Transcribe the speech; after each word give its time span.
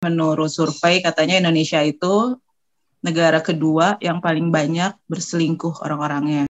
Menurut 0.00 0.48
survei 0.48 1.04
katanya 1.04 1.44
Indonesia 1.44 1.84
itu 1.84 2.32
negara 3.04 3.44
kedua 3.44 4.00
yang 4.00 4.16
paling 4.24 4.48
banyak 4.48 4.96
berselingkuh 5.04 5.84
orang-orangnya. 5.84 6.48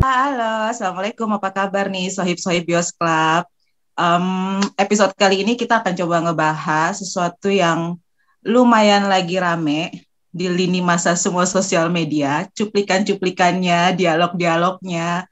Halo, 0.00 0.72
Assalamualaikum. 0.72 1.28
Apa 1.36 1.52
kabar 1.52 1.92
nih, 1.92 2.08
sohib-sohib 2.08 2.64
Bios 2.64 2.96
Club? 2.96 3.53
Um, 3.94 4.58
episode 4.74 5.14
kali 5.14 5.46
ini 5.46 5.54
kita 5.54 5.78
akan 5.78 5.94
coba 5.94 6.16
ngebahas 6.26 6.98
sesuatu 6.98 7.46
yang 7.46 7.94
lumayan 8.42 9.06
lagi 9.06 9.38
rame 9.38 10.02
di 10.34 10.50
lini 10.50 10.82
masa 10.82 11.14
semua 11.14 11.46
sosial 11.46 11.86
media, 11.94 12.50
cuplikan-cuplikannya, 12.58 13.94
dialog-dialognya, 13.94 15.30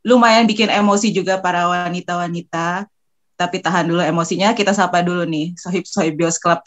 lumayan 0.00 0.48
bikin 0.48 0.72
emosi 0.72 1.12
juga 1.12 1.36
para 1.36 1.68
wanita-wanita. 1.68 2.88
Tapi 3.36 3.60
tahan 3.60 3.92
dulu 3.92 4.00
emosinya, 4.00 4.56
kita 4.56 4.72
sapa 4.72 5.04
dulu 5.04 5.28
nih, 5.28 5.52
sohib-sohib 5.60 6.16
Bios 6.16 6.40
Club 6.40 6.64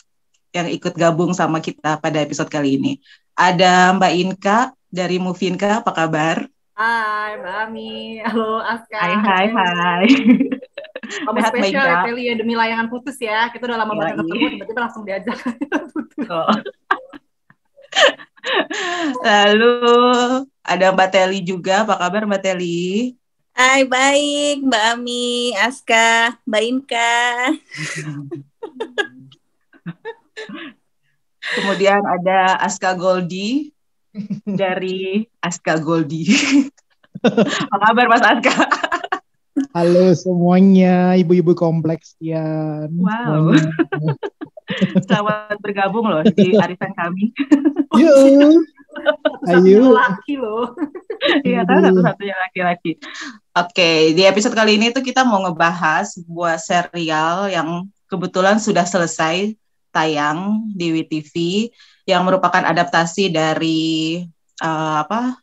yang 0.54 0.70
ikut 0.70 0.94
gabung 0.94 1.34
sama 1.34 1.58
kita 1.58 1.98
pada 1.98 2.22
episode 2.22 2.54
kali 2.54 2.78
ini. 2.78 3.02
Ada 3.34 3.90
Mbak 3.98 4.14
Inka 4.14 4.60
dari 4.94 5.18
Movinka, 5.18 5.82
apa 5.82 5.90
kabar? 5.90 6.46
Hai 6.78 7.42
Mbak 7.42 7.56
Ami, 7.66 8.22
halo 8.22 8.62
Aska. 8.62 8.94
Hai, 8.94 9.14
hai, 9.18 9.46
hai. 9.50 10.58
Kamu 11.12 11.44
Sehat, 11.44 11.52
spesial 11.52 11.86
ya? 11.86 12.04
Kelly 12.08 12.24
ya 12.32 12.34
demi 12.40 12.56
layangan 12.56 12.88
putus 12.88 13.20
ya. 13.20 13.52
Kita 13.52 13.68
udah 13.68 13.78
lama 13.84 13.94
banget 13.96 14.24
ketemu, 14.24 14.48
tiba-tiba 14.56 14.82
langsung 14.88 15.04
diajak. 15.04 15.38
Oh. 16.32 16.48
Lalu 19.28 19.76
ada 20.64 20.86
Mbak 20.96 21.10
Teli 21.12 21.40
juga, 21.44 21.84
apa 21.84 22.00
kabar 22.00 22.24
Mbak 22.26 22.42
Teli? 22.42 23.16
Hai, 23.52 23.84
baik 23.84 24.64
Mbak 24.64 24.84
Ami, 24.96 25.52
Aska, 25.60 26.40
Mbak 26.48 26.64
Inka. 26.64 27.52
Kemudian 31.60 32.00
ada 32.06 32.56
Aska 32.64 32.96
Goldi 32.96 33.76
dari 34.48 35.28
Aska 35.44 35.76
Goldi. 35.84 36.32
apa 37.76 37.86
kabar 37.92 38.08
Mas 38.08 38.24
Aska? 38.24 38.56
Halo 39.70 40.18
semuanya, 40.18 41.14
ibu-ibu 41.14 41.54
kompleks 41.54 42.18
ya. 42.18 42.42
Wow. 42.90 43.54
Selamat 45.06 45.62
bergabung 45.62 46.10
loh 46.10 46.26
di 46.26 46.58
arisan 46.58 46.90
kami. 46.98 47.30
Yuk, 48.02 48.66
ayo. 49.46 49.94
Laki 49.94 50.42
loh. 50.42 50.74
Iya, 51.46 51.62
kan 51.70 51.86
satu-satunya 51.86 52.36
laki-laki. 52.50 52.98
Oke, 53.54 54.18
di 54.18 54.26
episode 54.26 54.58
kali 54.58 54.82
ini 54.82 54.90
tuh 54.90 55.06
kita 55.06 55.22
mau 55.22 55.46
ngebahas 55.46 56.18
sebuah 56.18 56.58
serial 56.58 57.52
yang 57.54 57.86
kebetulan 58.10 58.58
sudah 58.58 58.88
selesai 58.88 59.54
tayang 59.94 60.72
di 60.74 61.04
WTV 61.04 61.34
yang 62.10 62.26
merupakan 62.26 62.64
adaptasi 62.64 63.30
dari 63.30 64.24
eh, 64.64 64.96
apa 64.98 65.38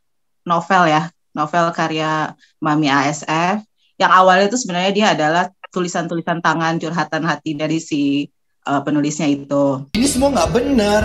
novel 0.49 0.89
ya, 0.89 1.13
novel 1.37 1.71
karya 1.77 2.33
Mami 2.59 2.89
ASF. 2.89 3.68
Yang 3.99 4.13
awalnya 4.15 4.47
itu 4.47 4.59
sebenarnya 4.63 4.93
dia 4.95 5.07
adalah 5.13 5.45
tulisan-tulisan 5.75 6.39
tangan 6.39 6.79
curhatan 6.79 7.23
hati 7.27 7.59
dari 7.59 7.83
si 7.83 8.31
eh, 8.63 8.81
penulisnya 8.87 9.27
itu. 9.27 9.91
Ini 9.93 10.07
semua 10.07 10.31
nggak 10.33 10.51
bener. 10.55 11.05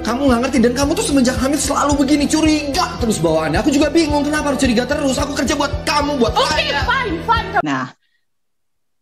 Kamu 0.00 0.30
nggak 0.30 0.40
ngerti 0.46 0.58
dan 0.62 0.72
kamu 0.72 0.90
tuh 0.96 1.06
semenjak 1.12 1.36
hamil 1.36 1.58
selalu 1.58 1.92
begini 1.98 2.24
curiga 2.30 2.96
terus 3.02 3.20
bawaannya. 3.20 3.58
Aku 3.60 3.74
juga 3.74 3.90
bingung 3.92 4.24
kenapa 4.24 4.54
harus 4.54 4.62
curiga 4.62 4.88
terus. 4.88 5.18
Aku 5.18 5.36
kerja 5.36 5.52
buat 5.58 5.72
kamu, 5.82 6.16
buat 6.22 6.32
saya. 6.32 6.80
Nah, 7.60 7.90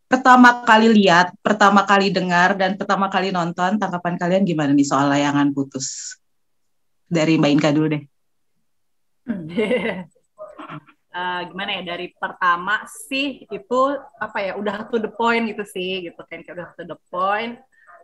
pertama 0.09 0.65
kali 0.65 0.89
lihat, 0.97 1.37
pertama 1.45 1.85
kali 1.85 2.09
dengar, 2.09 2.57
dan 2.57 2.81
pertama 2.81 3.13
kali 3.13 3.31
nonton, 3.37 3.77
tanggapan 3.77 4.17
kalian 4.17 4.43
gimana 4.49 4.73
nih 4.73 4.87
soal 4.89 5.13
layangan 5.13 5.53
putus? 5.53 6.17
Dari 7.05 7.37
Mbak 7.37 7.51
Inka 7.53 7.71
dulu 7.77 7.87
deh. 7.93 8.03
Eh, 11.15 11.41
gimana 11.47 11.71
ya 11.79 11.83
dari 11.95 12.11
pertama 12.19 12.83
sih 13.07 13.47
itu 13.47 13.81
apa 14.19 14.39
ya 14.43 14.53
udah 14.59 14.91
to 14.91 14.99
the 14.99 15.07
point 15.15 15.47
gitu 15.47 15.63
sih 15.63 16.03
gitu 16.11 16.19
kan 16.27 16.43
kayak 16.43 16.55
udah 16.59 16.69
to 16.75 16.83
the 16.91 16.99
point 17.07 17.55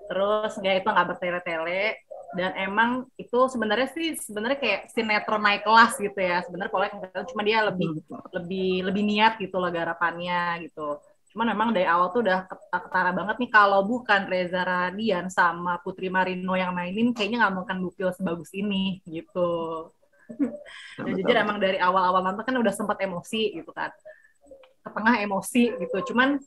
terus 0.06 0.54
nggak 0.54 0.74
itu 0.78 0.88
nggak 0.94 1.08
bertele-tele 1.10 1.98
dan 2.38 2.50
emang 2.54 2.90
itu 3.18 3.38
sebenarnya 3.50 3.90
sih 3.90 4.14
sebenarnya 4.14 4.58
kayak 4.62 4.80
sinetron 4.94 5.42
naik 5.42 5.66
kelas 5.66 5.98
gitu 5.98 6.18
ya 6.22 6.38
sebenarnya 6.46 6.70
kalau 6.70 6.86
kelihatan 6.86 7.26
cuma 7.34 7.42
dia 7.42 7.58
lebih 7.66 7.90
lebih 8.30 8.70
lebih 8.86 9.02
niat 9.02 9.32
gitu 9.42 9.58
loh 9.58 9.70
garapannya 9.74 10.62
gitu. 10.70 11.02
Cuman 11.34 11.46
memang 11.54 11.68
dari 11.74 11.86
awal 11.90 12.14
tuh 12.14 12.22
udah 12.26 12.46
ket- 12.46 12.70
ketara 12.70 13.10
banget 13.10 13.36
nih 13.42 13.50
kalau 13.50 13.82
bukan 13.86 14.26
Reza 14.30 14.62
Radian 14.62 15.26
sama 15.30 15.82
Putri 15.82 16.06
Marino 16.14 16.54
yang 16.54 16.70
mainin 16.78 17.10
kayaknya 17.10 17.46
nggak 17.46 17.54
mungkin 17.58 17.76
bukil 17.82 18.10
sebagus 18.14 18.50
ini 18.54 19.02
gitu 19.06 19.50
dan 20.98 21.12
jujur 21.16 21.36
emang 21.36 21.58
dari 21.58 21.78
awal-awal 21.80 22.20
nonton 22.22 22.44
kan 22.44 22.56
udah 22.56 22.74
sempat 22.74 22.98
emosi 23.02 23.56
gitu 23.58 23.70
kan 23.72 23.90
ke 24.80 24.88
tengah 24.90 25.14
emosi 25.22 25.76
gitu 25.76 26.12
cuman 26.12 26.40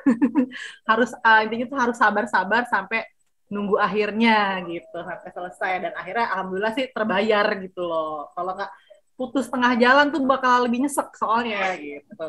harus 0.90 1.10
ah, 1.20 1.44
intinya 1.44 1.66
tuh 1.68 1.78
harus 1.78 1.96
sabar-sabar 1.98 2.64
sampai 2.66 3.04
nunggu 3.50 3.76
akhirnya 3.82 4.62
gitu 4.66 4.94
sampai 4.94 5.30
selesai 5.34 5.72
dan 5.82 5.92
akhirnya 5.98 6.26
alhamdulillah 6.32 6.72
sih 6.72 6.86
terbayar 6.94 7.46
gitu 7.60 7.82
loh 7.82 8.30
kalau 8.32 8.54
nggak 8.54 8.70
putus 9.18 9.52
tengah 9.52 9.76
jalan 9.76 10.08
tuh 10.08 10.22
bakal 10.24 10.64
lebih 10.64 10.86
nyesek 10.86 11.12
soalnya 11.18 11.76
gitu 11.76 12.24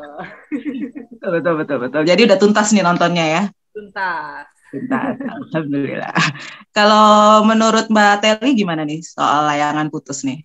Betul, 1.21 1.37
betul, 1.37 1.53
betul, 1.61 1.77
betul. 1.85 2.01
Jadi 2.01 2.21
udah 2.25 2.37
tuntas 2.41 2.73
nih 2.73 2.81
nontonnya 2.81 3.25
ya. 3.29 3.43
tuntas 3.69 4.49
Tuntas, 4.71 5.19
Alhamdulillah. 5.35 6.15
Kalau 6.71 7.43
menurut 7.43 7.91
Mbak 7.91 8.15
Teli 8.23 8.55
gimana 8.55 8.87
nih 8.87 9.03
soal 9.03 9.51
layangan 9.51 9.91
putus 9.91 10.23
nih? 10.23 10.39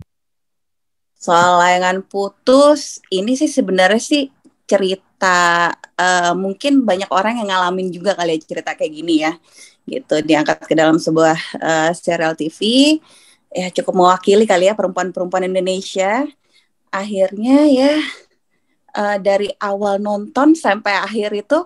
Soal 1.27 1.59
layangan 1.59 2.07
putus, 2.07 3.03
ini 3.11 3.35
sih 3.35 3.51
sebenarnya 3.51 3.99
sih 3.99 4.31
cerita 4.71 5.75
eh, 5.99 6.35
mungkin 6.39 6.87
banyak 6.87 7.11
orang 7.11 7.43
yang 7.43 7.51
ngalamin 7.51 7.91
juga 7.91 8.15
kali 8.15 8.39
ya 8.39 8.47
cerita 8.47 8.71
kayak 8.79 8.93
gini 8.95 9.15
ya, 9.27 9.33
gitu 9.91 10.23
diangkat 10.23 10.63
ke 10.71 10.75
dalam 10.79 11.03
sebuah 11.03 11.35
eh, 11.59 11.91
serial 11.99 12.39
TV, 12.39 12.61
ya 13.51 13.75
cukup 13.75 13.95
mewakili 14.07 14.47
kali 14.47 14.71
ya 14.71 14.79
perempuan-perempuan 14.79 15.51
Indonesia. 15.51 16.23
Akhirnya 16.95 17.67
ya 17.75 17.93
eh, 18.95 19.19
dari 19.19 19.51
awal 19.59 19.99
nonton 19.99 20.55
sampai 20.55 20.95
akhir 20.95 21.35
itu 21.43 21.59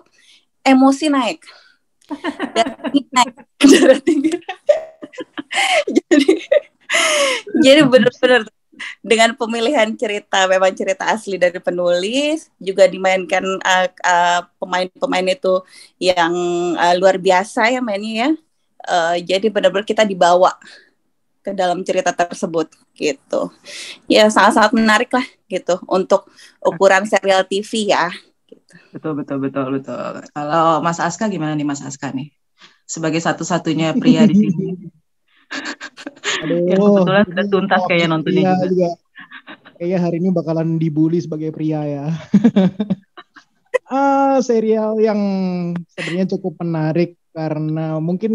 emosi 0.65 1.05
naik, 1.13 1.45
tinggi 2.57 3.01
naik, 3.13 3.33
jadi 5.97 6.33
jadi 7.65 7.81
benar-benar 7.85 8.41
dengan 9.01 9.33
pemilihan 9.35 9.89
cerita 9.97 10.45
memang 10.49 10.73
cerita 10.73 11.09
asli 11.09 11.35
dari 11.37 11.57
penulis 11.57 12.49
juga 12.61 12.85
dimainkan 12.87 13.43
uh, 13.61 13.87
uh, 13.89 14.41
pemain-pemain 14.57 15.27
itu 15.31 15.61
yang 15.99 16.33
uh, 16.77 16.93
luar 16.97 17.17
biasa 17.17 17.69
ya 17.69 17.81
mainnya 17.83 18.13
ya 18.27 18.31
Uh, 18.81 19.13
jadi 19.21 19.45
benar-benar 19.53 19.85
kita 19.85 20.01
dibawa 20.01 20.57
ke 21.45 21.53
dalam 21.53 21.85
cerita 21.85 22.09
tersebut 22.13 22.65
gitu 22.97 23.53
ya 24.09 24.25
sangat-sangat 24.25 24.73
menarik 24.73 25.13
lah 25.13 25.25
gitu 25.45 25.77
untuk 25.85 26.25
ukuran 26.65 27.05
serial 27.05 27.45
TV 27.45 27.93
ya 27.93 28.09
gitu. 28.49 28.73
Betul, 28.93 29.13
betul, 29.21 29.37
betul, 29.37 29.65
betul. 29.79 30.25
Kalau 30.33 30.81
Mas 30.81 30.97
Aska 30.97 31.29
gimana 31.29 31.53
nih 31.53 31.67
Mas 31.67 31.81
Aska 31.85 32.09
nih? 32.09 32.33
Sebagai 32.89 33.21
satu-satunya 33.23 33.95
pria 33.95 34.25
di 34.25 34.35
sini. 34.35 34.67
Aduh, 36.41 36.65
Yang 36.65 36.79
kebetulan 36.81 37.23
sudah 37.27 37.45
tuntas 37.51 37.81
kayaknya 37.85 38.07
nontonnya 38.09 38.43
pria 38.57 38.69
juga. 38.69 38.89
Kayaknya 39.77 39.99
hari 39.99 40.15
ini 40.21 40.29
bakalan 40.29 40.69
dibully 40.77 41.19
sebagai 41.21 41.49
pria 41.53 41.81
ya. 41.85 42.05
ah, 43.93 44.37
serial 44.41 44.97
yang 45.01 45.19
sebenarnya 45.97 46.37
cukup 46.37 46.61
menarik 46.61 47.17
karena 47.33 47.97
mungkin 47.97 48.33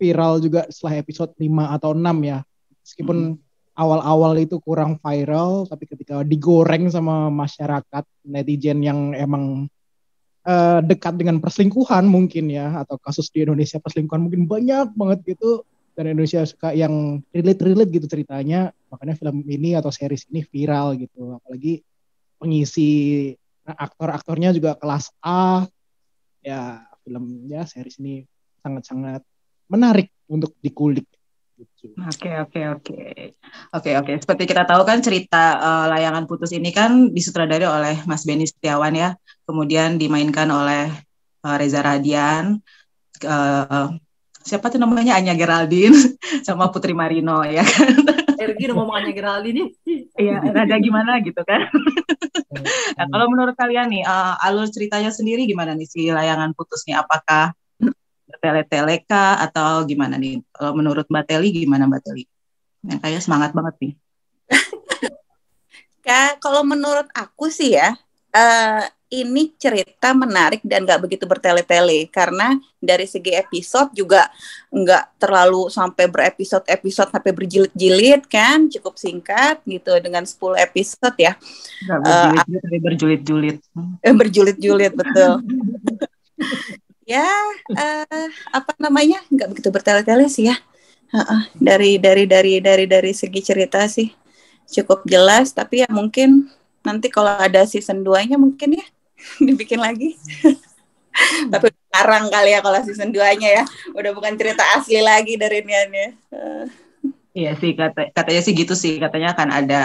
viral 0.00 0.42
juga 0.42 0.66
setelah 0.66 0.98
episode 0.98 1.32
5 1.38 1.76
atau 1.76 1.90
6 1.94 2.02
ya. 2.26 2.38
Meskipun 2.82 3.38
awal-awal 3.72 4.36
itu 4.42 4.58
kurang 4.60 5.00
viral, 5.00 5.64
tapi 5.70 5.88
ketika 5.88 6.26
digoreng 6.26 6.90
sama 6.92 7.32
masyarakat 7.32 8.04
netizen 8.26 8.84
yang 8.84 9.16
emang 9.16 9.70
eh, 10.44 10.80
dekat 10.84 11.16
dengan 11.16 11.38
perselingkuhan 11.40 12.04
mungkin 12.04 12.50
ya 12.52 12.82
atau 12.82 12.98
kasus 13.00 13.30
di 13.32 13.46
Indonesia 13.46 13.80
perselingkuhan 13.80 14.22
mungkin 14.28 14.44
banyak 14.50 14.92
banget 14.92 15.36
gitu 15.36 15.64
dan 15.92 16.08
Indonesia 16.08 16.42
suka 16.48 16.72
yang 16.72 17.20
relate-relate 17.32 17.90
gitu 17.92 18.06
ceritanya 18.08 18.72
makanya 18.88 19.14
film 19.16 19.44
ini 19.44 19.76
atau 19.76 19.92
series 19.92 20.28
ini 20.32 20.44
viral 20.44 20.96
gitu 20.96 21.36
apalagi 21.36 21.84
pengisi 22.40 23.30
aktor-aktornya 23.62 24.50
juga 24.50 24.74
kelas 24.74 25.14
A 25.22 25.68
ya 26.42 26.82
film 27.06 27.46
ya 27.46 27.62
series 27.66 27.98
ini 28.02 28.26
sangat-sangat 28.62 29.22
menarik 29.70 30.10
untuk 30.30 30.54
dikulik. 30.62 31.06
Gitu. 31.52 31.94
Oke 31.94 32.30
oke 32.42 32.60
oke 32.74 32.98
oke 33.70 33.90
oke. 34.02 34.12
Seperti 34.18 34.44
kita 34.50 34.66
tahu 34.66 34.82
kan 34.82 34.98
cerita 34.98 35.58
uh, 35.58 35.86
layangan 35.92 36.26
putus 36.26 36.50
ini 36.50 36.74
kan 36.74 37.12
disutradari 37.14 37.66
oleh 37.68 38.02
Mas 38.08 38.26
Beni 38.26 38.48
Setiawan 38.48 38.94
ya, 38.96 39.14
kemudian 39.46 40.00
dimainkan 40.00 40.48
oleh 40.50 40.90
uh, 41.46 41.56
Reza 41.58 41.84
Radian, 41.84 42.58
uh, 43.22 43.94
siapa 44.42 44.68
tuh 44.68 44.78
namanya 44.82 45.16
Anya 45.16 45.34
Geraldine 45.38 45.96
sama 46.46 46.68
Putri 46.68 46.92
Marino 46.92 47.42
ya 47.46 47.62
kan. 47.62 47.94
Ergi 48.42 48.66
udah 48.68 48.76
ngomong 48.76 48.96
Anya 48.98 49.12
Geraldine 49.14 49.70
Iya, 50.12 50.44
ada 50.44 50.76
gimana 50.76 51.24
gitu 51.24 51.40
kan. 51.40 51.72
nah, 53.00 53.06
kalau 53.08 53.26
menurut 53.32 53.56
kalian 53.56 53.88
nih, 53.88 54.04
uh, 54.04 54.36
alur 54.44 54.68
ceritanya 54.68 55.08
sendiri 55.08 55.48
gimana 55.48 55.72
nih 55.72 55.88
si 55.88 56.12
layangan 56.12 56.52
putus 56.52 56.84
nih? 56.84 57.00
Apakah 57.00 57.56
tele-tele 58.42 59.00
kah 59.08 59.40
atau 59.40 59.88
gimana 59.88 60.20
nih? 60.20 60.44
Kalau 60.52 60.76
menurut 60.76 61.08
Mbak 61.08 61.24
Teli 61.32 61.48
gimana 61.64 61.88
Mbak 61.88 62.02
Teli? 62.04 62.24
Yang 62.84 63.00
kayak 63.00 63.20
semangat 63.24 63.50
banget 63.56 63.74
nih. 63.80 63.92
Kak, 66.02 66.42
kalau 66.42 66.66
menurut 66.66 67.08
aku 67.14 67.46
sih 67.48 67.78
ya, 67.78 67.94
uh, 68.34 68.82
ini 69.12 69.52
cerita 69.60 70.16
menarik 70.16 70.64
dan 70.64 70.88
nggak 70.88 71.04
begitu 71.04 71.28
bertele-tele. 71.28 72.08
Karena 72.08 72.56
dari 72.80 73.04
segi 73.04 73.36
episode 73.36 73.92
juga 73.92 74.32
nggak 74.72 75.20
terlalu 75.20 75.68
sampai 75.68 76.08
berepisode-episode 76.08 77.12
sampai 77.12 77.32
berjilid-jilid 77.36 78.24
kan 78.32 78.72
cukup 78.72 78.96
singkat 78.96 79.60
gitu 79.68 79.92
dengan 80.00 80.24
10 80.24 80.40
episode 80.64 81.16
ya. 81.20 81.36
Berjilid-jilid 81.84 82.72
uh, 82.72 82.80
berjulid-julid. 82.80 83.56
berjulid-julid 84.00 84.92
betul. 84.96 85.32
Ya 87.02 87.26
uh, 87.74 88.26
apa 88.54 88.72
namanya? 88.78 89.18
Nggak 89.26 89.48
begitu 89.50 89.68
bertele-tele 89.74 90.30
sih 90.30 90.48
ya. 90.48 90.56
Uh, 91.12 91.18
uh, 91.18 91.42
dari 91.58 91.98
dari 91.98 92.24
dari 92.24 92.62
dari 92.62 92.86
dari 92.88 93.12
segi 93.12 93.42
cerita 93.42 93.84
sih 93.90 94.06
cukup 94.70 95.02
jelas. 95.04 95.50
Tapi 95.50 95.82
ya 95.82 95.90
mungkin 95.90 96.46
nanti 96.86 97.10
kalau 97.10 97.34
ada 97.38 97.66
season 97.66 98.06
2-nya 98.06 98.38
mungkin 98.38 98.78
ya 98.78 98.86
dibikin 99.46 99.80
lagi. 99.80 100.16
Tapi 101.52 101.68
sekarang 101.68 102.32
kali 102.32 102.56
ya 102.56 102.60
kalau 102.64 102.80
season 102.84 103.12
2-nya 103.12 103.62
ya. 103.62 103.64
Udah 103.92 104.10
bukan 104.16 104.34
cerita 104.40 104.64
asli 104.76 105.00
lagi 105.04 105.36
dari 105.36 105.60
Niannya 105.60 106.08
uh. 106.32 106.64
iya 107.32 107.56
sih 107.56 107.72
kata 107.72 108.12
katanya 108.12 108.42
sih 108.44 108.52
gitu 108.56 108.74
sih. 108.76 109.00
Katanya 109.00 109.36
akan 109.36 109.48
ada 109.52 109.82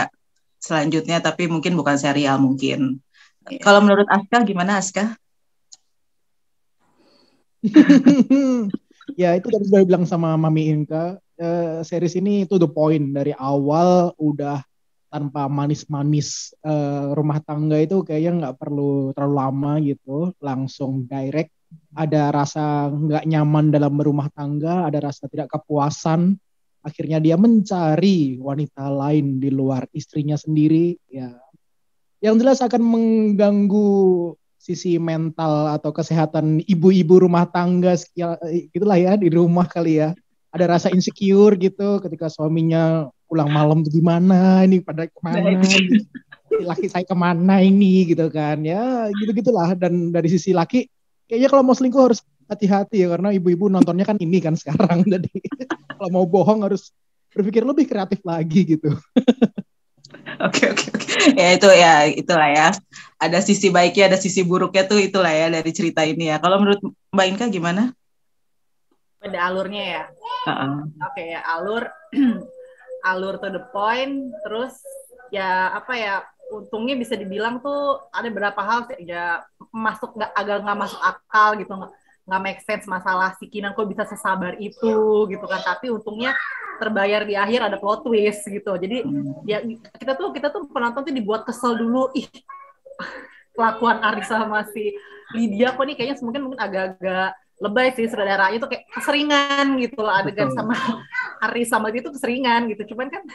selanjutnya 0.59 1.19
tapi 1.23 1.47
mungkin 1.47 1.75
bukan 1.75 1.95
serial 1.99 2.39
mungkin. 2.39 2.99
Yeah. 3.47 3.63
kalau 3.63 3.79
menurut 3.79 4.07
Aska 4.11 4.43
gimana 4.43 4.83
Aska? 4.83 5.15
Ya 9.17 9.33
itu 9.33 9.47
tadi 9.47 9.65
sudah 9.65 9.81
bilang 9.87 10.03
sama 10.03 10.35
Mami 10.35 10.69
Inka. 10.69 11.17
Uh, 11.37 11.81
series 11.81 12.13
ini 12.13 12.43
itu 12.43 12.61
the 12.61 12.67
point. 12.67 13.15
Dari 13.15 13.31
awal 13.33 14.11
udah 14.19 14.61
tanpa 15.07 15.47
manis-manis 15.47 16.51
uh, 16.63 17.15
rumah 17.15 17.39
tangga 17.43 17.79
itu 17.79 18.03
kayaknya 18.03 18.31
nggak 18.43 18.57
perlu 18.59 19.15
terlalu 19.15 19.35
lama 19.35 19.73
gitu 19.81 20.31
langsung 20.43 21.07
direct. 21.07 21.51
Ada 21.95 22.31
rasa 22.31 22.87
nggak 22.87 23.27
nyaman 23.27 23.71
dalam 23.71 23.95
berumah 23.95 24.31
tangga 24.31 24.87
ada 24.87 24.99
rasa 25.03 25.27
tidak 25.27 25.51
kepuasan. 25.51 26.39
Akhirnya 26.83 27.19
dia 27.19 27.35
mencari 27.35 28.39
wanita 28.39 28.87
lain 28.87 29.43
di 29.43 29.51
luar 29.51 29.83
istrinya 29.91 30.39
sendiri 30.39 30.95
ya. 31.11 31.35
Yang 32.23 32.35
jelas 32.41 32.59
akan 32.63 32.81
mengganggu 32.81 33.91
sisi 34.57 34.99
mental 34.99 35.71
atau 35.71 35.95
kesehatan 35.95 36.59
ibu-ibu 36.65 37.23
rumah 37.23 37.47
tangga 37.47 37.95
ya, 38.17 38.35
gitulah 38.71 38.99
ya 38.99 39.15
di 39.15 39.31
rumah 39.31 39.67
kali 39.67 40.03
ya. 40.03 40.11
Ada 40.51 40.65
rasa 40.79 40.87
insecure 40.91 41.59
gitu 41.59 41.99
ketika 41.99 42.31
suaminya 42.31 43.11
pulang 43.27 43.51
malam 43.51 43.83
tuh 43.83 43.91
gimana 43.91 44.63
ini 44.63 44.79
pada 44.79 45.05
ke 45.05 45.19
mana 45.19 45.59
gitu. 45.59 46.07
laki 46.63 46.87
saya 46.87 47.03
ke 47.03 47.13
mana 47.13 47.59
ini 47.59 48.07
gitu 48.07 48.31
kan 48.31 48.63
ya 48.63 49.11
gitu 49.11 49.35
gitulah 49.35 49.75
dan 49.75 50.15
dari 50.15 50.31
sisi 50.31 50.55
laki 50.55 50.87
kayaknya 51.27 51.51
kalau 51.51 51.63
mau 51.67 51.75
selingkuh 51.75 52.01
harus 52.07 52.23
hati-hati 52.47 53.03
ya 53.03 53.11
karena 53.11 53.35
ibu-ibu 53.35 53.67
nontonnya 53.67 54.07
kan 54.07 54.15
ini 54.17 54.39
kan 54.39 54.55
sekarang 54.55 55.03
jadi 55.13 55.31
kalau 55.99 56.09
mau 56.09 56.25
bohong 56.25 56.63
harus 56.63 56.95
berpikir 57.35 57.67
lebih 57.67 57.85
kreatif 57.85 58.23
lagi 58.23 58.79
gitu 58.79 58.95
Oke 60.37 60.69
oke 60.69 60.85
oke. 60.93 61.07
Ya 61.33 61.57
itu 61.57 61.67
ya 61.73 61.93
itulah 62.05 62.49
ya. 62.53 62.67
Ada 63.17 63.41
sisi 63.41 63.73
baiknya, 63.73 64.13
ada 64.13 64.19
sisi 64.21 64.45
buruknya 64.45 64.85
tuh 64.85 65.01
itulah 65.01 65.33
ya 65.33 65.49
dari 65.49 65.71
cerita 65.73 66.05
ini 66.05 66.29
ya. 66.29 66.37
Kalau 66.37 66.61
menurut 66.61 66.79
Mbak 67.09 67.25
Inka 67.33 67.45
gimana? 67.49 67.89
Pada 69.17 69.49
alurnya 69.49 69.83
ya. 69.83 70.03
Uh-uh. 70.45 70.93
Oke 71.09 71.23
ya 71.33 71.41
alur 71.41 71.89
alur 73.05 73.37
to 73.41 73.49
the 73.51 73.63
point. 73.69 74.31
Terus 74.45 74.73
ya 75.29 75.75
apa 75.75 75.93
ya 75.97 76.15
untungnya 76.47 76.95
bisa 76.95 77.19
dibilang 77.19 77.59
tuh 77.59 78.07
ada 78.11 78.27
beberapa 78.31 78.61
hal 78.63 78.87
ya 79.03 79.43
masuk 79.75 80.15
nggak 80.15 80.31
agak 80.31 80.57
nggak 80.63 80.79
masuk 80.79 81.01
akal 81.03 81.49
gitu 81.59 81.71
nggak 81.75 81.91
nggak 82.27 82.41
make 82.43 82.61
sense 82.63 82.87
masalah 82.87 83.35
si 83.39 83.47
Kinan 83.47 83.75
kok 83.75 83.87
bisa 83.87 84.03
sesabar 84.07 84.55
itu 84.59 85.27
gitu 85.27 85.45
kan 85.47 85.61
tapi 85.63 85.91
untungnya 85.91 86.35
terbayar 86.79 87.25
di 87.25 87.35
akhir 87.35 87.67
ada 87.67 87.77
plot 87.79 88.07
twist 88.07 88.47
gitu 88.47 88.71
jadi 88.79 89.03
ya 89.43 89.63
kita 89.97 90.13
tuh 90.15 90.31
kita 90.31 90.51
tuh 90.51 90.67
penonton 90.71 91.03
tuh 91.07 91.15
dibuat 91.15 91.43
kesel 91.43 91.75
dulu 91.75 92.11
ih 92.15 92.27
kelakuan 93.55 94.03
Arisa 94.03 94.43
sama 94.43 94.63
si 94.71 94.95
Lydia 95.35 95.75
kok 95.75 95.83
nih 95.83 95.95
kayaknya 95.95 96.15
mungkin 96.23 96.41
mungkin 96.47 96.59
agak-agak 96.59 97.35
lebay 97.57 97.89
sih 97.97 98.05
saudaranya 98.05 98.61
tuh 98.61 98.69
kayak 98.69 98.85
keseringan 98.93 99.81
gitu 99.81 99.97
loh 100.05 100.13
adegan 100.13 100.53
sama 100.53 100.77
Ari 101.45 101.65
sama 101.65 101.89
dia 101.89 102.05
tuh 102.05 102.13
keseringan 102.13 102.69
gitu. 102.69 102.93
Cuman 102.93 103.09
kan 103.09 103.25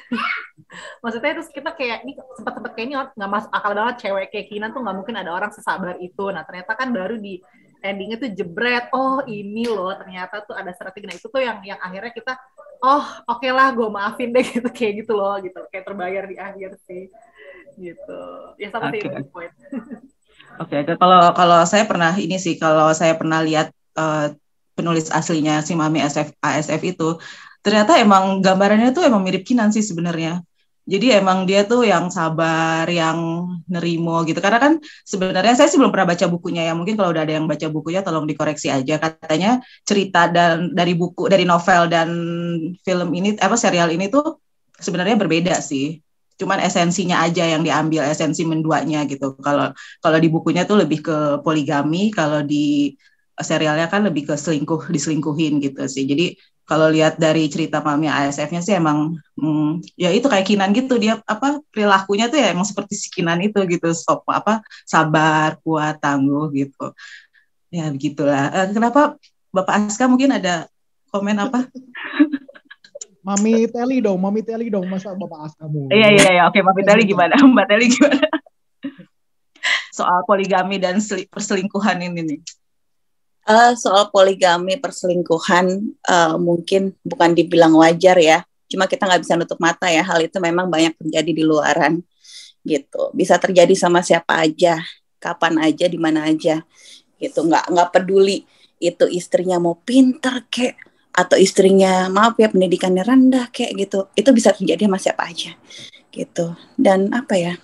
maksudnya 1.02 1.38
terus 1.38 1.50
kita 1.50 1.74
kayak 1.74 2.06
ini 2.06 2.14
sempat 2.38 2.54
sempat 2.58 2.72
kayak 2.74 2.86
ini 2.86 2.94
nggak 2.98 3.30
masuk 3.30 3.50
akal 3.50 3.72
banget 3.74 3.94
cewek 4.06 4.26
kayak 4.30 4.46
Kinan 4.46 4.70
tuh 4.70 4.80
nggak 4.82 4.96
mungkin 4.96 5.14
ada 5.18 5.30
orang 5.34 5.50
sesabar 5.50 5.98
itu. 5.98 6.24
Nah 6.30 6.46
ternyata 6.46 6.72
kan 6.78 6.94
baru 6.94 7.18
di 7.18 7.42
endingnya 7.82 8.22
tuh 8.22 8.30
jebret 8.30 8.94
oh 8.94 9.26
ini 9.26 9.66
loh 9.66 9.90
ternyata 9.98 10.46
tuh 10.46 10.54
ada 10.54 10.70
strategi. 10.70 11.06
Nah 11.10 11.16
itu 11.18 11.26
tuh 11.26 11.42
yang 11.42 11.58
yang 11.66 11.82
akhirnya 11.82 12.14
kita 12.14 12.32
oh 12.82 13.02
oke 13.26 13.42
okay 13.42 13.50
lah 13.50 13.74
gue 13.74 13.88
maafin 13.90 14.30
deh 14.30 14.46
gitu 14.54 14.70
kayak 14.70 15.02
gitu 15.02 15.18
loh 15.18 15.34
gitu. 15.42 15.66
Kayak 15.66 15.84
terbayar 15.90 16.22
di 16.30 16.36
akhir 16.38 16.78
sih 16.86 17.10
gitu. 17.74 18.22
Ya 18.54 18.70
sama 18.70 18.94
okay. 18.94 19.02
sih 19.02 19.26
point. 19.34 19.54
Oke, 20.60 20.84
okay, 20.84 21.00
kalau 21.00 21.32
kalau 21.32 21.64
saya 21.64 21.88
pernah 21.88 22.12
ini 22.20 22.36
sih, 22.36 22.60
kalau 22.60 22.92
saya 22.92 23.16
pernah 23.16 23.40
lihat 23.40 23.72
uh, 23.96 24.32
penulis 24.72 25.12
aslinya 25.12 25.60
si 25.60 25.76
Mami 25.76 26.00
SF, 26.00 26.36
ASF 26.40 26.82
itu, 26.82 27.08
ternyata 27.60 28.00
emang 28.00 28.40
gambarannya 28.40 28.90
tuh 28.96 29.04
emang 29.04 29.22
mirip 29.22 29.44
Kinan 29.44 29.70
sih 29.70 29.84
sebenarnya. 29.84 30.42
Jadi 30.82 31.14
emang 31.14 31.46
dia 31.46 31.62
tuh 31.62 31.86
yang 31.86 32.10
sabar, 32.10 32.90
yang 32.90 33.46
nerimo 33.70 34.26
gitu. 34.26 34.42
Karena 34.42 34.58
kan 34.58 34.72
sebenarnya 35.06 35.54
saya 35.54 35.70
sih 35.70 35.78
belum 35.78 35.94
pernah 35.94 36.10
baca 36.10 36.26
bukunya 36.26 36.66
ya. 36.66 36.74
Mungkin 36.74 36.98
kalau 36.98 37.14
udah 37.14 37.22
ada 37.22 37.38
yang 37.38 37.46
baca 37.46 37.66
bukunya 37.70 38.02
tolong 38.02 38.26
dikoreksi 38.26 38.66
aja. 38.66 38.98
Katanya 38.98 39.62
cerita 39.86 40.26
dan 40.26 40.74
dari 40.74 40.98
buku, 40.98 41.30
dari 41.30 41.46
novel 41.46 41.86
dan 41.86 42.10
film 42.82 43.08
ini 43.14 43.38
apa 43.38 43.54
serial 43.54 43.94
ini 43.94 44.10
tuh 44.10 44.42
sebenarnya 44.74 45.14
berbeda 45.14 45.54
sih. 45.62 46.02
Cuman 46.34 46.58
esensinya 46.58 47.22
aja 47.22 47.46
yang 47.46 47.62
diambil, 47.62 48.02
esensi 48.02 48.42
menduanya 48.42 49.06
gitu. 49.06 49.38
Kalau 49.38 49.70
kalau 50.02 50.18
di 50.18 50.26
bukunya 50.26 50.66
tuh 50.66 50.82
lebih 50.82 50.98
ke 51.06 51.18
poligami, 51.46 52.10
kalau 52.10 52.42
di 52.42 52.98
serialnya 53.44 53.86
kan 53.92 54.02
lebih 54.06 54.30
ke 54.30 54.34
selingkuh, 54.34 54.88
diselingkuhin 54.88 55.60
gitu 55.62 55.82
sih. 55.86 56.06
Jadi 56.06 56.34
kalau 56.62 56.88
lihat 56.88 57.18
dari 57.18 57.50
cerita 57.50 57.82
Mami 57.82 58.06
ASF-nya 58.06 58.62
sih 58.62 58.78
emang 58.78 59.18
hmm, 59.36 59.82
ya 59.98 60.14
itu 60.14 60.24
kayak 60.30 60.46
Kinan 60.46 60.70
gitu. 60.72 60.94
Dia 60.96 61.18
apa 61.26 61.58
perilakunya 61.74 62.30
tuh 62.30 62.38
ya 62.38 62.54
emang 62.54 62.64
seperti 62.64 62.94
si 62.94 63.08
Kinan 63.10 63.42
itu 63.42 63.58
gitu. 63.66 63.90
Stop 63.92 64.22
apa 64.30 64.62
sabar 64.86 65.58
kuat 65.60 65.98
tangguh 65.98 66.48
gitu. 66.54 66.94
Ya 67.68 67.90
begitulah. 67.90 68.48
Uh, 68.54 68.68
kenapa 68.70 69.18
Bapak 69.52 69.90
Aska 69.90 70.06
mungkin 70.06 70.32
ada 70.32 70.70
komen 71.10 71.36
apa? 71.42 71.66
Mami 73.26 73.70
Teli 73.70 74.02
dong 74.02 74.18
Mami 74.18 74.42
Teli 74.46 74.70
dong. 74.70 74.86
Masa 74.86 75.12
Bapak 75.12 75.50
Aska 75.50 75.66
mu 75.66 75.90
iya 75.90 76.14
iya 76.14 76.30
iya. 76.40 76.42
Oke 76.46 76.62
Mami 76.62 76.86
Teli 76.86 77.02
gimana? 77.04 77.34
Mbak 77.36 77.66
Teli 77.68 77.86
gimana? 77.90 78.26
Soal 79.92 80.24
poligami 80.24 80.80
dan 80.80 80.98
perselingkuhan 81.28 82.00
ini 82.00 82.22
nih 82.22 82.40
Uh, 83.42 83.74
soal 83.74 84.06
poligami 84.14 84.78
perselingkuhan 84.78 85.82
uh, 86.06 86.38
mungkin 86.38 86.94
bukan 87.02 87.34
dibilang 87.34 87.74
wajar 87.74 88.14
ya. 88.22 88.46
Cuma 88.70 88.86
kita 88.86 89.04
nggak 89.04 89.22
bisa 89.26 89.34
nutup 89.34 89.58
mata 89.58 89.90
ya 89.90 90.06
hal 90.06 90.22
itu 90.22 90.38
memang 90.38 90.70
banyak 90.70 90.94
terjadi 90.94 91.30
di 91.34 91.42
luaran 91.42 92.00
gitu. 92.62 93.10
Bisa 93.10 93.42
terjadi 93.42 93.74
sama 93.74 94.00
siapa 94.00 94.46
aja 94.46 94.78
kapan 95.18 95.58
aja 95.58 95.90
di 95.90 95.98
mana 95.98 96.30
aja 96.30 96.62
gitu. 97.18 97.42
Nggak 97.42 97.66
nggak 97.74 97.88
peduli 97.90 98.46
itu 98.78 99.04
istrinya 99.10 99.58
mau 99.58 99.74
pinter 99.74 100.46
kek 100.46 100.78
atau 101.12 101.36
istrinya 101.36 102.08
maaf 102.08 102.38
ya 102.38 102.46
pendidikannya 102.46 103.02
rendah 103.02 103.50
kayak 103.50 103.74
gitu. 103.74 104.06
Itu 104.14 104.30
bisa 104.30 104.54
terjadi 104.54 104.86
sama 104.86 105.02
siapa 105.02 105.26
aja 105.26 105.52
gitu. 106.14 106.54
Dan 106.78 107.10
apa 107.10 107.34
ya 107.34 107.54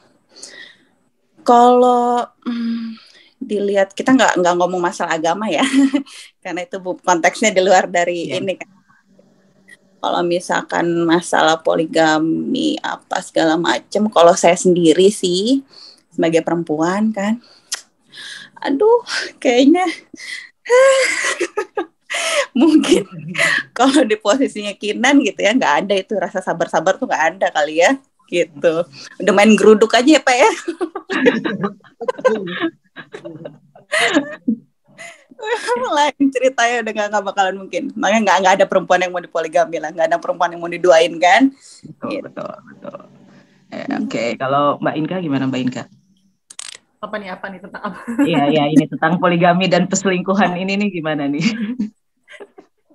kalau 1.48 2.28
hmm, 2.44 3.07
dilihat 3.38 3.94
kita 3.94 4.14
nggak 4.14 4.42
nggak 4.42 4.54
ngomong 4.58 4.82
masalah 4.82 5.16
agama 5.18 5.46
ya. 5.50 5.62
Karena 6.42 6.66
itu 6.66 6.78
konteksnya 6.82 7.54
di 7.54 7.62
luar 7.62 7.86
dari 7.86 8.34
yeah. 8.34 8.42
ini 8.42 8.54
kan. 8.58 8.70
Kalau 9.98 10.22
misalkan 10.22 10.86
masalah 11.02 11.58
poligami 11.58 12.78
apa 12.78 13.18
segala 13.18 13.58
macem 13.58 14.06
kalau 14.06 14.30
saya 14.38 14.54
sendiri 14.54 15.10
sih 15.10 15.66
sebagai 16.14 16.42
perempuan 16.42 17.14
kan 17.14 17.42
aduh 18.58 19.06
kayaknya 19.38 19.86
mungkin 22.58 23.06
kalau 23.78 24.02
di 24.02 24.18
posisinya 24.18 24.74
Kinan 24.74 25.22
gitu 25.22 25.38
ya 25.38 25.54
nggak 25.54 25.74
ada 25.86 25.94
itu 25.94 26.18
rasa 26.18 26.42
sabar-sabar 26.42 26.98
tuh 26.98 27.06
nggak 27.06 27.24
ada 27.38 27.46
kali 27.54 27.82
ya 27.82 27.94
gitu. 28.28 28.84
Udah 29.24 29.32
main 29.32 29.56
geruduk 29.56 29.88
aja 29.96 30.04
ya 30.04 30.20
pak 30.20 30.36
ya 30.36 30.50
lain 35.98 36.24
ceritanya 36.30 36.76
udah 36.84 36.92
gak, 36.94 37.08
gak 37.14 37.24
bakalan 37.24 37.56
mungkin. 37.58 37.82
Makanya 37.94 38.20
nggak 38.26 38.38
nggak 38.42 38.54
ada 38.60 38.66
perempuan 38.66 39.00
yang 39.02 39.12
mau 39.14 39.22
dipoligami 39.22 39.76
lah. 39.78 39.90
Nggak 39.94 40.08
ada 40.14 40.18
perempuan 40.18 40.50
yang 40.54 40.60
mau 40.62 40.70
diduain 40.70 41.14
kan? 41.18 41.50
Betul 41.82 42.08
Gitu. 42.10 42.24
betul 42.26 42.52
betul. 42.74 42.98
Eh, 43.68 43.84
oke. 43.84 44.24
Kalau 44.40 44.80
mbak 44.80 44.94
Inka 44.96 45.16
gimana 45.20 45.44
mbak 45.48 45.60
Inka? 45.62 45.82
Apa 46.98 47.14
nih 47.22 47.30
apa 47.30 47.46
nih 47.46 47.60
tentang 47.62 47.82
apa? 47.94 47.98
Iya 48.26 48.42
iya 48.50 48.64
ini 48.66 48.84
tentang 48.90 49.22
poligami 49.22 49.70
dan 49.70 49.86
perselingkuhan 49.86 50.58
ini 50.58 50.74
nih 50.74 50.88
gimana 50.90 51.30
nih? 51.30 51.44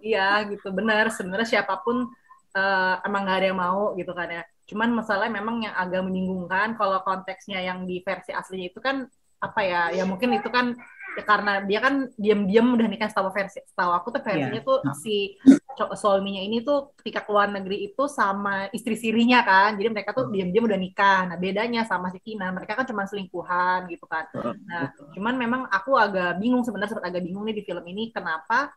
Iya 0.03 0.51
gitu. 0.51 0.67
Benar. 0.75 1.07
Sebenarnya 1.15 1.47
siapa 1.59 1.79
pun 1.79 2.11
eh, 2.53 2.95
emang 3.07 3.21
gak 3.23 3.37
ada 3.39 3.47
yang 3.53 3.59
mau 3.59 3.95
gitu 3.95 4.11
kan 4.11 4.27
ya. 4.27 4.43
Cuman 4.67 4.95
masalahnya 4.95 5.43
memang 5.43 5.63
yang 5.63 5.75
agak 5.75 6.03
membingungkan 6.03 6.75
kalau 6.79 6.99
konteksnya 7.03 7.59
yang 7.63 7.83
di 7.83 7.99
versi 8.03 8.31
aslinya 8.31 8.71
itu 8.71 8.79
kan 8.79 9.07
apa 9.43 9.59
ya 9.61 9.81
ya 9.91 10.03
mungkin 10.07 10.39
itu 10.39 10.47
kan 10.47 10.71
ya 11.13 11.21
karena 11.21 11.61
dia 11.61 11.77
kan 11.77 12.09
diam-diam 12.17 12.73
udah 12.73 12.87
nikah 12.89 13.05
setahu 13.05 13.29
versi 13.29 13.61
setahu 13.69 13.91
aku 13.93 14.07
tuh 14.17 14.21
versinya 14.25 14.57
Iya. 14.57 14.65
tuh 14.65 14.77
si 14.97 15.37
co- 15.77 15.93
suaminya 15.93 16.41
ini 16.41 16.65
tuh 16.65 16.89
ketika 16.97 17.21
keluar 17.21 17.53
negeri 17.53 17.85
itu 17.85 18.03
sama 18.09 18.65
istri 18.73 18.97
sirinya 18.97 19.45
kan 19.45 19.77
jadi 19.77 19.93
mereka 19.93 20.15
tuh 20.17 20.33
diam-diam 20.33 20.65
udah 20.65 20.79
nikah. 20.79 21.29
Nah 21.29 21.37
bedanya 21.37 21.85
sama 21.85 22.09
si 22.09 22.17
Kinan 22.17 22.57
mereka 22.57 22.73
kan 22.73 22.89
cuma 22.89 23.05
selingkuhan 23.05 23.85
gitu 23.93 24.09
kan. 24.09 24.25
Nah, 24.65 24.89
cuman 25.13 25.35
memang 25.37 25.61
aku 25.69 25.93
agak 25.93 26.41
bingung 26.41 26.65
sebenarnya 26.65 26.97
sempat 26.97 27.13
agak 27.13 27.21
bingung 27.21 27.45
nih 27.45 27.61
di 27.61 27.63
film 27.67 27.85
ini 27.85 28.09
kenapa 28.09 28.73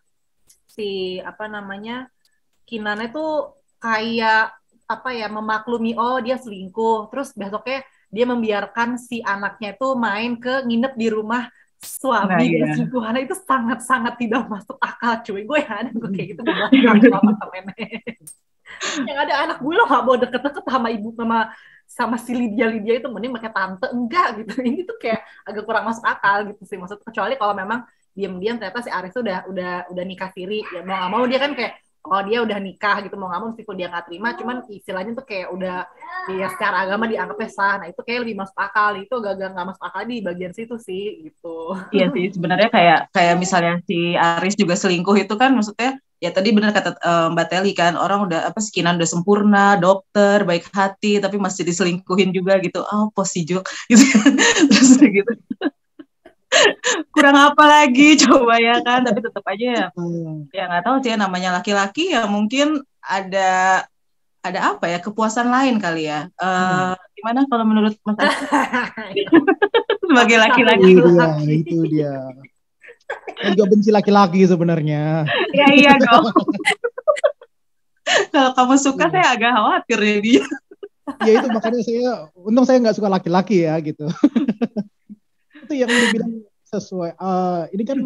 si 0.68 1.16
apa 1.24 1.48
namanya 1.48 2.10
Kinannya 2.68 3.14
tuh 3.14 3.54
kayak 3.80 4.52
apa 4.86 5.10
ya 5.16 5.26
memaklumi 5.32 5.96
oh 5.96 6.20
dia 6.20 6.36
selingkuh 6.36 7.08
terus 7.10 7.32
besoknya 7.32 7.80
dia 8.16 8.24
membiarkan 8.24 8.96
si 8.96 9.20
anaknya 9.20 9.76
itu 9.76 9.88
main 9.92 10.40
ke 10.40 10.64
nginep 10.64 10.92
di 10.96 11.08
rumah 11.12 11.44
Nah, 11.76 11.92
suami 11.92 12.56
iya. 12.56 12.72
selingkuhannya 12.72 13.28
itu 13.28 13.36
sangat-sangat 13.36 14.16
tidak 14.16 14.48
masuk 14.48 14.80
akal 14.80 15.20
cuy. 15.22 15.44
Gue 15.44 15.60
ya 15.60 15.84
ada 15.84 15.90
gue 15.92 16.10
kayak 16.10 16.28
gitu 16.34 16.40
gue 16.42 16.68
bilang 16.72 16.98
sama 17.04 17.32
temennya 17.36 17.76
yang 19.06 19.18
ada 19.24 19.34
anak 19.46 19.58
gue 19.62 19.72
lo 19.72 19.84
gak 19.88 20.04
mau 20.04 20.16
deket-deket 20.18 20.64
sama 20.66 20.88
ibu 20.92 21.08
sama 21.14 21.38
sama 21.86 22.16
si 22.18 22.32
Lydia. 22.34 22.66
Lydia 22.66 22.98
itu 22.98 23.08
mending 23.08 23.32
pakai 23.38 23.52
tante. 23.54 23.86
Enggak 23.94 24.42
gitu. 24.42 24.52
Ini 24.68 24.80
tuh 24.82 24.96
kayak 24.98 25.20
agak 25.46 25.62
kurang 25.64 25.84
masuk 25.86 26.04
akal 26.04 26.38
gitu 26.50 26.62
sih. 26.66 26.76
Maksud 26.76 26.98
kecuali 27.04 27.38
kalau 27.38 27.54
memang 27.54 27.86
diam-diam 28.16 28.56
ternyata 28.56 28.80
si 28.80 28.90
Aris 28.90 29.14
udah 29.14 29.46
udah 29.46 29.72
udah 29.92 30.04
nikah 30.04 30.30
siri. 30.34 30.64
Ya 30.74 30.82
mau 30.82 30.98
nggak 30.98 31.10
mau 31.12 31.24
dia 31.28 31.38
kan 31.38 31.52
kayak 31.54 31.72
oh 32.06 32.22
dia 32.22 32.38
udah 32.42 32.58
nikah 32.62 33.02
gitu 33.02 33.14
mau 33.18 33.28
nggak 33.28 33.40
mau 33.42 33.48
meskipun 33.50 33.76
dia 33.76 33.88
nggak 33.90 34.06
terima 34.06 34.28
cuman 34.38 34.56
istilahnya 34.70 35.12
tuh 35.14 35.26
kayak 35.26 35.48
udah 35.50 35.78
ya 36.34 36.46
secara 36.50 36.82
agama 36.82 37.06
dianggapnya 37.06 37.50
sah. 37.50 37.74
Nah 37.78 37.86
itu 37.90 38.00
kayak 38.02 38.26
lebih 38.26 38.36
masuk 38.42 38.58
akal. 38.58 38.98
Itu 38.98 39.14
gak 39.22 39.34
nggak 39.38 39.66
masuk 39.74 39.84
akal 39.86 40.02
di 40.08 40.18
bagian 40.22 40.52
situ 40.52 40.74
sih 40.82 41.30
gitu. 41.30 41.78
Iya 41.94 42.10
sih 42.10 42.34
sebenarnya 42.34 42.68
kayak 42.70 43.00
kayak 43.14 43.34
misalnya 43.38 43.74
si 43.86 44.18
Aris 44.18 44.58
juga 44.58 44.74
selingkuh 44.74 45.14
itu 45.14 45.34
kan 45.38 45.54
maksudnya 45.54 45.98
ya 46.16 46.32
tadi 46.32 46.48
benar 46.50 46.72
kata 46.72 46.96
eh, 46.96 47.28
Mbak 47.36 47.46
Teli 47.52 47.72
kan 47.76 47.92
orang 47.94 48.26
udah 48.26 48.48
apa 48.48 48.58
sekinan 48.58 48.96
udah 48.96 49.08
sempurna 49.08 49.76
dokter 49.76 50.42
baik 50.48 50.72
hati 50.72 51.20
tapi 51.20 51.36
masih 51.38 51.62
diselingkuhin 51.62 52.34
juga 52.34 52.58
gitu. 52.58 52.82
Oh 52.82 53.12
posijok 53.14 53.62
gitu 53.90 54.04
kan. 54.16 54.32
Terus 54.72 54.98
gitu 54.98 55.32
kurang 57.10 57.36
apa 57.36 57.64
lagi? 57.66 58.16
Coba 58.22 58.58
ya 58.58 58.80
kan 58.82 59.02
tapi 59.02 59.18
tetap 59.22 59.44
aja 59.46 59.66
ya. 59.66 59.86
Hmm. 59.94 60.46
ya 60.50 60.70
nggak 60.70 60.84
tahu 60.86 60.96
sih 61.02 61.10
ya, 61.12 61.16
namanya 61.18 61.50
laki-laki 61.58 62.14
ya 62.14 62.26
mungkin 62.30 62.82
ada 63.02 63.82
ada 64.46 64.60
apa 64.74 64.86
ya 64.86 64.98
kepuasan 65.02 65.50
lain 65.50 65.82
kali 65.82 66.06
ya. 66.06 66.30
Eh, 66.30 66.92
gimana 67.18 67.42
kalau 67.50 67.64
menurut 67.66 67.98
Mas 68.06 68.18
sebagai 70.06 70.36
laki-laki. 70.38 70.90
Itu 70.94 71.10
dia, 71.10 71.28
itu 71.50 71.78
dia. 71.90 72.14
Juga 73.54 73.64
benci 73.70 73.90
laki-laki 73.90 74.46
sebenarnya. 74.46 75.26
ya 75.54 75.66
iya 75.70 75.94
dong 75.98 76.30
kalau 78.32 78.50
kamu 78.54 78.74
suka 78.78 79.10
saya 79.10 79.34
agak 79.34 79.50
khawatir 79.50 79.98
ya 79.98 80.16
dia. 80.22 80.44
Ya 81.22 81.32
itu 81.38 81.48
makanya 81.54 81.80
saya, 81.86 82.10
untung 82.34 82.66
saya 82.66 82.82
nggak 82.82 82.96
suka 82.98 83.08
laki-laki 83.10 83.62
ya 83.66 83.78
gitu. 83.82 84.06
Itu 85.66 85.74
yang 85.82 85.90
dibilang 85.90 86.32
sesuai. 86.70 87.18
eh, 87.18 87.62
ini 87.74 87.82
kan 87.82 87.98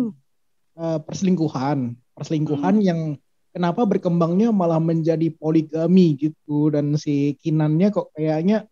eh, 0.80 0.98
perselingkuhan, 1.04 1.78
perselingkuhan 2.16 2.80
yang 2.80 3.20
kenapa 3.52 3.84
berkembangnya 3.84 4.50
malah 4.50 4.80
menjadi 4.80 5.28
poligami 5.36 6.16
gitu. 6.16 6.72
Dan 6.72 6.96
si 6.96 7.36
Kinannya 7.38 7.92
kok 7.92 8.16
kayaknya 8.16 8.64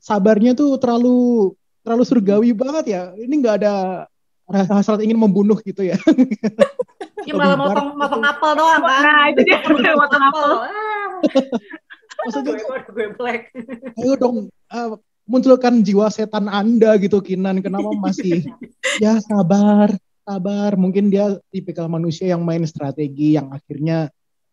sabarnya 0.00 0.56
tuh 0.56 0.80
terlalu 0.80 1.52
terlalu 1.84 2.04
surgawi 2.08 2.50
banget 2.56 2.84
ya. 2.88 3.02
Ini 3.16 3.34
nggak 3.40 3.56
ada 3.62 3.74
rasa 4.50 4.82
hasrat 4.82 5.00
ingin 5.04 5.20
membunuh 5.20 5.60
gitu 5.62 5.86
ya. 5.86 5.96
Dia 7.22 7.34
malah 7.38 7.54
motong 7.54 7.94
motong 7.94 8.22
apel 8.24 8.50
doang 8.58 8.82
kan? 8.82 9.02
Nah 9.04 9.24
itu 9.30 9.40
dia. 9.46 9.58
Motong 9.94 10.22
apel. 10.24 10.50
Maksudnya 12.20 12.52
gue 12.52 12.78
gue 12.92 13.06
black. 13.16 13.42
Ayo 13.96 14.12
dong 14.20 14.36
eh, 14.50 14.88
munculkan 15.30 15.86
jiwa 15.86 16.10
setan 16.10 16.50
Anda 16.50 16.98
gitu 16.98 17.22
Kinan. 17.22 17.62
Kenapa 17.62 17.94
masih? 17.94 18.42
Ya 18.98 19.16
sabar 19.22 19.94
sabar. 20.26 20.74
Mungkin 20.74 21.10
dia 21.10 21.38
tipikal 21.54 21.86
manusia 21.86 22.30
yang 22.30 22.42
main 22.42 22.66
strategi 22.66 23.38
yang 23.38 23.54
akhirnya 23.54 24.10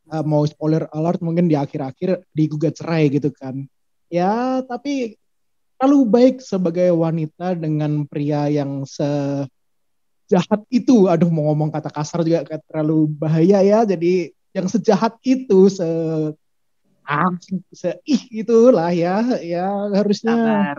eh, 0.09 0.23
mau 0.23 0.45
spoiler 0.45 0.85
alert 0.93 1.19
mungkin 1.25 1.49
di 1.49 1.57
akhir-akhir 1.57 2.25
digugat 2.31 2.77
cerai 2.77 3.09
gitu 3.09 3.33
kan. 3.33 3.65
Ya 4.07 4.61
tapi 4.63 5.17
terlalu 5.77 5.99
baik 6.07 6.35
sebagai 6.41 6.89
wanita 6.95 7.53
dengan 7.53 8.07
pria 8.07 8.47
yang 8.49 8.85
sejahat 8.87 10.63
itu. 10.71 11.09
Aduh 11.11 11.29
mau 11.29 11.51
ngomong 11.51 11.69
kata 11.73 11.91
kasar 11.91 12.23
juga 12.25 12.45
terlalu 12.69 13.09
bahaya 13.11 13.61
ya. 13.61 13.83
Jadi 13.85 14.31
yang 14.55 14.65
sejahat 14.71 15.21
itu 15.21 15.69
se 15.69 15.85
ah 17.07 17.31
se 17.71 17.95
ih 18.03 18.43
itulah 18.43 18.91
ya 18.91 19.39
ya 19.39 19.89
harusnya. 19.95 20.35
Sabar. 20.35 20.77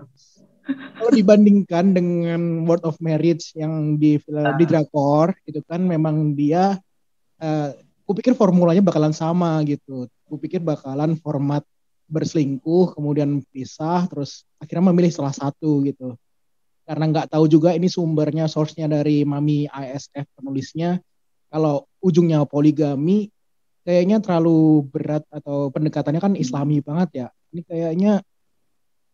Kalau 0.68 1.12
dibandingkan 1.16 1.96
dengan 1.96 2.68
Word 2.68 2.84
of 2.84 3.00
Marriage 3.00 3.56
yang 3.56 3.96
di 3.96 4.20
film 4.20 4.44
Ah. 4.44 4.52
di 4.60 4.68
drakor 4.68 5.32
itu 5.48 5.64
kan 5.64 5.80
memang 5.80 6.36
dia 6.36 6.76
eh 7.40 7.72
kupikir 8.04 8.36
formulanya 8.36 8.84
bakalan 8.84 9.16
sama 9.16 9.64
gitu. 9.64 10.04
Kupikir 10.28 10.60
bakalan 10.60 11.16
format 11.16 11.64
berselingkuh 12.08 12.96
kemudian 12.96 13.40
pisah 13.52 14.04
terus 14.08 14.44
akhirnya 14.60 14.92
memilih 14.92 15.12
salah 15.12 15.32
satu 15.32 15.80
gitu. 15.88 16.16
Karena 16.84 17.04
nggak 17.08 17.32
tahu 17.32 17.44
juga 17.48 17.72
ini 17.76 17.88
sumbernya 17.88 18.48
source-nya 18.48 18.88
dari 18.88 19.24
Mami 19.24 19.68
ISF 19.68 20.24
penulisnya. 20.36 21.00
Kalau 21.48 21.88
ujungnya 22.04 22.44
poligami 22.44 23.28
kayaknya 23.88 24.20
terlalu 24.20 24.84
berat 24.84 25.24
atau 25.32 25.72
pendekatannya 25.72 26.20
kan 26.20 26.36
islami 26.36 26.84
banget 26.84 27.08
ya 27.24 27.28
ini 27.56 27.64
kayaknya 27.64 28.12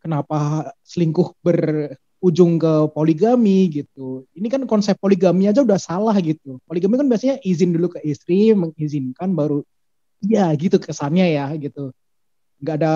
kenapa 0.02 0.68
selingkuh 0.84 1.32
berujung 1.40 2.60
ke 2.60 2.92
poligami 2.92 3.72
gitu. 3.72 4.28
Ini 4.36 4.52
kan 4.52 4.62
konsep 4.68 5.00
poligami 5.00 5.48
aja 5.48 5.64
udah 5.64 5.80
salah 5.80 6.12
gitu. 6.20 6.60
Poligami 6.68 7.00
kan 7.00 7.08
biasanya 7.08 7.40
izin 7.40 7.72
dulu 7.72 7.96
ke 7.96 8.04
istri, 8.04 8.52
mengizinkan 8.52 9.32
baru 9.32 9.64
iya 10.20 10.52
gitu 10.58 10.76
kesannya 10.76 11.32
ya 11.32 11.48
gitu. 11.56 11.96
Nggak 12.60 12.76
ada 12.84 12.92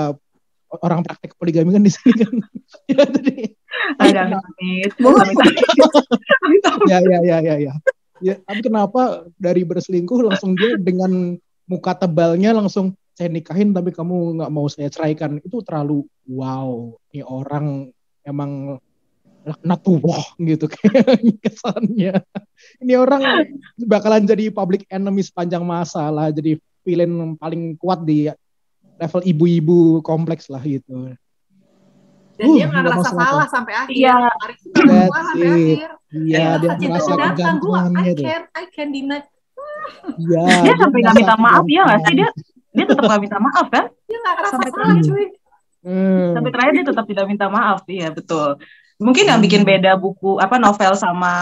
orang 0.84 1.00
praktek 1.00 1.32
poligami 1.40 1.72
kan 1.72 1.80
di 1.80 1.92
sini 1.94 2.12
kan. 2.12 2.34
ya, 2.92 3.02
jadi, 3.08 3.36
ada 3.96 4.36
amit 4.36 4.92
ya, 6.92 6.98
ya, 7.00 7.18
ya, 7.24 7.38
ya, 7.40 7.56
ya. 7.56 7.74
Ya, 8.18 8.34
tapi 8.42 8.66
kenapa 8.66 9.30
dari 9.38 9.62
berselingkuh 9.62 10.26
langsung 10.26 10.58
dia 10.58 10.74
dengan 10.74 11.38
muka 11.68 11.92
tebalnya 11.94 12.56
langsung 12.56 12.96
saya 13.12 13.28
nikahin 13.28 13.76
tapi 13.76 13.92
kamu 13.92 14.40
nggak 14.40 14.50
mau 14.50 14.66
saya 14.66 14.88
ceraikan. 14.88 15.38
Itu 15.44 15.60
terlalu 15.60 16.08
wow 16.26 16.96
ini 17.12 17.22
orang 17.22 17.92
emang 18.24 18.80
laknatullah 19.44 20.24
gitu 20.40 20.66
kayaknya 20.72 21.36
kesannya. 21.44 22.14
Ini 22.82 22.92
orang 22.96 23.22
bakalan 23.84 24.24
jadi 24.24 24.50
public 24.50 24.88
enemy 24.88 25.22
sepanjang 25.22 25.62
masa 25.62 26.08
lah 26.08 26.32
jadi 26.32 26.56
villain 26.82 27.36
paling 27.36 27.76
kuat 27.76 28.02
di 28.02 28.32
level 28.98 29.22
ibu-ibu 29.22 30.00
kompleks 30.02 30.48
lah 30.48 30.60
gitu. 30.64 31.12
Dan 32.38 32.54
dia 32.54 32.66
Uh, 32.66 32.70
nggak 32.70 32.70
nggak 32.70 32.84
ngerasa 32.86 33.10
salah 33.18 33.46
sampai 33.50 33.74
akhir. 33.74 33.94
Iya. 33.98 34.18
Sampai 34.70 35.46
akhir. 35.50 35.88
Iya 36.08 36.46
Dia 36.62 36.68
dia 36.80 36.88
merasa 36.88 37.12
kegantungannya 37.18 38.00
I 38.00 38.16
tuh 38.16 38.24
can 38.24 38.42
I 38.56 38.64
can 38.72 38.88
deny 38.94 39.20
iya 40.18 40.44
dia 40.64 40.74
sampai 40.78 40.98
nggak 41.04 41.16
minta 41.16 41.36
maaf 41.36 41.64
ya 41.68 41.80
nggak 41.86 42.00
sih 42.06 42.14
dia 42.18 42.28
dia 42.76 42.84
tetap 42.86 43.04
nggak 43.08 43.22
minta 43.26 43.38
maaf 43.42 43.66
kan? 43.72 43.84
Dia 44.06 44.18
nggak 44.22 44.34
ngerasa 44.38 44.52
Sampai 44.54 44.70
salah 44.70 44.86
terakhir. 44.94 45.06
cuy. 45.08 45.26
Hmm. 45.78 46.26
Sampai 46.36 46.50
terakhir 46.52 46.72
dia 46.78 46.86
tetap 46.86 47.04
tidak 47.08 47.24
minta 47.26 47.46
maaf, 47.48 47.80
iya 47.90 48.08
betul. 48.12 48.48
Mungkin 48.98 49.24
yang 49.30 49.38
bikin 49.38 49.62
beda 49.62 49.94
buku 49.94 50.38
apa 50.38 50.58
novel 50.58 50.94
sama 50.98 51.32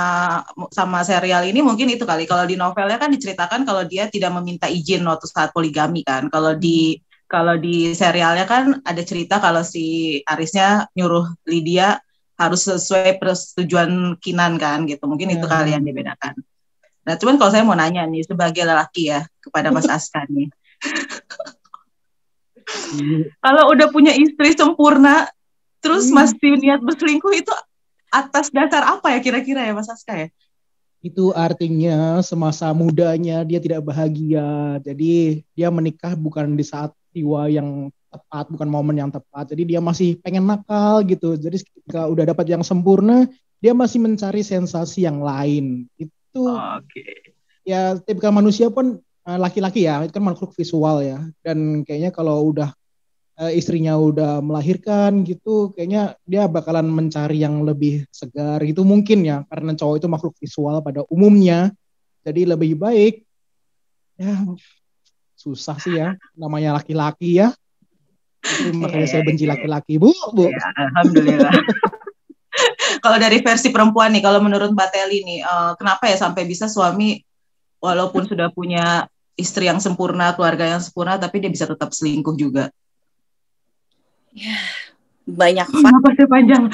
sama 0.73 1.00
serial 1.05 1.45
ini 1.45 1.61
mungkin 1.61 1.88
itu 1.88 2.05
kali. 2.05 2.25
Kalau 2.25 2.45
di 2.45 2.57
novelnya 2.57 2.97
kan 2.97 3.09
diceritakan 3.09 3.65
kalau 3.65 3.85
dia 3.85 4.09
tidak 4.12 4.33
meminta 4.37 4.69
izin 4.69 5.05
waktu 5.05 5.25
saat 5.29 5.53
poligami 5.57 6.05
kan. 6.05 6.29
Kalau 6.29 6.53
di 6.57 7.00
kalau 7.26 7.57
di 7.57 7.91
serialnya 7.93 8.45
kan 8.47 8.81
ada 8.85 9.03
cerita 9.03 9.41
kalau 9.43 9.65
si 9.67 10.21
Arisnya 10.25 10.87
nyuruh 10.95 11.26
Lydia 11.49 11.97
harus 12.37 12.69
sesuai 12.69 13.17
persetujuan 13.17 14.21
Kinan 14.21 14.57
kan 14.61 14.85
gitu. 14.85 15.05
Mungkin 15.09 15.37
itu 15.37 15.45
Hmm. 15.45 15.53
kali 15.53 15.73
yang 15.75 15.85
dibedakan. 15.85 16.37
Nah, 17.07 17.15
cuman 17.15 17.39
kalau 17.39 17.51
saya 17.55 17.63
mau 17.63 17.79
nanya 17.79 18.03
nih 18.05 18.27
sebagai 18.27 18.67
lelaki 18.67 19.15
ya 19.15 19.23
kepada 19.39 19.71
Mas 19.71 19.87
Aska 19.97 20.27
nih. 20.27 20.51
kalau 23.45 23.71
udah 23.71 23.87
punya 23.95 24.11
istri 24.11 24.51
sempurna 24.59 25.31
terus 25.79 26.11
Hmm. 26.11 26.19
masih 26.19 26.59
niat 26.59 26.83
berselingkuh 26.83 27.31
itu 27.31 27.55
atas 28.11 28.51
dasar 28.51 28.99
apa 28.99 29.15
ya 29.15 29.23
kira-kira 29.23 29.63
ya 29.63 29.71
Mas 29.71 29.87
Aska 29.87 30.19
ya? 30.19 30.29
Itu 30.99 31.31
artinya 31.31 32.19
semasa 32.27 32.75
mudanya 32.75 33.47
dia 33.47 33.63
tidak 33.63 33.87
bahagia. 33.87 34.83
Jadi 34.83 35.47
dia 35.55 35.71
menikah 35.71 36.19
bukan 36.19 36.59
di 36.59 36.67
saat 36.67 36.91
tiwa 37.15 37.47
yang 37.47 37.95
tepat, 38.11 38.51
bukan 38.51 38.67
momen 38.67 38.99
yang 38.99 39.13
tepat. 39.13 39.55
Jadi 39.55 39.77
dia 39.77 39.79
masih 39.79 40.19
pengen 40.19 40.49
nakal 40.49 41.07
gitu. 41.07 41.39
Jadi 41.39 41.63
ketika 41.63 42.11
udah 42.11 42.35
dapat 42.35 42.51
yang 42.51 42.67
sempurna, 42.67 43.31
dia 43.63 43.77
masih 43.77 44.03
mencari 44.03 44.43
sensasi 44.43 45.07
yang 45.07 45.23
lain. 45.23 45.87
Itu 45.95 46.16
Oke. 46.45 47.35
ya 47.66 47.99
tipikal 47.99 48.31
manusia 48.31 48.71
pun 48.71 49.02
eh, 49.02 49.38
laki-laki 49.38 49.85
ya, 49.88 50.05
itu 50.07 50.14
kan 50.14 50.25
makhluk 50.25 50.55
visual 50.55 51.02
ya. 51.02 51.19
Dan 51.43 51.83
kayaknya 51.83 52.14
kalau 52.14 52.55
udah 52.55 52.71
eh, 53.43 53.59
istrinya 53.59 53.99
udah 53.99 54.38
melahirkan 54.40 55.26
gitu, 55.26 55.75
kayaknya 55.75 56.14
dia 56.23 56.47
bakalan 56.47 56.87
mencari 56.87 57.43
yang 57.43 57.66
lebih 57.66 58.07
segar. 58.14 58.62
Itu 58.62 58.87
mungkin 58.87 59.26
ya, 59.26 59.43
karena 59.50 59.75
cowok 59.75 59.97
itu 59.99 60.09
makhluk 60.09 60.35
visual 60.38 60.78
pada 60.81 61.02
umumnya. 61.11 61.75
Jadi 62.26 62.43
lebih 62.43 62.75
baik 62.75 63.23
ya 64.16 64.43
susah 65.37 65.76
sih 65.78 66.00
ya, 66.00 66.16
namanya 66.35 66.81
laki-laki 66.81 67.38
ya. 67.38 67.52
Itu 68.43 68.73
makanya 68.78 69.07
saya 69.11 69.23
benci 69.26 69.45
laki-laki, 69.45 69.99
Bu, 69.99 70.14
Bu. 70.33 70.49
Ya, 70.49 70.62
alhamdulillah. 70.75 71.50
kalau 73.03 73.19
dari 73.21 73.41
versi 73.41 73.69
perempuan 73.73 74.12
nih, 74.15 74.23
kalau 74.25 74.41
menurut 74.43 74.71
Mbak 74.73 74.88
Teli 74.93 75.23
nih, 75.25 75.41
eh, 75.43 75.73
kenapa 75.79 76.09
ya 76.11 76.17
sampai 76.19 76.43
bisa 76.45 76.67
suami 76.67 77.21
walaupun 77.81 78.25
sudah 78.26 78.50
punya 78.53 79.07
istri 79.37 79.69
yang 79.69 79.79
sempurna, 79.79 80.33
keluarga 80.33 80.65
yang 80.65 80.83
sempurna, 80.83 81.21
tapi 81.21 81.41
dia 81.45 81.53
bisa 81.53 81.69
tetap 81.69 81.93
selingkuh 81.93 82.37
juga? 82.37 82.73
banyak 85.26 85.67
Hmm, 85.67 85.81
Kenapa 85.83 86.09
sih 86.15 86.26
panjang? 86.29 86.65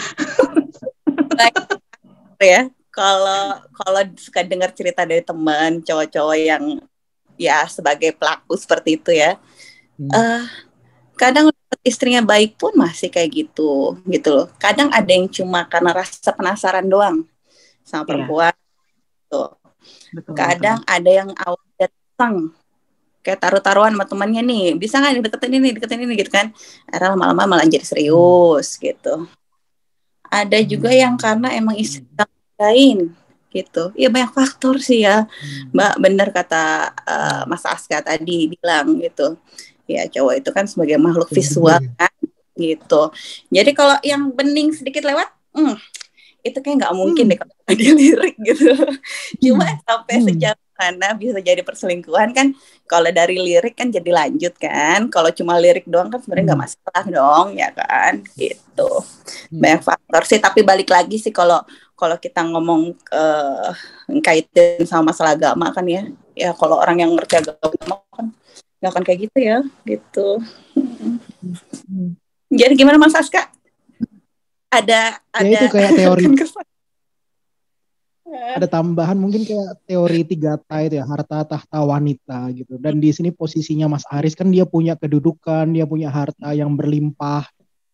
ya 2.42 2.66
kalau 2.92 3.62
kalau 3.70 4.02
suka 4.18 4.42
dengar 4.42 4.74
cerita 4.74 5.06
dari 5.06 5.22
teman 5.22 5.78
cowok-cowok 5.80 6.38
yang 6.42 6.64
ya 7.38 7.64
sebagai 7.70 8.12
pelaku 8.18 8.58
seperti 8.58 8.98
itu 8.98 9.14
ya 9.14 9.38
Hmm. 9.92 10.08
eh 10.08 10.42
kadang 11.14 11.52
istrinya 11.82 12.22
baik 12.22 12.56
pun 12.58 12.72
masih 12.78 13.10
kayak 13.10 13.30
gitu 13.30 13.98
gitu 14.06 14.28
loh. 14.32 14.46
Kadang 14.58 14.88
ada 14.94 15.10
yang 15.10 15.26
cuma 15.28 15.66
karena 15.66 15.90
rasa 15.94 16.30
penasaran 16.34 16.86
doang 16.86 17.26
sama 17.82 18.02
Iya. 18.02 18.08
perempuan 18.08 18.54
tuh 19.26 19.50
Betul, 20.14 20.34
kadang 20.38 20.78
ada 20.86 21.10
yang 21.10 21.30
awalnya 21.34 21.90
datang 21.90 22.34
kayak 23.22 23.38
taruh-taruhan 23.38 23.94
sama 23.94 24.06
temannya 24.06 24.42
nih 24.46 24.64
bisa 24.78 24.98
nggak 24.98 25.26
deketin 25.26 25.58
ini 25.58 25.68
deketin 25.74 26.02
ini 26.06 26.14
gitu 26.18 26.30
kan. 26.30 26.50
Akhirnya 26.90 27.14
lama-lama 27.18 27.58
malah 27.58 27.66
jadi 27.66 27.82
serius 27.86 28.78
gitu. 28.78 29.26
Ada 30.32 30.58
juga 30.64 30.88
yang 30.94 31.18
karena 31.20 31.52
emang 31.52 31.76
istri 31.76 32.06
lain 32.56 33.12
gitu. 33.52 33.92
Iya 33.98 34.08
banyak 34.08 34.32
faktor 34.32 34.80
sih 34.80 35.04
ya. 35.04 35.28
Mbak 35.74 35.92
bener 36.00 36.28
kata 36.32 36.88
eh, 37.04 37.42
Mas 37.50 37.64
Aska 37.68 38.00
tadi 38.00 38.48
bilang 38.48 38.96
gitu 39.02 39.36
ya 39.98 40.02
cowok 40.08 40.34
itu 40.40 40.50
kan 40.56 40.64
sebagai 40.68 40.96
makhluk 41.00 41.28
Bener 41.30 41.36
visual 41.38 41.78
juga 41.78 41.94
kan 42.00 42.12
gitu. 42.56 43.02
Jadi 43.48 43.70
kalau 43.72 43.96
yang 44.04 44.22
bening 44.32 44.70
sedikit 44.76 45.02
lewat 45.08 45.28
hmm, 45.56 45.74
itu 46.42 46.58
kayak 46.58 46.76
nggak 46.82 46.94
mungkin 46.98 47.24
deh 47.30 47.38
kalau 47.38 47.54
di 47.72 47.88
lirik 47.98 48.36
gitu. 48.42 48.72
Cuma 49.42 49.66
sampai 49.86 50.16
Hmm. 50.18 50.26
sejauh 50.28 50.60
mana 50.74 51.14
bisa 51.14 51.38
jadi 51.38 51.62
perselingkuhan 51.62 52.34
kan 52.34 52.50
kalau 52.90 53.06
dari 53.14 53.38
lirik 53.38 53.78
kan 53.78 53.88
jadi 53.92 54.10
lanjut 54.10 54.54
kan. 54.58 55.06
Kalau 55.12 55.30
cuma 55.30 55.54
lirik 55.62 55.86
doang 55.86 56.10
kan 56.10 56.18
sebenarnya 56.20 56.54
nggak 56.54 56.62
masalah 56.66 57.04
dong 57.08 57.46
ya 57.56 57.70
kan 57.72 58.20
gitu. 58.34 58.90
Hmm. 59.52 59.60
banyak 59.62 59.82
faktor 59.86 60.22
sih 60.28 60.40
tapi 60.42 60.60
balik 60.66 60.90
lagi 60.90 61.16
sih 61.20 61.30
kalau 61.30 61.62
kalau 61.94 62.16
kita 62.18 62.42
ngomong 62.42 62.96
eh 63.14 63.70
kaitin 64.20 64.82
sama 64.88 65.14
masalah 65.14 65.38
agama 65.38 65.70
kan 65.70 65.86
ya. 65.86 66.02
Ya 66.34 66.50
kalau 66.56 66.80
orang 66.80 66.98
yang 67.04 67.12
ngerti 67.14 67.44
agama 67.44 68.00
kan 68.16 68.32
nggak 68.82 68.98
akan 68.98 69.04
kayak 69.06 69.30
gitu 69.30 69.38
ya 69.38 69.58
gitu. 69.86 70.28
Hmm. 71.86 72.18
jadi 72.50 72.74
gimana 72.74 72.98
Mas 72.98 73.14
Aska? 73.14 73.46
Ada 74.66 75.22
ada 75.30 75.46
Ya 75.46 75.62
itu 75.62 75.66
kayak 75.70 75.94
teori. 75.94 76.26
ada 78.58 78.66
tambahan 78.66 79.14
mungkin 79.14 79.46
kayak 79.46 79.86
teori 79.86 80.26
tiga 80.26 80.58
ta 80.58 80.82
itu 80.82 80.98
ya 80.98 81.06
harta 81.06 81.46
tahta 81.46 81.78
wanita 81.78 82.50
gitu. 82.58 82.74
Dan 82.82 82.98
di 82.98 83.14
sini 83.14 83.30
posisinya 83.30 83.86
Mas 83.86 84.02
Aris 84.10 84.34
kan 84.34 84.50
dia 84.50 84.66
punya 84.66 84.98
kedudukan 84.98 85.70
dia 85.70 85.86
punya 85.86 86.10
harta 86.10 86.50
yang 86.50 86.74
berlimpah 86.74 87.46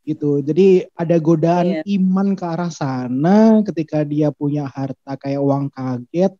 gitu. 0.08 0.40
Jadi 0.40 0.88
ada 0.96 1.20
godaan 1.20 1.84
iman 1.84 2.32
ke 2.32 2.44
arah 2.48 2.72
sana 2.72 3.60
ketika 3.60 4.08
dia 4.08 4.32
punya 4.32 4.64
harta 4.64 5.20
kayak 5.20 5.44
uang 5.44 5.68
kaget 5.68 6.32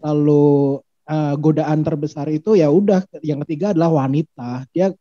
lalu 0.00 0.80
eh, 1.10 1.34
godaan 1.34 1.82
terbesar 1.82 2.30
itu 2.30 2.54
ya 2.54 2.70
udah 2.70 3.02
yang 3.26 3.42
ketiga 3.44 3.74
adalah 3.74 4.06
wanita. 4.06 4.64
Dia 4.70 4.94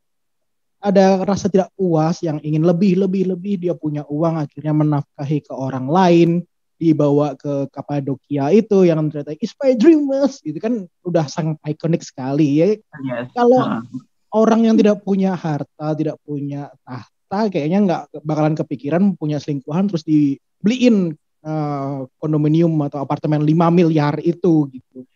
ada 0.80 1.28
rasa 1.28 1.52
tidak 1.52 1.70
puas 1.76 2.24
yang 2.24 2.40
ingin 2.42 2.66
lebih 2.66 2.98
lebih 2.98 3.36
lebih. 3.36 3.56
Dia 3.62 3.74
punya 3.78 4.08
uang 4.10 4.42
akhirnya 4.42 4.74
menafkahi 4.74 5.46
ke 5.46 5.54
orang 5.54 5.86
lain 5.86 6.30
dibawa 6.80 7.36
ke 7.36 7.68
Kapadokia 7.76 8.56
itu 8.56 8.88
yang 8.88 9.12
ternyata 9.12 9.36
is 9.38 9.52
my 9.60 9.76
dreamers. 9.76 10.40
Gitu 10.40 10.58
kan 10.58 10.88
udah 11.04 11.28
sangat 11.28 11.60
ikonik 11.68 12.02
sekali 12.02 12.64
ya. 12.64 12.68
Yes. 13.04 13.28
kalau 13.36 13.62
Ah. 13.62 13.84
orang 14.32 14.72
yang 14.72 14.76
tidak 14.80 15.04
punya 15.04 15.36
harta 15.36 15.98
tidak 15.98 16.22
punya 16.24 16.70
tahta 16.86 17.50
kayaknya 17.50 17.80
nggak 17.82 18.04
bakalan 18.22 18.54
kepikiran 18.54 19.04
punya 19.18 19.42
selingkuhan 19.42 19.90
terus 19.90 20.06
dibeliin 20.06 21.18
eh, 21.44 22.00
kondominium 22.22 22.78
atau 22.86 23.02
apartemen 23.02 23.42
5 23.42 23.74
miliar 23.74 24.22
itu 24.22 24.70
gitu 24.70 25.09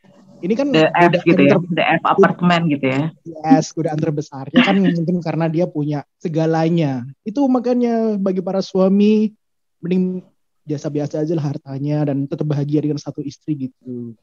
ini 0.44 0.54
kan 0.60 0.68
The 0.76 0.92
F 0.92 1.24
gitu 1.24 1.42
ya, 1.48 1.56
the 1.56 1.86
F 1.98 2.04
apartemen 2.04 2.68
gitu 2.68 2.86
ya. 2.92 3.02
yes 3.24 3.72
godaan 3.72 3.96
terbesarnya 3.96 4.60
kan 4.60 4.76
mungkin 4.76 5.24
karena 5.24 5.48
dia 5.48 5.66
punya 5.72 6.04
segalanya 6.20 7.08
itu 7.24 7.40
makanya 7.48 8.20
bagi 8.20 8.44
para 8.44 8.60
suami 8.60 9.32
mending 9.80 10.20
biasa-biasa 10.68 11.24
aja 11.24 11.34
lah 11.36 11.56
hartanya 11.56 12.12
dan 12.12 12.28
tetap 12.28 12.48
bahagia 12.48 12.84
dengan 12.84 13.00
satu 13.00 13.24
istri 13.24 13.72
gitu 13.72 14.16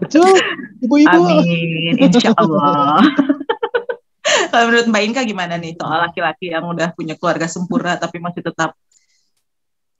betul 0.00 0.32
ibu-ibu 0.80 1.20
Amin, 1.44 2.00
insya 2.00 2.32
Allah. 2.36 3.02
Kalau 4.52 4.68
menurut 4.68 4.86
Mbak 4.88 5.02
Inka 5.02 5.22
gimana 5.26 5.56
nih 5.58 5.74
soal 5.76 6.08
laki-laki 6.08 6.52
yang 6.52 6.64
udah 6.68 6.92
punya 6.94 7.16
keluarga 7.18 7.48
sempurna 7.50 7.98
tapi 8.00 8.20
masih 8.20 8.40
tetap 8.40 8.76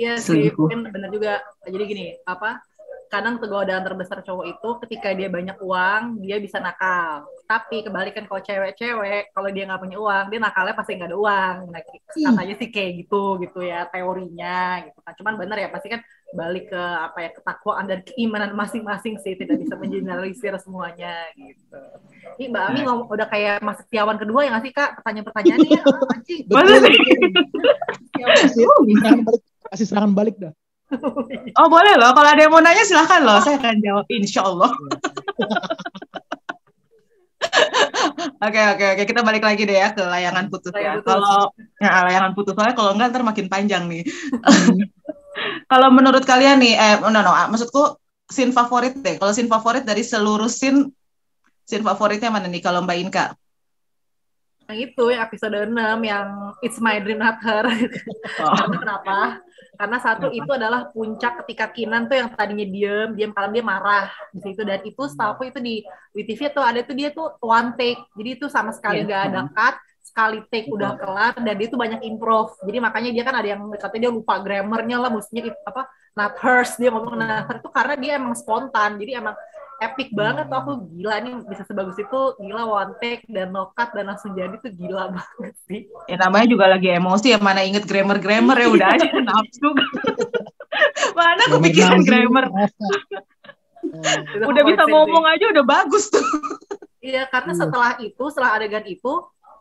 Iya 0.00 0.16
sih, 0.18 0.48
mungkin 0.56 0.88
benar 0.88 1.12
juga. 1.12 1.44
Jadi 1.68 1.84
gini, 1.84 2.06
apa? 2.24 2.64
Kadang 3.12 3.36
kegodaan 3.36 3.84
terbesar 3.84 4.24
cowok 4.24 4.48
itu 4.48 4.68
ketika 4.88 5.12
dia 5.12 5.28
banyak 5.28 5.60
uang, 5.60 6.24
dia 6.24 6.40
bisa 6.40 6.56
nakal. 6.56 7.28
Tapi 7.44 7.84
kebalikan 7.84 8.24
kalau 8.24 8.40
cewek-cewek, 8.40 9.36
kalau 9.36 9.52
dia 9.52 9.68
nggak 9.68 9.84
punya 9.84 10.00
uang, 10.00 10.32
dia 10.32 10.40
nakalnya 10.40 10.72
pasti 10.72 10.96
nggak 10.96 11.12
ada 11.12 11.18
uang. 11.20 11.56
Nah, 11.76 11.80
katanya 12.08 12.54
sih 12.56 12.72
kayak 12.72 13.04
gitu, 13.04 13.36
gitu 13.44 13.60
ya 13.60 13.84
teorinya, 13.92 14.88
gitu 14.88 14.96
kan. 15.04 15.12
Cuman 15.20 15.36
benar 15.36 15.60
ya, 15.60 15.68
pasti 15.68 15.92
kan 15.92 16.00
balik 16.32 16.72
ke 16.72 16.80
apa 16.80 17.18
ya 17.20 17.30
ketakwaan 17.36 17.84
dan 17.84 18.00
keimanan 18.00 18.56
masing-masing 18.56 19.20
sih, 19.20 19.36
tidak 19.36 19.60
bisa 19.60 19.76
mengeneralisir 19.76 20.56
semuanya, 20.56 21.28
gitu. 21.36 21.84
Ini 22.40 22.48
Mbak 22.48 22.64
Ami 22.64 22.80
ngomong 22.88 23.12
udah 23.12 23.28
kayak 23.28 23.60
Mas 23.60 23.76
Setiawan 23.84 24.16
kedua 24.16 24.48
ya 24.48 24.56
nggak 24.56 24.64
sih 24.64 24.72
kak? 24.72 25.04
Pertanyaan-pertanyaannya, 25.04 25.80
anjing. 26.16 26.48
betul, 26.48 26.80
kasih 29.68 29.84
serangan 29.84 30.16
balik 30.16 30.40
dah 30.40 30.56
Oh 31.60 31.68
boleh 31.68 31.94
loh, 31.96 32.12
kalau 32.12 32.28
ada 32.28 32.40
yang 32.44 32.52
mau 32.52 32.60
nanya 32.60 32.84
silahkan 32.84 33.24
loh, 33.24 33.40
saya 33.40 33.56
akan 33.60 33.80
jawab 33.80 34.06
insya 34.12 34.44
Allah. 34.44 34.70
Oke 38.42 38.58
oke 38.58 38.84
oke, 38.96 39.02
kita 39.06 39.20
balik 39.22 39.42
lagi 39.42 39.66
deh 39.66 39.76
ya 39.76 39.90
ke 39.94 40.02
layangan 40.02 40.46
putus 40.50 40.72
ya. 40.74 40.98
Kalau 41.02 41.50
ya, 41.78 42.06
layangan 42.06 42.32
putus 42.38 42.54
soalnya 42.54 42.74
kalau 42.74 42.94
enggak 42.94 43.12
ntar 43.12 43.22
makin 43.26 43.46
panjang 43.50 43.86
nih. 43.90 44.02
kalau 45.72 45.90
menurut 45.90 46.22
kalian 46.22 46.62
nih, 46.62 46.74
eh 46.74 46.94
no 47.02 47.18
no, 47.18 47.32
maksudku 47.50 47.98
scene 48.30 48.54
favorit 48.54 48.94
deh. 48.98 49.18
Kalau 49.18 49.34
scene 49.34 49.50
favorit 49.50 49.84
dari 49.86 50.06
seluruh 50.06 50.50
scene, 50.50 50.90
scene 51.66 51.84
favoritnya 51.84 52.30
mana 52.30 52.46
nih 52.46 52.62
kalau 52.62 52.82
Mbak 52.82 52.98
Inka? 52.98 53.26
itu 54.72 55.12
yang 55.12 55.28
episode 55.28 55.68
6 55.68 55.76
yang 56.00 56.56
It's 56.64 56.80
My 56.80 56.96
Dream 56.96 57.20
Not 57.20 57.44
Her. 57.44 57.68
Oh. 58.40 58.56
Karena 58.56 58.76
kenapa? 58.80 59.16
Karena 59.72 59.98
satu 59.98 60.28
itu 60.30 60.46
adalah 60.52 60.92
puncak 60.92 61.42
ketika 61.42 61.72
Kinan 61.72 62.06
tuh 62.06 62.20
yang 62.20 62.28
tadinya 62.36 62.66
diem, 62.68 63.08
diem 63.16 63.32
kalau 63.32 63.48
dia 63.50 63.64
marah 63.64 64.06
di 64.30 64.40
situ 64.44 64.62
dan 64.62 64.84
itu 64.84 65.02
setahu 65.08 65.48
itu 65.48 65.58
di 65.58 65.82
WTV 66.12 66.40
tuh 66.52 66.62
ada 66.62 66.80
tuh 66.84 66.94
dia 66.94 67.08
tuh 67.10 67.34
one 67.40 67.72
take. 67.74 67.98
Jadi 68.14 68.28
itu 68.36 68.46
sama 68.52 68.70
sekali 68.76 69.02
Iya. 69.02 69.08
gak 69.08 69.22
ada 69.32 69.40
cut, 69.50 69.74
sekali 70.04 70.38
take 70.52 70.68
udah 70.68 70.92
kelar 71.00 71.34
dan 71.40 71.54
dia 71.56 71.68
tuh 71.72 71.80
banyak 71.80 72.00
improv. 72.04 72.52
Jadi 72.62 72.78
makanya 72.78 73.10
dia 73.16 73.24
kan 73.24 73.34
ada 73.34 73.48
yang 73.48 73.60
katanya 73.80 74.02
dia 74.06 74.12
lupa 74.12 74.34
grammarnya 74.44 74.96
lah, 75.00 75.10
itu 75.32 75.50
apa 75.64 75.82
not 76.12 76.36
hers 76.36 76.76
dia 76.76 76.92
ngomong 76.92 77.16
not 77.16 77.48
her 77.48 77.56
itu 77.58 77.70
karena 77.72 77.94
dia 77.96 78.12
emang 78.20 78.36
spontan. 78.36 79.00
Jadi 79.00 79.12
emang 79.16 79.34
epic 79.82 80.08
banget 80.12 80.46
tuh 80.46 80.56
aku 80.56 80.72
gila 80.88 81.18
nih 81.18 81.34
bisa 81.44 81.62
sebagus 81.62 81.96
itu 81.96 82.20
gila 82.38 82.62
one 82.64 82.94
take 82.96 83.26
dan 83.26 83.50
no 83.50 83.70
cut 83.72 83.90
dan 83.90 84.06
langsung 84.06 84.32
jadi 84.32 84.54
tuh 84.56 84.70
gila 84.70 85.10
banget 85.14 85.54
sih 85.66 85.86
Ya 86.06 86.16
namanya 86.16 86.46
juga 86.46 86.66
lagi 86.66 86.88
emosi 86.88 87.26
ya 87.30 87.38
mana 87.38 87.60
inget 87.60 87.82
grammar-grammar 87.82 88.56
ya 88.56 88.68
udah 88.68 88.88
aja 88.90 89.06
nafsu. 89.28 89.68
mana 91.18 91.42
kepikiran 91.48 91.98
Nazi, 91.98 92.06
grammar. 92.06 92.44
Udah 94.42 94.62
bisa 94.64 94.82
ngomong 94.86 95.24
aja 95.26 95.44
udah 95.50 95.64
bagus 95.64 96.08
tuh. 96.08 96.22
iya 97.00 97.26
karena 97.26 97.52
Hmm. 97.52 97.60
setelah 97.60 97.92
itu 97.98 98.24
setelah 98.30 98.54
adegan 98.54 98.86
itu 98.86 99.12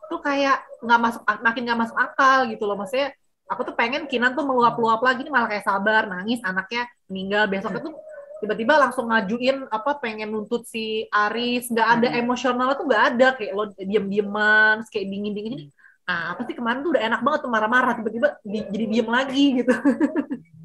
tuh 0.06 0.20
kayak 0.20 0.62
nggak 0.80 1.00
masuk 1.00 1.22
makin 1.40 1.62
nggak 1.66 1.80
masuk 1.80 1.96
akal 1.96 2.46
gitu 2.46 2.64
loh 2.64 2.76
maksudnya 2.76 3.10
aku 3.44 3.66
tuh 3.66 3.74
pengen 3.74 4.06
Kinan 4.06 4.32
tuh 4.32 4.44
meluap-luap 4.44 5.02
lagi 5.02 5.26
nih 5.26 5.32
malah 5.32 5.48
kayak 5.50 5.66
sabar 5.66 6.06
nangis 6.06 6.38
anaknya 6.40 6.86
meninggal 7.10 7.50
besoknya 7.50 7.82
tuh 7.82 7.94
tiba-tiba 8.42 8.74
langsung 8.74 9.06
ngajuin 9.06 9.70
apa 9.70 10.02
pengen 10.02 10.34
nuntut 10.34 10.66
si 10.66 11.06
Aris. 11.08 11.70
Nggak 11.70 11.88
ada 11.94 12.08
emosional 12.18 12.74
tuh 12.74 12.84
nggak 12.90 13.04
ada. 13.14 13.26
Kayak 13.38 13.52
lo 13.54 13.64
diem-dieman 13.78 14.82
kayak 14.90 15.06
dingin-dingin. 15.06 15.70
Ah 16.02 16.34
apa 16.34 16.42
sih 16.42 16.58
kemarin 16.58 16.82
tuh 16.82 16.98
udah 16.98 17.02
enak 17.06 17.20
banget 17.22 17.40
tuh 17.46 17.50
marah-marah. 17.54 17.94
Tiba-tiba 17.94 18.28
di- 18.42 18.66
jadi 18.68 18.84
diem 18.90 19.08
lagi 19.08 19.44
gitu. 19.62 19.72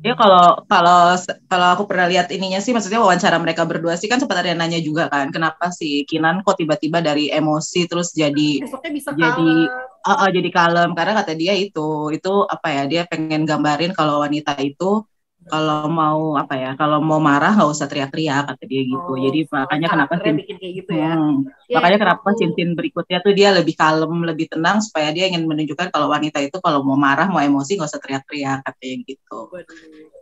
Ya 0.06 0.14
kalau 0.14 0.62
kalau 0.70 1.18
kalau 1.50 1.68
aku 1.74 1.90
pernah 1.90 2.06
lihat 2.06 2.30
ininya 2.30 2.62
sih 2.62 2.70
maksudnya 2.70 3.02
wawancara 3.02 3.42
mereka 3.42 3.66
berdua 3.66 3.98
sih 3.98 4.06
kan 4.06 4.22
sempat 4.22 4.46
ada 4.46 4.54
yang 4.54 4.62
nanya 4.62 4.78
juga 4.78 5.10
kan 5.10 5.34
kenapa 5.34 5.74
si 5.74 6.06
Kinan 6.06 6.46
kok 6.46 6.54
tiba-tiba 6.54 7.02
dari 7.02 7.34
emosi 7.34 7.90
terus 7.90 8.14
jadi 8.14 8.62
besoknya 8.62 8.92
bisa 8.94 9.10
Jadi- 9.18 9.26
kalah 9.26 10.06
uh, 10.06 10.22
uh, 10.22 10.30
jadi 10.30 10.50
kalem. 10.54 10.90
Karena 10.94 11.14
kata 11.18 11.34
dia 11.34 11.58
itu 11.58 12.14
itu 12.14 12.34
apa 12.46 12.68
ya 12.70 12.84
dia 12.86 13.02
pengen 13.10 13.42
gambarin 13.50 13.98
kalau 13.98 14.22
wanita 14.22 14.54
itu 14.62 15.02
kalau 15.48 15.88
mau 15.88 16.20
apa 16.36 16.54
ya 16.60 16.72
kalau 16.76 17.00
mau 17.00 17.20
marah 17.20 17.56
nggak 17.56 17.70
usah 17.72 17.88
teriak-teriak 17.88 18.44
kata 18.52 18.64
dia 18.68 18.82
gitu 18.84 19.12
Oh, 19.12 19.18
jadi 19.18 19.40
makanya 19.48 19.88
kenapa 19.88 20.14
kayak 20.20 20.36
gitu 20.76 20.92
ya 20.94 21.12
Hmm, 21.18 21.48
Ya, 21.68 21.76
makanya 21.80 21.98
itu. 21.98 22.04
kenapa 22.04 22.28
scene 22.36 22.74
berikutnya 22.80 23.18
tuh 23.26 23.34
dia 23.36 23.50
lebih 23.52 23.76
kalem 23.76 24.14
lebih 24.24 24.48
tenang 24.52 24.78
supaya 24.80 25.12
dia 25.16 25.28
ingin 25.28 25.44
menunjukkan 25.48 25.88
kalau 25.92 26.08
wanita 26.12 26.40
itu 26.40 26.58
kalau 26.64 26.80
mau 26.84 26.96
marah 27.00 27.28
mau 27.28 27.40
emosi 27.44 27.76
nggak 27.80 27.90
usah 27.92 28.02
teriak-teriak 28.04 28.60
katanya 28.64 28.96
gitu 29.08 29.38
Waduh. 29.52 30.17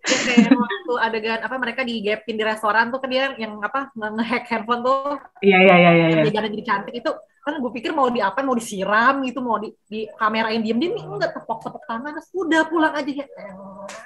Ya, 0.00 0.16
kayak 0.26 0.52
waktu 0.56 0.92
adegan 0.96 1.40
apa 1.44 1.56
mereka 1.60 1.80
digapin 1.84 2.34
di 2.34 2.44
restoran 2.44 2.88
tuh 2.88 2.98
kan 2.98 3.08
dia 3.12 3.36
yang 3.36 3.60
apa 3.60 3.92
nge- 3.94 4.14
ngehack 4.16 4.44
handphone 4.50 4.82
tuh. 4.82 5.20
Iya 5.44 5.58
iya 5.62 5.74
iya 5.78 5.90
iya 5.94 6.06
dia 6.26 6.32
jalan 6.40 6.50
jadi 6.56 6.64
cantik 6.66 6.94
itu 7.04 7.10
kan 7.40 7.56
gue 7.56 7.72
pikir 7.72 7.96
mau 7.96 8.08
diapain 8.12 8.44
mau 8.44 8.52
disiram 8.52 9.24
gitu 9.24 9.40
mau 9.40 9.56
di, 9.56 9.72
di 9.88 10.04
kamerain 10.20 10.60
diem 10.60 10.76
diem 10.76 10.92
enggak 10.92 11.32
tepok 11.32 11.64
tepok 11.64 11.82
tangan 11.88 12.12
terus 12.12 12.28
udah 12.36 12.62
pulang 12.68 12.92
aja 12.92 13.08
ya. 13.08 13.26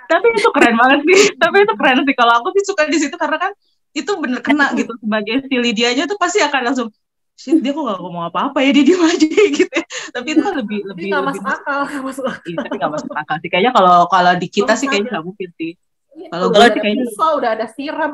Tapi 0.07 0.27
itu 0.39 0.49
keren 0.55 0.75
banget 0.79 1.01
sih 1.03 1.21
tapi 1.43 1.57
itu 1.67 1.75
keren 1.75 1.99
sih. 2.07 2.15
Kalau 2.15 2.33
aku 2.43 2.49
sih 2.55 2.63
suka 2.63 2.83
di 2.87 2.99
situ 2.99 3.17
karena 3.19 3.39
kan 3.39 3.53
itu 3.95 4.11
bener 4.19 4.43
kena 4.43 4.75
gitu 4.75 4.91
sebagai 4.99 5.47
si 5.47 5.55
Lydianya 5.55 6.11
tuh 6.11 6.19
pasti 6.19 6.43
akan 6.43 6.61
langsung 6.67 6.89
shit 7.35 7.59
dia 7.59 7.71
kok 7.71 7.83
gak 7.83 7.99
ngomong 7.99 8.25
apa-apa 8.27 8.59
ya? 8.61 8.71
Dia 8.71 8.85
diem 8.85 9.03
aja 9.11 9.27
gitu 9.27 9.67
ya. 9.67 9.83
tapi 10.11 10.27
itu 10.31 10.41
kan 10.41 10.55
lebih 10.55 10.79
jadi 10.79 10.91
lebih 10.91 11.09
lebih 11.11 11.27
masuk 11.27 11.45
akal 11.45 11.79
nggak 11.83 12.03
masuk 12.05 12.25
akal. 12.25 12.47
Iya, 12.47 12.57
tapi 12.61 12.77
gak 12.77 12.93
masuk 12.95 13.13
akal 13.13 13.37
sih. 13.39 13.49
Kayaknya 13.49 13.73
kalau 13.73 13.97
kalau 14.07 14.33
di 14.35 14.49
kita 14.49 14.73
sih 14.75 14.87
kayaknya 14.87 15.11
gak 15.13 15.25
mungkin 15.25 15.49
sih. 15.55 15.73
Iya, 16.15 16.29
Kalau 16.31 16.47
gue 16.49 16.65
sih 16.65 16.81
kayaknya- 16.81 17.07
pisau 17.09 17.33
udah 17.37 17.51
ada 17.53 17.67
siram. 17.69 18.13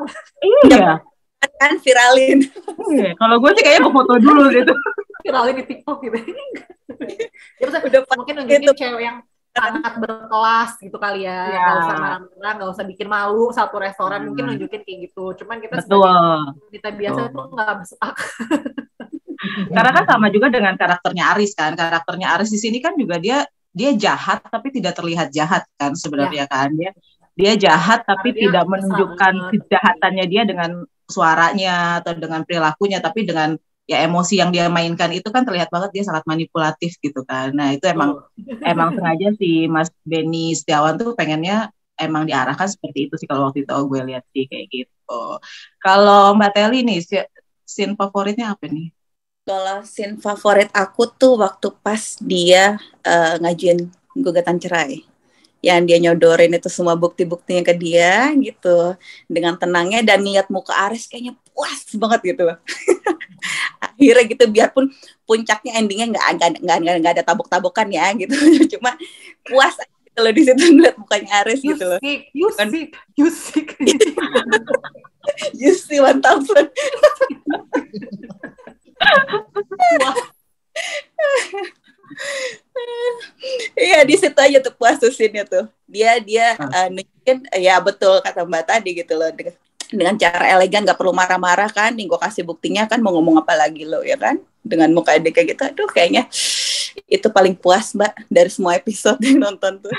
Iya. 0.65 0.89
Kan 1.57 1.71
viralin. 1.77 2.39
Iya. 2.91 3.11
kalau 3.15 3.35
gue 3.37 3.51
sih 3.51 3.63
kayaknya 3.63 3.81
gue 3.83 3.93
foto 3.93 4.13
dulu 4.15 4.43
gitu 4.49 4.73
viralin 5.21 5.53
di 5.55 5.65
TikTok 5.67 5.97
gitu. 6.01 6.17
Ya 7.57 7.63
maksudnya 7.63 8.01
Udah 8.01 8.01
mungkin 8.15 8.33
nunjukin 8.41 8.61
gitu. 8.63 8.73
cewek 8.73 9.03
yang 9.03 9.17
sangat 9.51 9.93
berkelas 9.97 10.71
gitu 10.79 10.97
kali 10.97 11.21
ya. 11.23 11.45
Ya. 11.45 11.61
nggak 11.61 11.77
usah 11.77 11.95
marah-marah 11.95 12.53
nggak 12.55 12.69
usah 12.71 12.85
bikin 12.85 13.05
malu 13.05 13.51
satu 13.51 13.75
restoran 13.77 14.17
Hmm. 14.17 14.27
mungkin 14.27 14.43
nunjukin 14.49 14.81
kayak 14.81 14.99
gitu. 15.05 15.25
Cuman 15.37 15.59
kita 15.59 15.77
betul. 15.77 16.09
kita 16.71 16.89
biasa 16.89 17.19
Betul. 17.21 17.35
tuh 17.35 17.45
nggak 17.51 17.75
masuk 17.75 17.99
akal 17.99 18.27
karena 19.75 19.91
kan 19.91 20.05
sama 20.07 20.27
juga 20.29 20.47
dengan 20.49 20.73
karakternya 20.77 21.35
Aris 21.35 21.51
kan. 21.57 21.73
Karakternya 21.73 22.37
Aris 22.37 22.49
di 22.53 22.59
sini 22.61 22.77
kan 22.79 22.93
juga 22.95 23.17
dia 23.17 23.45
dia 23.71 23.95
jahat 23.95 24.43
tapi 24.45 24.69
tidak 24.75 24.93
terlihat 24.99 25.31
jahat 25.31 25.63
kan 25.79 25.95
sebenarnya 25.95 26.45
kan. 26.45 26.71
Dia 26.75 26.91
dia 27.33 27.53
jahat 27.55 28.03
tapi 28.03 28.35
dia 28.35 28.51
tidak 28.51 28.65
menunjukkan 28.67 29.33
kejahatannya 29.55 30.25
dia 30.27 30.43
dengan 30.43 30.83
suaranya 31.07 32.03
atau 32.03 32.15
dengan 32.15 32.43
perilakunya 32.47 33.03
tapi 33.03 33.27
dengan 33.27 33.55
ya 33.89 34.07
emosi 34.07 34.39
yang 34.39 34.55
dia 34.55 34.71
mainkan 34.71 35.11
itu 35.11 35.27
kan 35.33 35.43
terlihat 35.43 35.67
banget 35.67 35.91
dia 35.91 36.03
sangat 36.07 36.23
manipulatif 36.23 36.95
gitu 37.01 37.23
kan. 37.27 37.51
Nah 37.51 37.75
itu 37.75 37.83
emang 37.87 38.23
emang 38.63 38.89
sengaja 38.95 39.35
si 39.35 39.67
Mas 39.67 39.91
Benny 40.07 40.55
Setiawan 40.55 40.95
tuh 40.95 41.11
pengennya 41.17 41.71
emang 41.99 42.23
diarahkan 42.25 42.67
seperti 42.71 43.09
itu 43.09 43.15
sih 43.19 43.27
kalau 43.27 43.51
waktu 43.51 43.67
itu 43.67 43.73
gue 43.73 44.01
lihat 44.07 44.23
sih 44.31 44.47
kayak 44.47 44.67
gitu. 44.71 45.21
Kalau 45.81 46.33
Mbak 46.39 46.51
Teli 46.55 46.79
nih 46.87 46.99
scene 47.67 47.95
favoritnya 47.95 48.55
apa 48.55 48.67
nih 48.67 48.91
Kalau 49.41 49.81
scene 49.81 50.21
favorit 50.21 50.69
aku 50.69 51.09
tuh 51.09 51.33
waktu 51.41 51.73
pas 51.81 51.97
dia 52.21 52.77
eh, 53.01 53.33
ngajuin 53.41 53.89
gugatan 54.21 54.61
cerai. 54.61 55.01
Yang 55.61 55.79
dia 55.89 55.97
nyodorin 56.01 56.53
itu 56.57 56.69
semua 56.69 56.93
bukti-buktinya 56.97 57.65
ke 57.65 57.73
dia 57.73 58.29
gitu. 58.37 58.93
Dengan 59.25 59.57
tenangnya 59.57 60.05
dan 60.05 60.21
niat 60.21 60.49
muka 60.53 60.73
Aris 60.89 61.09
kayaknya 61.09 61.33
puas 61.53 61.89
banget 61.97 62.33
gitu 62.33 62.41
loh. 62.53 62.57
Akhirnya 63.85 64.25
gitu 64.29 64.45
biarpun 64.45 64.93
puncaknya 65.25 65.77
endingnya 65.77 66.13
nggak 66.17 66.25
nggak 66.61 66.77
nggak 67.01 67.13
ada 67.17 67.23
tabuk-tabukan 67.25 67.89
ya 67.89 68.13
gitu. 68.13 68.33
Cuma 68.77 68.93
puas 69.45 69.73
gitu 70.05 70.19
loh 70.21 70.33
di 70.33 70.41
situ 70.45 70.61
ngeliat 70.69 70.95
mukanya 71.01 71.29
Aris 71.41 71.61
you 71.65 71.73
gitu 71.73 71.85
loh. 71.89 71.99
sick 72.01 72.21
you 72.33 72.47
Kan- 72.53 72.69
sick 72.69 72.89
you 73.17 73.27
sick 73.33 73.69
You 75.53 75.77
see 75.77 76.01
one 76.01 76.17
thousand. 76.17 76.73
Iya 83.75 84.03
di 84.05 84.15
situ 84.19 84.35
aja 84.37 84.57
tuh 84.61 84.73
puas 84.75 84.99
tuh 84.99 85.11
scene-nya 85.11 85.47
tuh. 85.47 85.65
Dia 85.87 86.19
dia 86.21 86.55
Ah. 86.59 86.85
eh, 86.85 86.89
nunjukin 86.93 87.37
ya 87.57 87.79
betul 87.81 88.19
kata 88.21 88.43
Mbak 88.45 88.63
tadi 88.67 88.89
gitu 88.97 89.13
loh 89.17 89.29
dengan, 89.31 89.55
dengan 89.91 90.15
cara 90.19 90.45
elegan 90.55 90.83
nggak 90.85 90.99
perlu 90.99 91.13
marah-marah 91.15 91.69
kan. 91.71 91.95
Nih 91.95 92.05
gue 92.07 92.19
kasih 92.19 92.43
buktinya 92.45 92.85
kan 92.85 92.99
mau 92.99 93.11
ngomong 93.15 93.41
apa 93.41 93.55
lagi 93.57 93.83
lo 93.87 94.03
ya 94.03 94.15
kan. 94.19 94.37
Dengan 94.61 94.93
muka 94.93 95.17
dia 95.17 95.33
kayak 95.33 95.47
gitu. 95.57 95.61
Aduh 95.65 95.89
kayaknya 95.89 96.27
itu 97.07 97.27
paling 97.31 97.55
puas 97.55 97.95
Mbak 97.95 98.13
dari 98.27 98.49
semua 98.51 98.75
episode 98.77 99.17
yang 99.23 99.39
nonton 99.41 99.79
tuh. 99.81 99.93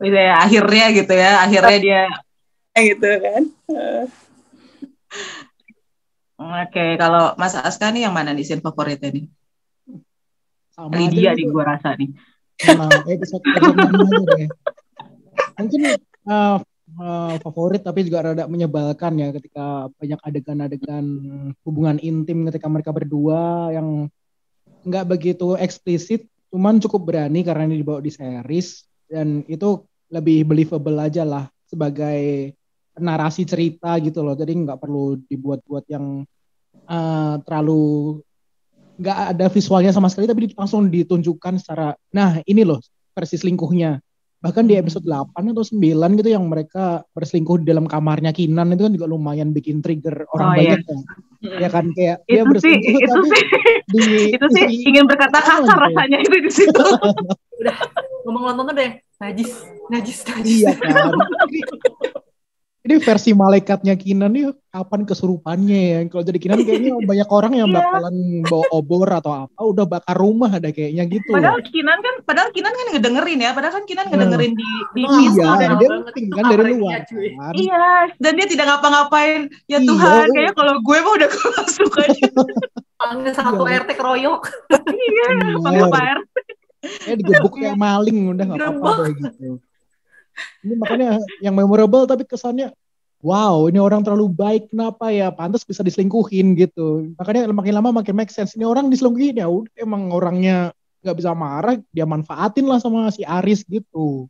Gitu 0.00 0.16
ya, 0.16 0.40
akhirnya 0.40 0.86
gitu 0.96 1.12
ya 1.12 1.32
akhirnya 1.44 1.78
dia 1.82 2.02
gitu 2.94 3.08
kan. 3.20 3.42
Eh, 3.68 4.04
oke 6.40 6.84
kalau 7.00 7.34
Mas 7.40 7.56
Aska 7.56 7.92
nih 7.92 8.08
yang 8.08 8.14
mana 8.14 8.32
nih 8.32 8.44
scene 8.44 8.64
favoritnya 8.64 9.12
nih 9.12 9.26
sama 10.76 10.92
Lydia 10.96 11.32
nih 11.32 11.48
gitu. 11.48 11.56
gue 11.56 11.64
rasa 11.64 11.96
nih 11.96 12.10
Sama 12.56 12.88
episode 13.04 13.44
episode 13.44 13.76
enam 13.76 14.00
aja 14.00 14.24
deh. 14.32 14.48
Mungkin 15.60 15.80
uh, 16.24 16.56
uh, 16.96 17.34
favorit 17.44 17.84
tapi 17.84 18.08
juga 18.08 18.32
rada 18.32 18.48
menyebalkan 18.48 19.12
ya 19.20 19.28
ketika 19.36 19.92
banyak 20.00 20.20
adegan-adegan 20.24 21.04
hubungan 21.68 22.00
intim 22.00 22.48
ketika 22.48 22.66
mereka 22.72 22.96
berdua 22.96 23.72
yang 23.76 24.08
nggak 24.88 25.04
begitu 25.04 25.52
eksplisit, 25.60 26.32
cuman 26.48 26.80
cukup 26.80 27.12
berani 27.12 27.44
karena 27.44 27.68
ini 27.68 27.84
dibawa 27.84 28.00
di 28.00 28.08
series 28.08 28.88
dan 29.04 29.44
itu 29.50 29.84
lebih 30.08 30.48
believable 30.48 30.96
aja 30.96 31.28
lah 31.28 31.44
sebagai 31.68 32.55
narasi 32.98 33.44
cerita 33.44 33.96
gitu 33.98 34.20
loh. 34.20 34.32
Jadi 34.32 34.52
nggak 34.56 34.78
perlu 34.78 35.20
dibuat-buat 35.22 35.84
yang 35.88 36.24
uh, 36.84 37.34
terlalu 37.42 38.18
nggak 38.96 39.18
ada 39.36 39.46
visualnya 39.46 39.92
sama 39.92 40.08
sekali 40.08 40.24
tapi 40.24 40.48
di- 40.48 40.56
langsung 40.56 40.88
ditunjukkan 40.88 41.60
secara 41.60 41.92
nah 42.08 42.40
ini 42.42 42.64
loh 42.64 42.80
versi 43.12 43.36
selingkuhnya. 43.36 44.00
Bahkan 44.36 44.68
di 44.68 44.76
episode 44.76 45.02
8 45.02 45.32
atau 45.32 45.64
9 45.64 45.80
gitu 46.16 46.28
yang 46.28 46.44
mereka 46.44 47.02
berselingkuh 47.10 47.64
di 47.64 47.66
dalam 47.66 47.84
kamarnya 47.84 48.30
Kinan 48.30 48.68
itu 48.70 48.84
kan 48.84 48.92
juga 48.92 49.08
lumayan 49.08 49.50
bikin 49.50 49.80
trigger 49.80 50.28
orang 50.28 50.46
Oh, 50.46 50.54
iya. 50.54 50.60
banyak 50.76 50.80
kan. 50.82 50.98
Ya 51.56 51.68
kan 51.68 51.84
kayak 51.92 52.16
dia 52.24 52.34
itu 52.36 52.44
sih 52.60 52.76
berselingkuh 52.76 52.92
itu 52.94 53.08
tapi 53.08 53.26
sih. 53.26 53.44
di 53.86 54.00
itu 54.32 54.46
sih 54.52 54.64
isi- 54.68 54.84
ingin 54.86 55.04
berkata 55.04 55.40
kasar 55.40 55.64
gitu 55.64 55.72
ya. 55.72 55.82
rasanya 55.82 56.18
itu 56.20 56.36
di 56.38 56.50
situ. 56.52 56.84
Ngomong 58.24 58.42
nonton 58.52 58.64
tuh 58.70 58.76
deh 58.76 58.90
najis 59.16 59.50
najis 59.88 60.18
najis. 60.22 60.56
Iya 60.62 60.72
kan 60.76 61.10
ini 62.86 62.94
versi 62.96 63.30
malaikatnya 63.30 63.94
Kinan 63.94 64.30
nih 64.30 64.44
kapan 64.66 65.02
kesurupannya 65.02 65.80
ya? 65.82 65.98
Kalau 66.06 66.22
jadi 66.22 66.38
Kinan 66.38 66.58
kayaknya 66.60 66.92
banyak 67.10 67.28
orang 67.28 67.52
yang 67.54 67.68
Iya. 67.68 67.76
bakalan 67.76 68.14
bawa 68.42 68.64
obor 68.70 69.08
atau 69.10 69.32
apa, 69.36 69.58
udah 69.60 69.84
bakar 69.84 70.14
rumah 70.14 70.48
ada 70.48 70.70
kayaknya 70.70 71.02
gitu. 71.04 71.28
Padahal 71.28 71.58
Kinan 71.60 71.98
kan, 71.98 72.14
padahal 72.22 72.48
Kinan 72.50 72.70
kan 72.70 72.86
ngedengerin 72.90 73.38
ya, 73.38 73.50
padahal 73.50 73.74
kan 73.74 73.84
Kinan 73.84 74.06
ngedengerin 74.06 74.52
di 74.52 74.68
di 74.94 75.02
Oh, 75.02 75.18
iya, 75.18 75.46
dan 75.52 75.68
Lama 75.68 75.76
dia 75.76 75.88
penting 76.06 76.24
kan 76.28 76.44
dari 76.44 76.56
kabarnya, 76.56 76.76
luar. 76.76 77.00
Kan? 77.02 77.52
Iya, 77.52 77.84
dan 78.16 78.32
dia 78.32 78.46
tidak 78.46 78.66
ngapa-ngapain. 78.66 79.40
Ya 79.66 79.76
Iya. 79.76 79.78
Tuhan, 79.84 80.26
kayaknya 80.30 80.54
kalau 80.54 80.74
gue 80.78 80.98
mah 80.98 81.12
udah 81.16 81.28
masuk 81.58 81.92
aja. 81.98 82.24
Panggil 82.96 83.32
satu 83.32 83.62
Iya. 83.62 83.82
RT 83.82 83.90
keroyok. 83.92 84.40
Iya, 84.86 85.26
panggil 85.58 85.84
Pak 85.90 86.02
RT. 86.16 86.34
Kayak 86.86 87.16
digebuk 87.18 87.52
kayak 87.56 87.74
maling 87.74 88.30
udah 88.30 88.44
nggak 88.46 88.62
apa-apa 88.62 89.04
gitu. 89.10 89.58
Ini 90.64 90.74
makanya 90.76 91.10
yang 91.40 91.54
memorable 91.54 92.04
tapi 92.04 92.26
kesannya 92.26 92.72
wow 93.24 93.66
ini 93.66 93.80
orang 93.80 94.04
terlalu 94.04 94.28
baik 94.28 94.70
kenapa 94.70 95.08
ya 95.10 95.32
pantas 95.32 95.64
bisa 95.64 95.80
diselingkuhin 95.80 96.56
gitu. 96.58 97.12
Makanya 97.16 97.48
makin 97.50 97.74
lama 97.74 97.90
makin 98.02 98.14
make 98.14 98.32
sense 98.32 98.54
ini 98.54 98.64
orang 98.66 98.92
diselingkuhin 98.92 99.40
ya 99.40 99.48
udah 99.48 99.72
emang 99.78 100.12
orangnya 100.12 100.72
nggak 101.04 101.16
bisa 101.16 101.30
marah 101.32 101.78
dia 101.94 102.06
manfaatin 102.08 102.66
lah 102.66 102.78
sama 102.82 103.08
si 103.14 103.22
Aris 103.22 103.62
gitu. 103.66 104.26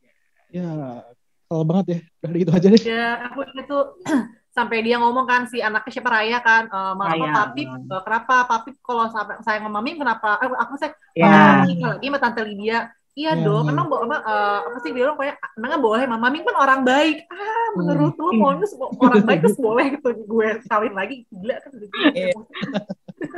Ya 0.52 1.02
kesel 1.46 1.62
banget 1.62 1.86
ya 1.86 1.98
udah 2.26 2.30
gitu 2.34 2.50
aja 2.50 2.66
deh. 2.74 2.82
Ya, 2.82 3.06
aku 3.30 3.38
tuh 3.70 3.84
sampai 4.56 4.82
dia 4.82 4.98
ngomong 4.98 5.28
kan 5.30 5.46
si 5.46 5.62
anaknya 5.62 5.92
siapa 5.94 6.10
Raya 6.10 6.42
kan, 6.42 6.66
eh 6.66 6.92
mama 6.98 7.14
Raya. 7.14 7.32
papi 7.44 7.62
eh, 7.70 8.02
kenapa 8.02 8.34
papi 8.50 8.70
kalau 8.82 9.06
sampai 9.12 9.38
saya 9.46 9.62
sama 9.62 9.70
mami 9.78 9.94
kenapa? 9.94 10.42
Eh, 10.42 10.50
aku 10.50 10.74
saya 10.74 10.92
Ya. 11.16 11.64
Mami 11.64 11.80
lagi 11.80 12.06
sama 12.12 12.18
tante 12.20 12.44
Lydia. 12.44 12.92
Iya 13.16 13.32
Ya, 13.32 13.44
dong, 13.48 13.64
ya. 13.64 13.72
emang 13.72 13.86
bo- 13.88 14.04
apa, 14.04 14.16
eh, 14.20 14.58
apa 14.68 14.76
sih 14.84 14.92
bilang 14.92 15.16
kayak 15.16 15.40
emangnya 15.56 15.80
boleh 15.80 16.04
mama 16.04 16.28
Mami 16.28 16.44
kan 16.44 16.52
orang 16.52 16.80
baik. 16.84 17.24
Ah, 17.32 17.68
menurut 17.72 18.12
lu 18.12 18.28
Hmm. 18.28 18.40
maunya 18.44 18.68
semua 18.68 18.92
orang 18.92 19.24
baik 19.24 19.40
terus 19.40 19.56
boleh 19.56 19.84
gitu 19.96 20.08
gue 20.12 20.48
kawin 20.68 20.92
lagi 20.92 21.24
gila 21.32 21.56
kan 21.64 21.72
gitu. 21.80 21.96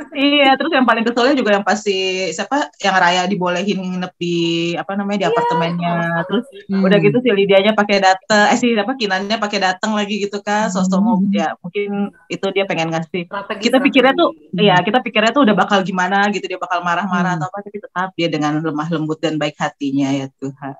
Iya, 0.09 0.55
terus 0.57 0.71
yang 0.73 0.83
paling 0.83 1.03
keselnya 1.03 1.33
juga 1.33 1.49
yang 1.55 1.63
pasti 1.63 2.27
siapa 2.31 2.69
yang 2.77 2.95
Raya 2.95 3.21
dibolehin 3.25 3.77
nginep 3.79 4.11
di 4.15 4.35
apa 4.73 4.91
namanya 4.95 5.17
di 5.21 5.25
apartemennya. 5.29 6.23
Terus 6.27 6.43
Hmm. 6.69 6.85
udah 6.85 6.97
gitu 6.97 7.17
si 7.19 7.29
Lidianya 7.29 7.71
pakai 7.73 7.97
datang, 7.97 8.45
eh 8.49 8.57
si 8.57 8.73
apa 8.73 8.93
Kinannya 8.93 9.37
pakai 9.37 9.59
datang 9.59 9.91
lagi 9.93 10.21
gitu 10.21 10.39
kan, 10.39 10.69
sosok 10.69 10.99
mau 10.99 11.15
Hmm. 11.17 11.29
ya 11.31 11.53
mungkin 11.59 12.09
itu 12.27 12.45
dia 12.51 12.63
pengen 12.63 12.89
ngasih. 12.89 13.25
Strategi, 13.25 13.61
Kita 13.67 13.77
pikirnya 13.79 14.13
tuh, 14.13 14.29
strategi. 14.33 14.67
ya 14.69 14.75
kita 14.79 14.97
pikirnya 15.01 15.31
tuh 15.31 15.41
udah 15.45 15.55
bakal 15.57 15.79
gimana 15.81 16.29
gitu, 16.29 16.45
dia 16.45 16.57
bakal 16.57 16.79
marah-marah 16.81 17.35
Hmm. 17.35 17.41
atau 17.41 17.47
apa, 17.49 17.57
tapi 17.65 17.77
tetap 17.79 18.09
dia 18.13 18.27
dengan 18.27 18.59
lemah 18.59 18.87
lembut 18.89 19.17
dan 19.17 19.35
baik 19.35 19.55
hatinya 19.57 20.09
ya 20.11 20.25
Tuhan. 20.37 20.73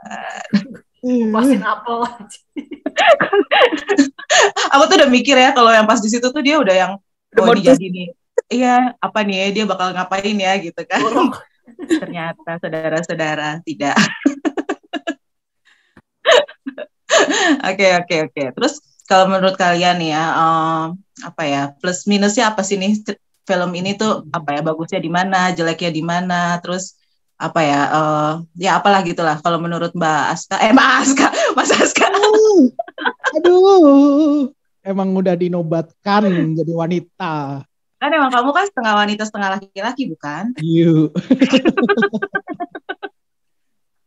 Puasin 1.32 1.63
apel 1.63 1.95
aja. 2.04 2.39
Aku 4.76 4.84
tuh 4.86 4.95
udah 5.00 5.10
mikir 5.10 5.34
ya 5.34 5.50
kalau 5.52 5.72
yang 5.72 5.88
pas 5.88 6.00
di 6.00 6.10
situ 6.12 6.28
tuh 6.28 6.43
dia 6.43 6.60
udah 6.60 6.76
yang 6.76 6.91
oh 7.00 7.43
mau 7.45 7.56
ini 7.56 7.63
jadi 7.63 7.86
nih. 7.88 8.08
Iya, 8.50 8.98
apa 8.98 9.20
nih 9.22 9.36
ya, 9.38 9.48
dia 9.54 9.66
bakal 9.70 9.94
ngapain 9.94 10.38
ya 10.38 10.58
gitu 10.58 10.82
kan. 10.90 11.02
Borok. 11.06 11.46
Ternyata 12.02 12.58
saudara-saudara 12.58 13.62
tidak. 13.62 13.96
Oke 17.66 17.88
oke 18.00 18.16
oke. 18.30 18.44
Terus 18.56 18.74
kalau 19.10 19.26
menurut 19.28 19.58
kalian 19.58 19.98
ya 20.06 20.24
em, 20.38 20.86
apa 21.26 21.44
ya 21.44 21.62
plus 21.82 22.06
minusnya 22.06 22.54
apa 22.54 22.62
sih 22.62 22.78
nih 22.78 23.02
film 23.50 23.72
ini 23.74 23.98
tuh 23.98 24.30
apa 24.30 24.54
ya 24.54 24.62
bagusnya 24.62 25.02
di 25.02 25.10
mana, 25.10 25.50
jeleknya 25.50 25.90
di 25.90 26.04
mana, 26.06 26.62
terus 26.62 26.94
apa 27.40 27.60
ya 27.66 27.82
eh, 27.90 28.32
ya 28.62 28.78
apalah 28.78 29.02
gitulah 29.02 29.42
kalau 29.42 29.58
menurut 29.58 29.96
Mbak 29.96 30.22
Aska 30.38 30.56
eh 30.62 30.70
Mbak 30.76 30.90
Aska 31.02 31.28
Mas 31.58 31.72
Aska 31.74 32.06
Aduh, 33.40 34.52
emang 34.86 35.10
udah 35.18 35.34
dinobatkan 35.34 36.30
jadi 36.54 36.74
wanita. 36.76 37.66
Kan 38.00 38.16
emang 38.16 38.32
kamu 38.32 38.50
kan 38.56 38.66
setengah 38.72 38.94
wanita 38.96 39.28
setengah 39.28 39.60
laki-laki 39.60 40.08
bukan? 40.08 40.56
You. 40.64 41.12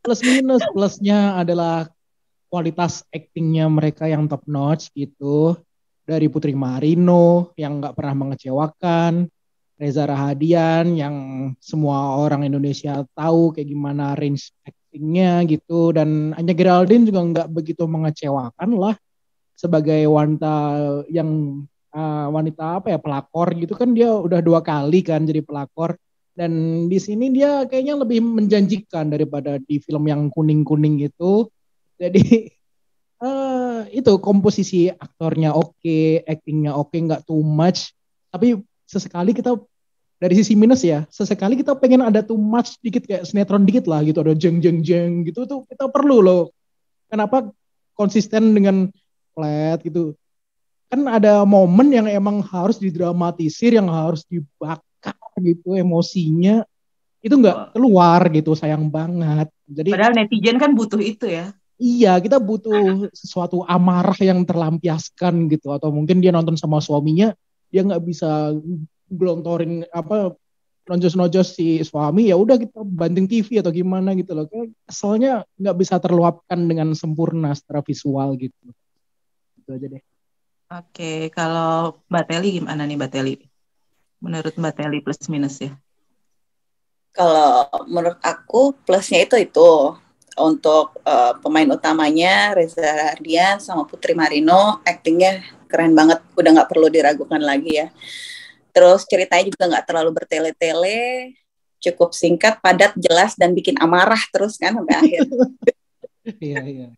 Plus 0.02 0.18
minus 0.24 0.64
plusnya 0.72 1.37
adalah 1.38 1.87
kualitas 2.50 3.07
aktingnya 3.12 3.70
mereka 3.70 4.11
yang 4.11 4.26
top 4.26 4.42
notch 4.48 4.90
gitu. 4.96 5.55
Dari 6.02 6.26
Putri 6.26 6.59
Marino 6.59 7.55
yang 7.55 7.78
nggak 7.78 7.94
pernah 7.94 8.26
mengecewakan, 8.26 9.31
Reza 9.78 10.02
Rahadian 10.02 10.98
yang 10.98 11.14
semua 11.62 12.18
orang 12.18 12.42
Indonesia 12.42 13.07
tahu 13.14 13.55
kayak 13.55 13.70
gimana 13.70 14.18
range 14.18 14.50
aktingnya 14.66 15.46
gitu, 15.46 15.94
dan 15.94 16.35
Anya 16.35 16.59
Geraldine 16.59 17.07
juga 17.07 17.22
nggak 17.22 17.48
begitu 17.55 17.87
mengecewakan 17.87 18.70
lah 18.74 18.98
sebagai 19.55 20.11
wanita 20.11 20.55
yang 21.07 21.62
uh, 21.92 22.26
wanita 22.33 22.83
apa 22.83 22.96
ya 22.96 22.98
pelakor 22.98 23.52
gitu 23.57 23.76
kan 23.76 23.92
dia 23.92 24.11
udah 24.11 24.40
dua 24.40 24.61
kali 24.64 25.05
kan 25.05 25.24
jadi 25.24 25.44
pelakor 25.44 25.96
dan 26.33 26.85
di 26.88 26.96
sini 26.96 27.28
dia 27.28 27.68
kayaknya 27.68 28.00
lebih 28.00 28.24
menjanjikan 28.24 29.12
daripada 29.12 29.61
di 29.61 29.76
film 29.85 30.09
yang 30.09 30.33
kuning-kuning 30.33 31.05
itu. 31.05 31.48
Jadi 32.00 32.48
eh 33.24 33.81
itu 33.92 34.12
komposisi 34.18 34.88
aktornya 34.88 35.52
oke, 35.52 36.24
actingnya 36.24 36.72
oke, 36.72 36.96
nggak 36.96 37.28
too 37.28 37.44
much. 37.44 37.92
Tapi 38.33 38.57
sesekali 38.88 39.37
kita 39.37 39.61
dari 40.16 40.35
sisi 40.38 40.57
minus 40.57 40.87
ya, 40.87 41.05
sesekali 41.12 41.61
kita 41.61 41.76
pengen 41.76 42.00
ada 42.00 42.24
too 42.24 42.40
much 42.40 42.81
dikit 42.81 43.05
kayak 43.05 43.28
sinetron 43.28 43.68
dikit 43.68 43.85
lah 43.90 44.00
gitu, 44.07 44.22
ada 44.24 44.33
jeng 44.33 44.62
jeng 44.64 44.81
jeng 44.81 45.28
gitu 45.28 45.44
tuh 45.44 45.68
kita 45.68 45.92
perlu 45.92 46.24
loh. 46.24 46.42
Kenapa 47.12 47.52
konsisten 47.92 48.57
dengan 48.57 48.88
flat 49.37 49.85
gitu? 49.85 50.16
Kan 50.92 51.09
ada 51.09 51.40
momen 51.48 51.88
yang 51.88 52.05
emang 52.05 52.44
harus 52.44 52.76
didramatisir, 52.76 53.72
yang 53.72 53.88
harus 53.88 54.28
dibakar 54.28 55.16
gitu 55.40 55.72
emosinya. 55.72 56.68
Itu 57.24 57.40
nggak 57.40 57.72
keluar 57.72 58.28
gitu 58.28 58.52
sayang 58.52 58.92
banget. 58.92 59.48
Jadi 59.64 59.88
Padahal 59.88 60.12
netizen 60.12 60.61
kan 60.61 60.76
butuh 60.76 61.00
itu 61.00 61.33
ya. 61.33 61.57
iya 61.81 62.20
kita 62.20 62.37
butuh 62.37 63.09
sesuatu 63.16 63.64
amarah 63.64 64.20
yang 64.20 64.44
terlampiaskan 64.44 65.48
gitu. 65.48 65.72
Atau 65.72 65.88
mungkin 65.96 66.20
dia 66.20 66.28
nonton 66.28 66.61
sama 66.61 66.76
suaminya 66.85 67.33
dia 67.72 67.88
nggak 67.88 68.05
bisa 68.05 68.52
gelontorin 69.09 69.88
apa 69.96 70.37
nojos-nojos 70.92 71.57
si 71.57 71.81
suami 71.81 72.28
ya 72.28 72.37
udah 72.37 72.61
kita 72.61 72.85
banting 72.85 73.24
TV 73.33 73.64
atau 73.64 73.72
gimana 73.72 74.12
gitu 74.12 74.37
loh. 74.37 74.44
Kayak 74.44 74.76
keselnya 74.85 75.48
nggak 75.57 75.76
bisa 75.81 75.96
terluapkan 76.05 76.68
dengan 76.68 76.92
sempurna 76.92 77.57
secara 77.57 77.81
visual 77.81 78.37
gitu. 78.37 78.76
Itu 79.57 79.72
aja 79.72 79.88
deh 79.88 80.12
Oke, 80.72 81.28
kalau 81.37 82.00
Mbak 82.08 82.24
Teli 82.32 82.48
gimana 82.56 82.88
nih 82.88 82.96
Mbak 82.96 83.11
Teli? 83.12 83.35
Menurut 84.24 84.54
Mbak 84.56 84.74
Teli 84.80 84.98
plus 85.04 85.20
minus 85.28 85.61
ya? 85.61 85.76
Kalau 87.12 87.68
menurut 87.92 88.16
aku 88.24 88.72
plusnya 88.88 89.20
itu 89.20 89.37
itu 89.37 89.72
untuk 90.40 90.96
eh, 91.04 91.37
pemain 91.44 91.68
utamanya 91.76 92.56
Reza 92.56 92.80
Rahardian 92.80 93.61
sama 93.61 93.85
Putri 93.85 94.16
Marino 94.16 94.80
aktingnya 94.80 95.44
keren 95.68 95.92
banget 95.92 96.24
udah 96.32 96.50
nggak 96.56 96.70
perlu 96.72 96.88
diragukan 96.88 97.40
lagi 97.40 97.85
ya 97.85 97.92
terus 98.72 99.04
ceritanya 99.04 99.52
juga 99.52 99.64
nggak 99.68 99.85
terlalu 99.85 100.11
bertele-tele 100.16 101.37
cukup 101.85 102.16
singkat 102.16 102.64
padat 102.64 102.96
jelas 102.96 103.37
dan 103.37 103.52
bikin 103.52 103.76
amarah 103.76 104.20
terus 104.32 104.56
kan 104.56 104.72
sampai 104.72 104.96
akhir 104.96 105.20
iya 106.48 106.61
iya 106.64 106.88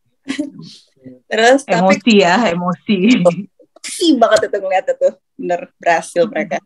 terus 1.27 1.67
tapi 1.67 1.99
Emosi 1.99 2.15
ya, 2.23 2.35
emosi. 2.55 2.99
sih 3.85 4.17
banget 4.17 4.49
itu 4.49 4.57
ngeliat 4.59 4.87
itu 4.89 5.09
bener 5.37 5.61
berhasil 5.77 6.25
mereka 6.27 6.59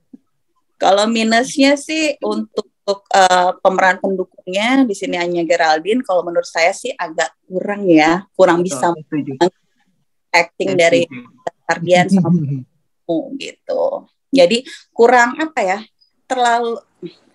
kalau 0.78 1.10
minusnya 1.10 1.74
sih 1.74 2.14
untuk 2.22 2.70
eh, 3.10 3.50
pemeran 3.58 3.98
pendukungnya 3.98 4.86
di 4.86 4.94
sini 4.94 5.18
hanya 5.18 5.42
Geraldine 5.42 6.06
kalau 6.06 6.22
menurut 6.22 6.46
saya 6.46 6.70
sih 6.70 6.94
agak 6.94 7.34
kurang 7.50 7.84
ya 7.90 8.22
kurang 8.38 8.62
bisa 8.62 8.94
setuju. 8.94 9.34
acting 10.30 10.78
dari. 10.78 11.02
Ardian 11.68 12.08
sama 12.08 12.32
gitu 13.36 13.84
jadi 14.32 14.64
kurang 14.96 15.36
apa 15.36 15.60
ya 15.60 15.78
terlalu 16.24 16.80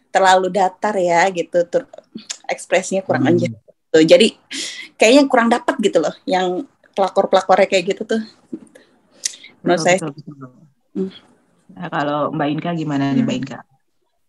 terlalu 0.10 0.48
datar 0.50 0.98
ya 0.98 1.30
gitu 1.30 1.66
tur 1.70 1.86
ekspresinya 2.50 3.06
kurang 3.06 3.30
Hmm. 3.30 3.38
aja 3.38 3.48
gitu. 3.54 3.98
jadi 4.02 4.34
kayaknya 4.98 5.24
kurang 5.30 5.54
dapat 5.54 5.78
gitu 5.82 6.02
loh 6.02 6.14
yang 6.26 6.66
pelakor 6.98 7.30
pelakornya 7.30 7.70
kayak 7.70 7.94
gitu 7.94 8.02
tuh 8.10 8.22
menurut 9.64 9.80
Betul, 9.80 9.88
saya 9.88 9.98
betul, 9.98 10.12
betul. 10.14 10.50
Hmm. 10.94 11.12
Nah, 11.74 11.88
kalau 11.90 12.20
Mbak 12.36 12.48
Inka 12.54 12.72
gimana 12.78 13.16
nih 13.16 13.24
Mbak 13.26 13.38
Inka? 13.42 13.60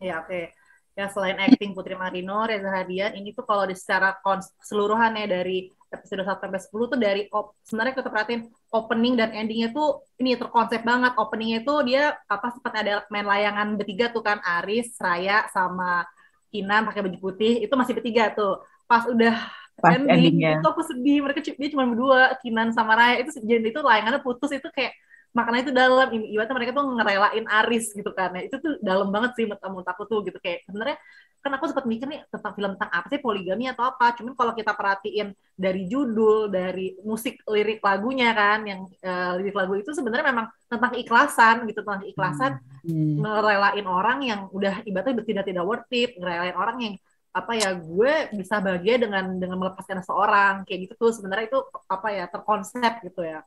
Ya 0.01 0.23
oke. 0.23 0.55
Ya 0.95 1.11
selain 1.11 1.35
acting 1.43 1.75
Putri 1.75 1.99
Marino, 1.99 2.47
Reza 2.47 2.71
Hadian, 2.71 3.19
ini 3.19 3.35
tuh 3.35 3.43
kalau 3.43 3.67
di 3.67 3.75
secara 3.75 4.15
kons- 4.23 4.55
keseluruhannya 4.63 5.27
dari 5.27 5.67
episode 5.91 6.23
1 6.23 6.39
sampai 6.39 6.61
10 6.63 6.87
tuh 6.87 6.99
dari 7.03 7.27
op- 7.35 7.59
sebenarnya 7.67 7.99
kita 7.99 8.11
perhatiin 8.15 8.43
opening 8.71 9.15
dan 9.19 9.35
endingnya 9.35 9.75
tuh 9.75 10.07
ini 10.23 10.39
terkonsep 10.39 10.87
banget. 10.87 11.19
Openingnya 11.19 11.67
tuh 11.67 11.83
dia 11.83 12.15
apa 12.31 12.55
seperti 12.55 12.77
ada 12.87 12.95
main 13.11 13.27
layangan 13.27 13.75
bertiga 13.75 14.15
tuh 14.15 14.23
kan 14.23 14.39
Aris, 14.41 14.95
Raya 15.03 15.51
sama 15.51 16.07
Kinan 16.55 16.87
pakai 16.87 17.03
baju 17.03 17.19
putih 17.19 17.67
itu 17.67 17.75
masih 17.75 17.99
bertiga 17.99 18.31
tuh. 18.31 18.63
Pas 18.87 19.03
udah 19.11 19.35
Pas 19.75 19.99
ending 19.99 20.39
endingnya. 20.39 20.63
itu 20.63 20.67
aku 20.71 20.83
sedih 20.87 21.27
mereka 21.27 21.43
dia 21.43 21.69
cuma 21.75 21.91
berdua 21.91 22.39
Kinan 22.39 22.71
sama 22.71 22.95
Raya 22.95 23.27
itu 23.27 23.35
jadi 23.43 23.67
itu 23.75 23.83
layangannya 23.83 24.23
putus 24.23 24.55
itu 24.55 24.71
kayak 24.71 24.95
maknanya 25.37 25.63
itu 25.67 25.75
dalam. 25.75 26.07
Ibaratnya 26.15 26.57
mereka 26.57 26.73
tuh 26.79 26.85
ngerelain 26.97 27.45
Aris 27.51 27.85
gitu 27.99 28.11
kan. 28.19 28.31
Ya 28.39 28.43
itu 28.49 28.57
tuh 28.65 28.73
dalam 28.81 29.09
banget 29.15 29.31
sih 29.37 29.45
menurut 29.51 29.89
aku 29.93 30.03
tuh 30.11 30.19
gitu. 30.27 30.39
Kayak 30.39 30.65
sebenarnya 30.67 30.97
kan 31.45 31.53
aku 31.61 31.65
sempat 31.69 31.85
mikir 31.85 32.07
nih 32.09 32.21
tentang 32.33 32.53
film 32.57 32.71
tentang 32.79 32.91
apa 32.97 33.07
sih 33.13 33.21
poligami 33.21 33.65
atau 33.69 33.85
apa. 33.91 34.17
Cuman 34.17 34.33
kalau 34.39 34.53
kita 34.57 34.73
perhatiin 34.73 35.29
dari 35.55 35.83
judul 35.93 36.49
dari 36.49 36.97
musik 37.05 37.43
lirik 37.51 37.85
lagunya 37.85 38.31
kan 38.33 38.59
yang 38.65 38.81
eh, 39.03 39.33
lirik 39.43 39.55
lagu 39.59 39.75
itu 39.77 39.91
sebenarnya 39.93 40.27
memang 40.33 40.47
tentang 40.71 40.91
keikhlasan 40.97 41.57
gitu. 41.69 41.81
Tentang 41.85 42.03
keikhlasan 42.07 42.53
Hmm. 42.85 43.17
ngerelain 43.17 43.87
orang 43.89 44.19
yang 44.29 44.41
udah 44.53 44.85
ibaratnya 44.85 45.25
tidak 45.25 45.45
tidak 45.49 45.65
worth 45.65 45.89
it. 45.97 46.13
Ngerelain 46.21 46.53
orang 46.53 46.77
yang 46.85 46.95
apa 47.35 47.53
ya 47.59 47.75
gue 47.75 48.13
bisa 48.39 48.63
bahagia 48.63 48.95
dengan 49.03 49.25
dengan 49.41 49.57
melepaskan 49.61 50.05
seseorang. 50.05 50.55
Kayak 50.69 50.81
gitu 50.89 50.95
tuh 51.01 51.11
sebenarnya 51.17 51.49
itu 51.51 51.61
apa 51.89 52.09
ya 52.13 52.25
terkonsep 52.29 52.93
gitu 53.09 53.21
ya. 53.25 53.41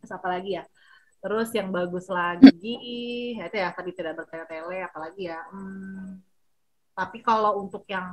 Terus 0.00 0.12
apa 0.14 0.26
lagi 0.32 0.50
ya 0.58 0.64
terus 1.18 1.48
yang 1.50 1.68
bagus 1.74 2.06
lagi 2.06 2.78
ya 3.38 3.44
itu 3.50 3.56
ya 3.58 3.68
tadi 3.74 3.90
tidak 3.94 4.14
bertele-tele 4.22 4.86
apalagi 4.86 5.22
ya 5.30 5.40
hmm, 5.50 6.22
tapi 6.94 7.18
kalau 7.22 7.62
untuk 7.62 7.82
yang 7.90 8.06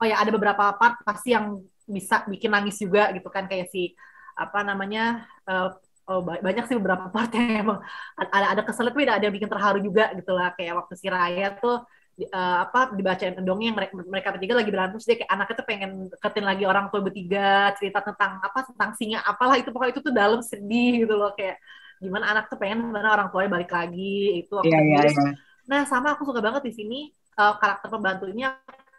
oh 0.00 0.06
ya 0.08 0.16
ada 0.20 0.30
beberapa 0.32 0.64
part 0.80 1.00
pasti 1.04 1.36
yang 1.36 1.60
bisa 1.84 2.24
bikin 2.30 2.50
nangis 2.54 2.78
juga 2.80 3.10
gitu 3.12 3.28
kan 3.28 3.44
kayak 3.50 3.68
si 3.68 3.92
apa 4.38 4.62
namanya 4.64 5.26
eh, 5.44 5.68
oh, 6.08 6.20
ba- 6.24 6.40
banyak 6.40 6.64
sih 6.70 6.76
beberapa 6.78 7.10
part 7.12 7.30
yang 7.36 7.68
emang 7.68 7.78
ada 8.16 8.46
ada 8.56 8.62
kesel 8.64 8.88
tapi 8.88 9.04
ada 9.04 9.20
yang 9.20 9.34
bikin 9.34 9.50
terharu 9.50 9.78
juga 9.82 10.14
gitu 10.16 10.32
lah 10.32 10.54
kayak 10.56 10.72
waktu 10.78 10.94
si 10.96 11.06
Raya 11.10 11.52
tuh 11.60 11.84
eh, 12.20 12.56
apa 12.64 12.94
dibacain 12.96 13.36
dongeng 13.44 13.74
mereka 13.76 13.92
mereka 14.06 14.28
bertiga 14.32 14.54
lagi 14.56 14.70
berantem 14.72 14.96
terus 14.96 15.08
dia 15.08 15.16
kayak 15.20 15.30
anaknya 15.34 15.54
tuh 15.60 15.66
pengen 15.68 15.90
deketin 16.08 16.44
lagi 16.46 16.64
orang 16.64 16.86
tua 16.88 17.00
bertiga 17.04 17.74
cerita 17.76 18.00
tentang 18.00 18.40
apa 18.40 18.58
tentang 18.72 18.90
singa 18.96 19.18
apalah 19.26 19.56
itu 19.60 19.68
pokoknya 19.74 19.92
itu 19.98 20.02
tuh 20.06 20.14
dalam 20.14 20.40
sedih 20.40 21.04
gitu 21.04 21.14
loh 21.18 21.34
kayak 21.36 21.58
gimana 22.04 22.24
anak 22.32 22.44
tuh 22.50 22.58
pengen 22.60 22.78
mana 22.94 23.08
orang 23.14 23.28
tuanya 23.32 23.50
balik 23.56 23.70
lagi 23.78 24.00
itu 24.40 24.52
aku 24.62 24.68
Iya, 24.68 24.78
iya, 24.86 25.00
sedih. 25.00 25.10
iya. 25.10 25.40
Nah, 25.70 25.80
sama 25.90 26.08
aku 26.14 26.22
suka 26.28 26.40
banget 26.46 26.62
di 26.68 26.72
sini 26.78 26.96
eh, 27.38 27.52
karakter 27.60 27.88
pembantunya 27.94 28.46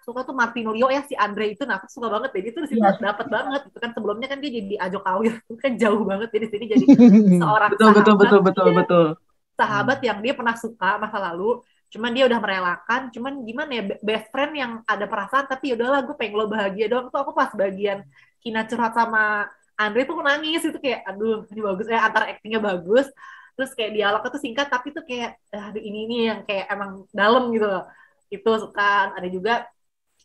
suka 0.05 0.19
tuh 0.27 0.33
Martino 0.41 0.69
Leo 0.73 0.89
ya 0.89 1.01
si 1.09 1.13
Andre 1.13 1.53
itu 1.53 1.61
nah 1.69 1.77
aku 1.77 1.87
suka 1.95 2.07
banget 2.13 2.29
dia 2.33 2.51
tuh 2.57 2.63
di 2.65 2.69
situ 2.73 2.81
Iya. 2.81 2.89
dapat 2.97 3.27
banget 3.35 3.61
itu 3.69 3.77
kan 3.83 3.91
sebelumnya 3.95 4.27
kan 4.31 4.39
dia 4.41 4.51
jadi 4.57 4.73
Ajo 4.85 4.97
Kawir 5.05 5.33
itu 5.45 5.53
kan 5.63 5.71
jauh 5.81 6.01
banget 6.09 6.27
dia 6.33 6.41
di 6.45 6.49
sini 6.53 6.65
jadi 6.73 6.85
seorang 7.39 7.73
Betul, 7.73 7.89
betul, 7.95 8.15
sahabat 8.17 8.17
betul, 8.19 8.39
betul, 8.45 8.67
betul. 8.75 9.05
sahabat 9.59 9.99
yang 10.01 10.19
dia 10.23 10.33
pernah 10.33 10.55
suka 10.57 10.97
masa 10.97 11.17
lalu 11.21 11.61
cuman 11.91 12.11
dia 12.15 12.23
udah 12.29 12.39
merelakan 12.39 13.01
cuman 13.11 13.33
gimana 13.43 13.71
ya 13.77 13.83
be- 13.83 13.99
best 14.01 14.27
friend 14.31 14.53
yang 14.55 14.71
ada 14.87 15.05
perasaan 15.11 15.45
tapi 15.45 15.71
ya 15.71 15.75
udahlah 15.77 16.01
gue 16.07 16.15
pengen 16.15 16.35
lo 16.39 16.45
bahagia 16.47 16.87
doang 16.87 17.11
tuh 17.11 17.19
aku 17.19 17.31
pas 17.35 17.51
bagian 17.53 17.99
Kina 18.41 18.65
curhat 18.65 18.95
sama 18.97 19.45
Andre 19.87 20.01
tuh 20.09 20.15
nangis 20.21 20.61
itu 20.67 20.77
kayak 20.83 20.99
aduh 21.09 21.43
ini 21.51 21.61
bagus. 21.63 21.85
Ya 21.89 21.99
antara 22.07 22.25
actingnya 22.31 22.61
bagus 22.61 23.07
terus 23.51 23.71
kayak 23.77 23.91
dialognya 23.97 24.29
tuh 24.31 24.41
singkat 24.41 24.67
tapi 24.71 24.87
tuh 24.95 25.03
kayak 25.03 25.35
"Ah, 25.53 25.69
aduh 25.69 25.81
ini 25.83 25.97
ini 26.07 26.15
yang 26.31 26.39
kayak 26.47 26.65
emang 26.73 26.91
dalam 27.11 27.43
gitu 27.55 27.65
loh. 27.67 27.83
Itu 28.31 28.49
suka. 28.63 29.11
Ada 29.17 29.27
juga 29.27 29.53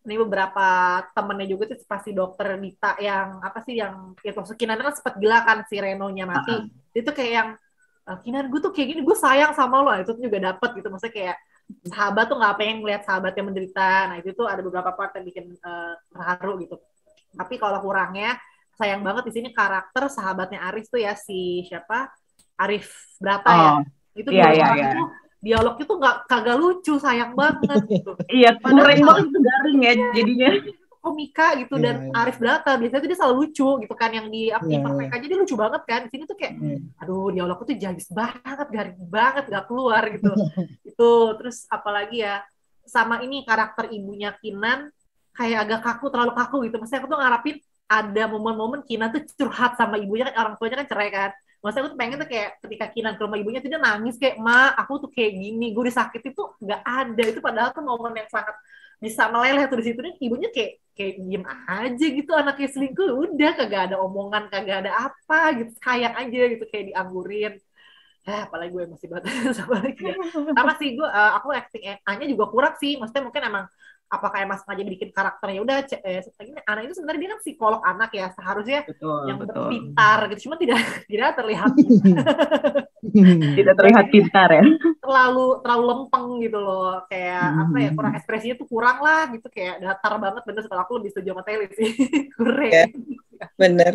ini 0.06 0.14
beberapa 0.22 0.66
temennya 1.10 1.46
juga 1.50 1.74
tuh 1.74 1.82
pasti 1.90 2.14
dokter 2.14 2.54
Dita 2.62 2.94
yang 3.02 3.42
apa 3.42 3.58
sih 3.66 3.74
yang 3.82 4.14
ya 4.22 4.30
Kinan 4.32 4.78
kan 4.78 4.94
sempat 4.94 5.18
gila 5.18 5.42
kan 5.42 5.66
si 5.66 5.76
Renonya 5.82 6.24
mati 6.30 6.54
itu 6.94 7.10
kayak 7.10 7.32
yang 7.34 7.48
"Ah, 8.06 8.18
Kinan 8.22 8.46
gue 8.54 8.60
tuh 8.62 8.70
kayak 8.70 8.88
gini 8.94 9.00
gue 9.02 9.16
sayang 9.18 9.52
sama 9.58 9.82
lo. 9.82 9.90
Itu 9.98 10.14
tuh 10.14 10.22
juga 10.22 10.38
dapet 10.54 10.70
gitu. 10.78 10.88
Maksudnya 10.92 11.14
kayak 11.18 11.36
sahabat 11.90 12.24
tuh 12.30 12.36
nggak 12.38 12.54
pengen 12.58 12.76
ngeliat 12.82 13.02
sahabatnya 13.02 13.42
menderita. 13.42 13.90
Nah 14.14 14.16
itu 14.22 14.30
tuh 14.38 14.46
ada 14.46 14.62
beberapa 14.62 14.90
part 14.94 15.10
yang 15.18 15.26
bikin 15.26 15.44
eh, 15.58 15.94
terharu 16.14 16.52
gitu. 16.62 16.76
Tapi 17.34 17.54
kalau 17.58 17.78
kurangnya 17.82 18.38
sayang 18.76 19.00
banget 19.00 19.24
di 19.24 19.32
sini 19.34 19.48
karakter 19.50 20.06
sahabatnya 20.06 20.60
Aris 20.64 20.86
tuh 20.86 21.00
ya 21.00 21.12
si 21.12 21.64
siapa 21.64 22.12
Arif 22.54 22.88
Brata 23.16 23.50
ya 23.50 23.70
Oh, 23.70 23.80
itu 24.14 24.28
iya, 24.30 24.44
dialog 24.48 24.56
iya, 24.56 24.68
iya. 24.74 24.90
tuh 24.94 25.08
dialognya 25.38 25.84
tuh 25.84 25.96
nggak 25.96 26.16
kagak 26.24 26.56
lucu 26.56 26.94
sayang 26.96 27.32
banget 27.32 27.80
gitu 27.86 28.12
Iya, 28.38 28.50
salah- 28.58 28.84
banget 28.86 29.24
itu 29.26 29.38
garing 29.40 29.78
ya 29.80 29.92
jadinya. 30.12 30.50
komika 30.98 31.54
gitu 31.54 31.74
Iya, 31.76 31.84
dan 31.84 31.96
iya. 32.02 32.12
Arif 32.18 32.36
Brata 32.36 32.72
biasanya 32.74 32.98
tuh 32.98 33.08
dia 33.08 33.18
selalu 33.18 33.36
lucu 33.40 33.68
gitu 33.78 33.94
kan 33.94 34.10
yang 34.10 34.26
di 34.26 34.50
apa 34.50 34.66
Iya, 34.66 34.80
Perfect 34.82 35.12
aja 35.12 35.24
dia 35.24 35.38
lucu 35.38 35.54
banget 35.54 35.82
kan 35.84 36.00
di 36.02 36.10
sini 36.10 36.22
tuh 36.24 36.34
kayak 36.34 36.52
Hmm. 36.56 36.78
aduh 36.98 37.28
dialognya 37.30 37.64
tuh 37.64 37.76
jayus 37.76 38.08
banget 38.10 38.66
garing 38.68 38.98
banget 39.06 39.44
gak 39.46 39.64
keluar 39.64 40.02
gitu 40.10 40.32
itu 40.90 41.10
terus 41.38 41.64
apalagi 41.68 42.20
ya 42.20 42.42
sama 42.82 43.20
ini 43.20 43.42
karakter 43.42 43.86
ibunya 43.88 44.34
Kinan 44.34 44.90
kayak 45.30 45.58
agak 45.62 45.80
kaku 45.84 46.08
terlalu 46.08 46.32
kaku 46.32 46.56
gitu 46.64 46.76
maksudnya 46.76 47.00
aku 47.00 47.08
tuh 47.08 47.18
ngarapin 47.18 47.56
ada 47.86 48.22
momen-momen 48.26 48.82
Kinan 48.82 49.14
tuh 49.14 49.22
curhat 49.38 49.78
sama 49.78 49.94
ibunya 49.96 50.26
kan 50.30 50.34
orang 50.42 50.54
tuanya 50.58 50.76
kan 50.82 50.88
cerai 50.90 51.10
kan. 51.14 51.30
Maksudnya 51.62 51.82
aku 51.86 51.90
tuh 51.94 51.98
pengen 51.98 52.16
tuh 52.22 52.28
kayak 52.30 52.50
ketika 52.62 52.84
Kinan 52.94 53.14
ke 53.14 53.22
rumah 53.22 53.38
ibunya 53.38 53.58
tuh 53.62 53.70
dia 53.70 53.80
nangis 53.80 54.14
kayak 54.18 54.36
ma 54.42 54.74
aku 54.74 55.06
tuh 55.06 55.10
kayak 55.14 55.32
gini 55.38 55.66
gue 55.74 55.84
disakiti 55.86 56.28
tuh 56.34 56.58
nggak 56.62 56.82
ada. 56.82 57.22
Itu 57.22 57.40
padahal 57.42 57.70
tuh 57.74 57.82
momen 57.86 58.12
yang 58.18 58.28
sangat 58.30 58.54
bisa 58.98 59.22
meleleh 59.30 59.64
tuh 59.70 59.78
di 59.80 59.84
situ. 59.86 60.00
Nih 60.02 60.14
ibunya 60.18 60.48
kayak 60.50 60.72
kayak 60.96 61.12
diem 61.22 61.44
aja 61.46 62.06
gitu 62.18 62.30
anaknya 62.34 62.68
selingkuh. 62.74 63.08
Udah 63.22 63.50
kagak 63.54 63.82
ada 63.92 63.96
omongan 64.02 64.50
kagak 64.50 64.76
ada 64.86 64.92
apa 65.10 65.40
gitu. 65.62 65.70
Sayang 65.78 66.14
aja 66.18 66.40
gitu 66.52 66.64
kayak 66.66 66.84
dianggurin. 66.90 67.54
Eh 68.26 68.40
apalagi 68.42 68.70
gue 68.74 68.84
masih 68.90 69.06
banget 69.06 69.30
sama 69.58 69.78
lagi 69.78 70.02
ya 70.02 70.18
sama 70.34 70.72
sih 70.82 70.98
gue 70.98 71.06
eh, 71.06 71.30
aku 71.38 71.48
acting 71.54 71.82
nya 72.02 72.26
juga 72.26 72.44
kurang 72.50 72.74
sih. 72.82 72.98
Maksudnya 72.98 73.22
mungkin 73.22 73.42
emang 73.46 73.64
apakah 74.06 74.38
emang 74.38 74.54
sengaja 74.62 74.86
bikin 74.86 75.10
karakternya 75.10 75.60
udah 75.66 75.76
eh, 76.06 76.22
ini 76.22 76.60
anak 76.62 76.82
itu 76.86 76.94
sebenarnya 76.94 77.20
dia 77.26 77.30
kan 77.34 77.40
psikolog 77.42 77.80
anak 77.82 78.10
ya 78.14 78.26
seharusnya 78.32 78.80
Betul, 78.86 79.18
yang 79.26 79.38
betul. 79.42 79.66
pintar 79.66 80.18
gitu 80.30 80.40
cuma 80.46 80.54
tidak 80.56 80.78
tidak 81.10 81.30
terlihat 81.34 81.72
Tidak 83.56 83.74
terlihat 83.78 84.06
pintar 84.10 84.48
ya. 84.50 84.62
terlalu 84.98 85.62
terlalu 85.62 85.84
lempeng 85.94 86.26
gitu 86.42 86.58
loh 86.58 87.02
kayak 87.06 87.38
Hmm. 87.46 87.62
apa 87.70 87.76
ya 87.78 87.90
kurang 87.94 88.12
ekspresinya 88.18 88.54
tuh 88.58 88.66
kurang 88.66 88.98
lah 89.00 89.30
gitu 89.30 89.46
kayak 89.46 89.78
datar 89.78 90.12
banget 90.18 90.42
bener 90.42 90.62
setelah 90.66 90.82
aku 90.82 90.98
lebih 90.98 91.10
setuju 91.14 91.30
sama 91.32 91.42
Taylor 91.46 91.70
sih 91.72 91.90
kurang 92.36 92.70
Ya. 92.70 92.84
Bener. 93.54 93.94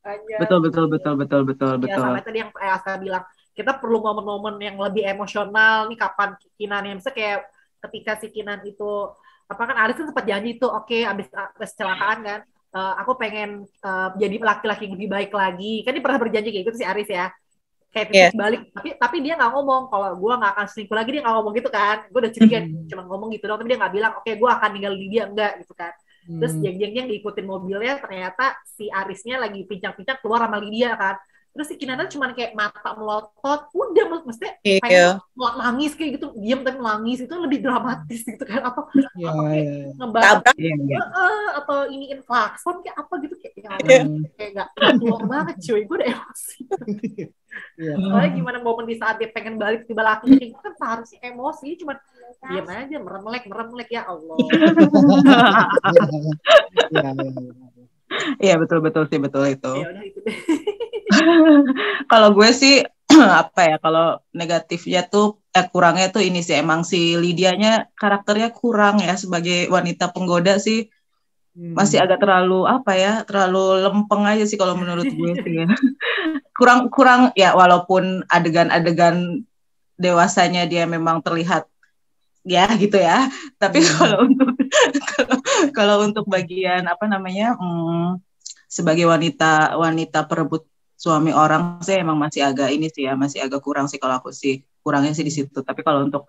Makanya. 0.00 0.36
Betul, 0.38 0.58
betul, 0.62 0.84
betul, 0.86 1.14
betul, 1.18 1.40
betul, 1.44 1.72
ya 1.74 1.80
betul. 1.82 2.02
sampai 2.06 2.22
tadi 2.22 2.38
yang 2.40 2.50
eh, 2.54 2.70
Aska 2.70 2.92
bilang 2.96 3.24
kita 3.52 3.72
perlu 3.76 3.98
momen-momen 4.00 4.56
yang 4.62 4.76
lebih 4.78 5.02
emosional 5.04 5.88
nih 5.90 5.98
kapan 5.98 6.30
Kinan 6.54 6.82
yang 6.86 6.96
bisa 7.00 7.10
kayak 7.10 7.48
ketika 7.82 8.14
si 8.20 8.30
Kinan 8.30 8.62
itu 8.62 9.10
apa 9.46 9.62
kan 9.62 9.76
Aris 9.78 9.96
kan 9.98 10.06
sempat 10.10 10.26
janji 10.26 10.58
tuh 10.58 10.70
oke 10.74 10.98
abis, 11.06 11.26
abis 11.30 11.70
kecelakaan 11.74 12.18
kan 12.26 12.40
eh, 12.76 12.92
aku 13.00 13.12
pengen 13.16 13.50
eh, 13.64 14.08
jadi 14.18 14.36
laki-laki 14.42 14.82
yang 14.90 14.94
lebih 14.98 15.10
baik 15.10 15.30
lagi. 15.32 15.80
Kan 15.86 15.94
dia 15.96 16.02
pernah 16.04 16.20
berjanji 16.20 16.48
kayak 16.52 16.64
gitu 16.66 16.78
si 16.82 16.86
Aris 16.86 17.08
ya. 17.08 17.26
Kayak 17.94 18.06
titik 18.12 18.34
balik 18.36 18.60
tapi 18.76 18.88
tapi 19.00 19.16
dia 19.24 19.34
nggak 19.40 19.50
ngomong. 19.56 19.82
Kalau 19.88 20.08
gue 20.20 20.32
nggak 20.36 20.52
akan 20.52 20.66
selingkuh 20.68 20.96
lagi 20.98 21.10
dia 21.16 21.22
nggak 21.24 21.34
ngomong 21.40 21.52
gitu 21.56 21.70
kan. 21.72 21.96
Gue 22.12 22.20
udah 22.20 22.32
curiga 22.34 22.58
Hmm. 22.60 22.84
cuma 22.90 23.02
ngomong 23.08 23.28
gitu 23.32 23.44
doang 23.48 23.58
tapi 23.62 23.68
dia 23.72 23.78
nggak 23.80 23.94
bilang 23.96 24.12
oke 24.20 24.30
gue 24.36 24.50
akan 24.52 24.68
tinggal 24.76 24.92
di 24.92 25.06
dia 25.08 25.22
enggak 25.30 25.52
gitu 25.64 25.72
kan. 25.72 25.92
Terus 26.26 26.52
Hmm. 26.58 26.62
jeng-jeng 26.66 26.92
yang 26.92 27.08
diikutin 27.08 27.46
mobilnya 27.46 27.94
ternyata 28.02 28.44
si 28.66 28.90
Arisnya 28.90 29.38
lagi 29.40 29.62
pincang-pincang 29.64 30.18
keluar 30.20 30.44
sama 30.44 30.58
Lydia 30.60 30.98
kan 30.98 31.16
terus 31.56 31.66
si 31.66 31.76
Kinana 31.76 32.04
cuma 32.04 32.30
kayak 32.30 32.52
mata 32.52 32.92
melotot 32.92 33.60
udah 33.72 34.04
mesti 34.22 34.60
Iya. 34.60 34.78
pengen 34.78 35.08
mau 35.32 35.56
nangis 35.56 35.92
kayak 35.92 36.20
gitu 36.20 36.36
diam 36.36 36.60
tapi 36.60 36.76
nangis 36.76 37.18
itu 37.18 37.32
lebih 37.32 37.58
dramatis 37.58 38.20
gitu 38.22 38.44
kan 38.44 38.60
atau 38.62 38.84
Ya, 39.16 39.26
apa 39.26 39.40
kayak 39.42 39.64
ya. 39.64 39.88
ngebahas. 39.96 40.36
Iya, 40.54 40.74
iya. 40.76 40.98
"Eh," 41.00 41.48
atau 41.56 41.78
iniin 41.88 42.20
klakson 42.22 42.76
kayak 42.80 42.96
apa 42.98 43.14
gitu 43.18 43.34
kayak 43.34 43.54
ya 43.56 43.68
Allah, 43.70 43.88
Iya. 43.88 44.02
kayak 44.30 44.50
nggak 44.52 44.68
keluar 44.94 45.22
banget 45.24 45.56
cuy 45.58 45.80
gue 45.82 45.96
udah 45.96 46.08
emosi 46.12 46.58
Iya. 47.74 47.92
soalnya 47.96 48.30
gimana 48.30 48.58
momen 48.60 48.84
di 48.84 48.96
saat 48.96 49.16
dia 49.16 49.28
pengen 49.28 49.56
balik 49.56 49.84
tiba 49.84 50.04
laki 50.04 50.28
kayak 50.30 50.48
gitu 50.50 50.60
kan 50.60 50.74
seharusnya 50.76 51.18
emosi 51.24 51.68
cuma 51.78 51.96
diam 52.44 52.66
aja 52.66 52.96
meremlek 52.98 53.44
meremlek 53.46 53.88
ya 53.90 54.04
Allah 54.04 54.36
Ya, 56.86 57.02
ya, 57.08 57.24
ya. 57.24 57.66
Iya, 58.38 58.54
betul, 58.56 58.78
betul 58.80 59.02
sih, 59.06 59.18
betul 59.18 59.42
itu. 59.48 59.72
ya 59.74 59.88
udah 59.88 60.04
itu 60.04 60.18
deh 60.20 60.36
kalau 62.10 62.34
gue 62.34 62.50
sih 62.52 62.82
apa 63.42 63.60
ya 63.64 63.76
kalau 63.78 64.18
negatifnya 64.34 65.06
tuh 65.06 65.40
eh, 65.54 65.66
kurangnya 65.70 66.10
tuh 66.10 66.22
ini 66.26 66.42
sih 66.42 66.58
emang 66.58 66.82
si 66.82 67.14
Lydianya 67.14 67.94
karakternya 67.94 68.50
kurang 68.50 69.00
ya 69.00 69.14
sebagai 69.14 69.70
wanita 69.70 70.10
penggoda 70.10 70.58
sih 70.58 70.90
Hmm. 71.56 71.72
masih 71.72 72.04
agak 72.04 72.20
terlalu 72.20 72.68
apa 72.68 72.92
ya 73.00 73.24
terlalu 73.24 73.80
lempeng 73.80 74.28
aja 74.28 74.44
sih 74.44 74.60
kalau 74.60 74.76
menurut 74.76 75.08
gue 75.08 75.32
sih 75.40 75.64
ya. 75.64 75.64
kurang 76.60 76.92
kurang 76.92 77.32
ya 77.32 77.56
walaupun 77.56 78.28
adegan-adegan 78.28 79.40
dewasanya 79.96 80.68
dia 80.68 80.84
memang 80.84 81.24
terlihat 81.24 81.64
ya 82.44 82.68
gitu 82.76 83.00
ya 83.00 83.32
tapi 83.56 83.80
Hmm. 83.80 83.88
kalau 83.88 84.18
untuk 84.28 84.48
kalau, 85.16 85.36
kalau 85.72 85.96
untuk 86.04 86.24
bagian 86.28 86.84
apa 86.84 87.08
namanya 87.08 87.56
hmm, 87.56 88.20
sebagai 88.68 89.08
wanita 89.08 89.80
wanita 89.80 90.28
perebut 90.28 90.68
suami 90.96 91.30
orang 91.42 91.62
sih 91.86 91.96
emang 92.02 92.16
masih 92.24 92.40
agak 92.48 92.68
ini 92.74 92.86
sih 92.94 93.02
ya 93.08 93.12
masih 93.22 93.38
agak 93.44 93.60
kurang 93.66 93.86
sih 93.90 93.98
kalau 94.02 94.14
aku 94.20 94.30
sih 94.42 94.54
kurangnya 94.84 95.12
sih 95.16 95.24
di 95.28 95.32
situ 95.36 95.58
tapi 95.68 95.80
kalau 95.86 96.00
untuk 96.08 96.24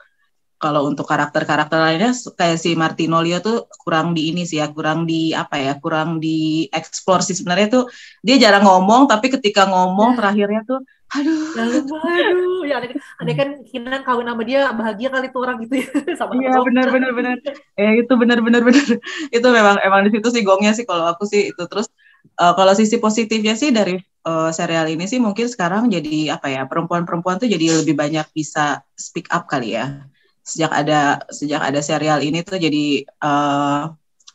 kalau 0.57 0.89
untuk 0.89 1.05
karakter-karakter 1.05 1.77
lainnya 1.77 2.11
kayak 2.33 2.57
si 2.57 2.73
Martinolio 2.73 3.37
tuh 3.45 3.69
kurang 3.77 4.17
di 4.17 4.33
ini 4.33 4.41
sih 4.41 4.57
ya, 4.57 4.65
kurang 4.73 5.05
di 5.05 5.29
apa 5.29 5.53
ya, 5.61 5.77
kurang 5.77 6.17
di 6.17 6.65
explore 6.73 7.21
sih 7.21 7.37
sebenarnya 7.37 7.67
tuh 7.77 7.83
dia 8.25 8.41
jarang 8.41 8.65
ngomong 8.65 9.05
tapi 9.05 9.29
ketika 9.37 9.69
ngomong 9.69 10.17
Ya. 10.17 10.17
terakhirnya 10.17 10.61
tuh 10.65 10.79
aduh 11.13 11.39
Lalu, 11.55 11.77
aduh, 11.93 12.61
ya 12.67 12.75
ada, 12.81 12.87
ada 13.21 13.31
kan 13.37 13.49
Kinan 13.69 14.01
kawin 14.03 14.27
sama 14.27 14.43
dia 14.43 14.59
bahagia 14.73 15.07
kali 15.13 15.29
tuh 15.31 15.41
orang 15.45 15.55
gitu 15.63 15.73
ya 15.79 15.87
sama 16.19 16.31
Iya 16.35 16.51
benar 16.65 16.87
benar 16.89 17.11
benar. 17.13 17.35
Eh 17.77 17.91
itu 18.01 18.13
benar 18.17 18.39
benar 18.41 18.61
benar. 18.65 18.85
itu 19.37 19.47
memang 19.47 19.75
emang 19.85 20.01
di 20.05 20.11
situ 20.17 20.27
sih 20.33 20.41
gongnya 20.41 20.73
sih 20.73 20.83
kalau 20.89 21.05
aku 21.07 21.23
sih 21.29 21.53
itu 21.53 21.63
terus 21.69 21.87
eh, 22.41 22.53
kalau 22.57 22.73
sisi 22.73 22.97
positifnya 22.97 23.53
sih 23.55 23.69
dari 23.71 24.01
eh, 24.27 24.49
serial 24.57 24.87
ini 24.93 25.03
sih 25.11 25.19
mungkin 25.25 25.47
sekarang 25.53 25.83
jadi 25.95 26.35
apa 26.35 26.47
ya 26.55 26.61
perempuan-perempuan 26.69 27.37
tuh 27.41 27.49
jadi 27.53 27.65
lebih 27.83 27.95
banyak 28.03 28.27
bisa 28.37 28.83
speak 29.07 29.27
up 29.35 29.43
kali 29.51 29.67
ya. 29.77 29.85
Sejak 30.47 30.71
ada 30.71 31.23
sejak 31.31 31.61
ada 31.67 31.79
serial 31.83 32.19
ini 32.27 32.39
tuh 32.47 32.57
jadi 32.65 32.83
eh, 33.07 33.81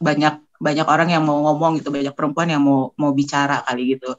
banyak 0.09 0.35
banyak 0.63 0.87
orang 0.87 1.09
yang 1.15 1.23
mau 1.29 1.39
ngomong 1.51 1.73
gitu, 1.83 1.91
banyak 1.91 2.15
perempuan 2.19 2.49
yang 2.55 2.63
mau 2.63 2.95
mau 3.01 3.13
bicara 3.21 3.63
kali 3.67 3.83
gitu. 3.99 4.11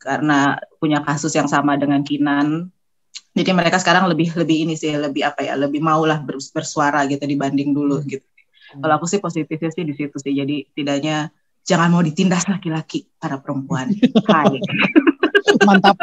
Karena 0.00 0.58
punya 0.80 0.98
kasus 1.06 1.32
yang 1.38 1.48
sama 1.50 1.74
dengan 1.80 2.02
Kinan, 2.06 2.70
jadi 3.36 3.50
mereka 3.54 3.78
sekarang 3.82 4.10
lebih 4.10 4.34
lebih 4.40 4.66
ini 4.66 4.74
sih 4.74 4.92
lebih 4.98 5.22
apa 5.24 5.40
ya 5.46 5.54
lebih 5.54 5.80
maulah 5.80 6.18
bers- 6.26 6.50
bersuara 6.52 7.04
gitu 7.10 7.22
dibanding 7.24 7.70
dulu 7.76 8.02
gitu 8.04 8.24
kalau 8.80 8.94
aku 9.00 9.06
sih 9.08 9.20
positifnya 9.22 9.70
sih 9.72 9.84
di 9.86 9.94
situ 9.96 10.16
sih 10.20 10.32
jadi 10.36 10.56
tidaknya 10.76 11.30
jangan 11.68 11.92
mau 11.92 12.00
ditindas 12.00 12.48
laki-laki 12.48 13.04
para 13.20 13.36
perempuan. 13.44 13.92
Hai. 14.28 14.56
Mantap. 15.68 16.00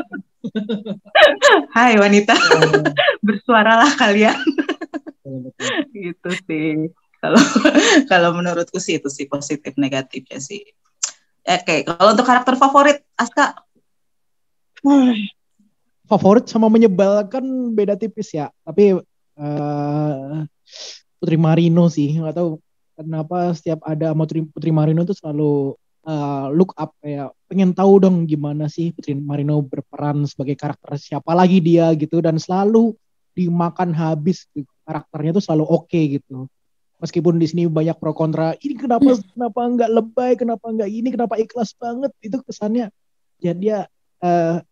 hai 1.74 1.98
wanita. 1.98 2.38
Bersuaralah 3.26 3.98
kalian. 3.98 4.38
Gitu 5.90 6.30
sih. 6.46 6.94
Kalau 7.18 7.42
kalau 8.06 8.30
menurutku 8.38 8.78
sih 8.78 9.02
itu 9.02 9.10
sih 9.10 9.26
positif 9.26 9.74
negatifnya 9.74 10.38
sih. 10.38 10.62
Oke 11.42 11.82
kalau 11.82 12.14
untuk 12.14 12.30
karakter 12.30 12.54
favorit 12.62 13.02
Aska? 13.18 13.58
Favorit 16.06 16.46
sama 16.46 16.70
menyebalkan 16.70 17.74
beda 17.74 17.98
tipis 17.98 18.38
ya. 18.38 18.54
Tapi 18.62 19.02
eh, 19.42 20.38
Putri 21.18 21.38
Marino 21.42 21.90
sih, 21.90 22.22
nggak 22.22 22.38
tahu 22.38 22.62
kenapa 22.96 23.52
setiap 23.52 23.84
ada 23.84 24.16
Putri, 24.16 24.48
Putri 24.48 24.72
Marino 24.72 25.04
tuh 25.04 25.14
selalu 25.14 25.76
eh, 26.08 26.48
look 26.56 26.72
up 26.80 26.96
kayak 27.04 27.36
pengen 27.52 27.76
tahu 27.76 28.00
dong 28.02 28.26
gimana 28.26 28.72
sih 28.72 28.96
Putri 28.96 29.14
Marino 29.14 29.60
berperan 29.62 30.24
sebagai 30.26 30.56
karakter 30.56 30.96
siapa 30.98 31.36
lagi 31.36 31.60
dia 31.60 31.92
gitu 31.94 32.24
dan 32.24 32.40
selalu 32.40 32.96
dimakan 33.36 33.92
habis 33.92 34.48
gitu. 34.56 34.72
karakternya 34.88 35.36
tuh 35.36 35.44
selalu 35.44 35.66
oke 35.68 36.02
gitu. 36.18 36.48
Meskipun 37.02 37.36
di 37.36 37.46
sini 37.50 37.64
banyak 37.68 38.00
pro 38.00 38.16
kontra, 38.16 38.56
ini 38.64 38.80
kenapa 38.80 39.20
kenapa 39.20 39.60
nggak 39.68 39.92
lebay, 39.92 40.32
kenapa 40.40 40.66
nggak 40.72 40.90
ini, 40.90 41.10
kenapa 41.12 41.36
ikhlas 41.36 41.76
banget 41.76 42.16
itu 42.24 42.40
kesannya. 42.40 42.88
Ya 43.44 43.52
dia 43.52 43.78
eh, 44.24 44.64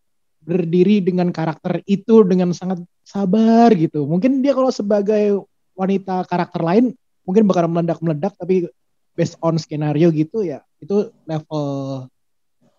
berdiri 0.43 1.03
dengan 1.03 1.31
karakter 1.35 1.83
itu 1.83 2.23
dengan 2.23 2.55
sangat 2.55 2.79
sabar 3.03 3.71
gitu. 3.75 4.07
Mungkin 4.07 4.39
dia 4.39 4.55
kalau 4.55 4.71
sebagai 4.71 5.43
wanita 5.73 6.23
karakter 6.29 6.61
lain 6.63 6.85
mungkin 7.23 7.43
bakal 7.47 7.67
meledak-meledak 7.71 8.35
tapi 8.35 8.67
based 9.13 9.37
on 9.39 9.55
skenario 9.61 10.09
gitu 10.09 10.41
ya 10.41 10.65
itu 10.81 11.11
level 11.29 12.07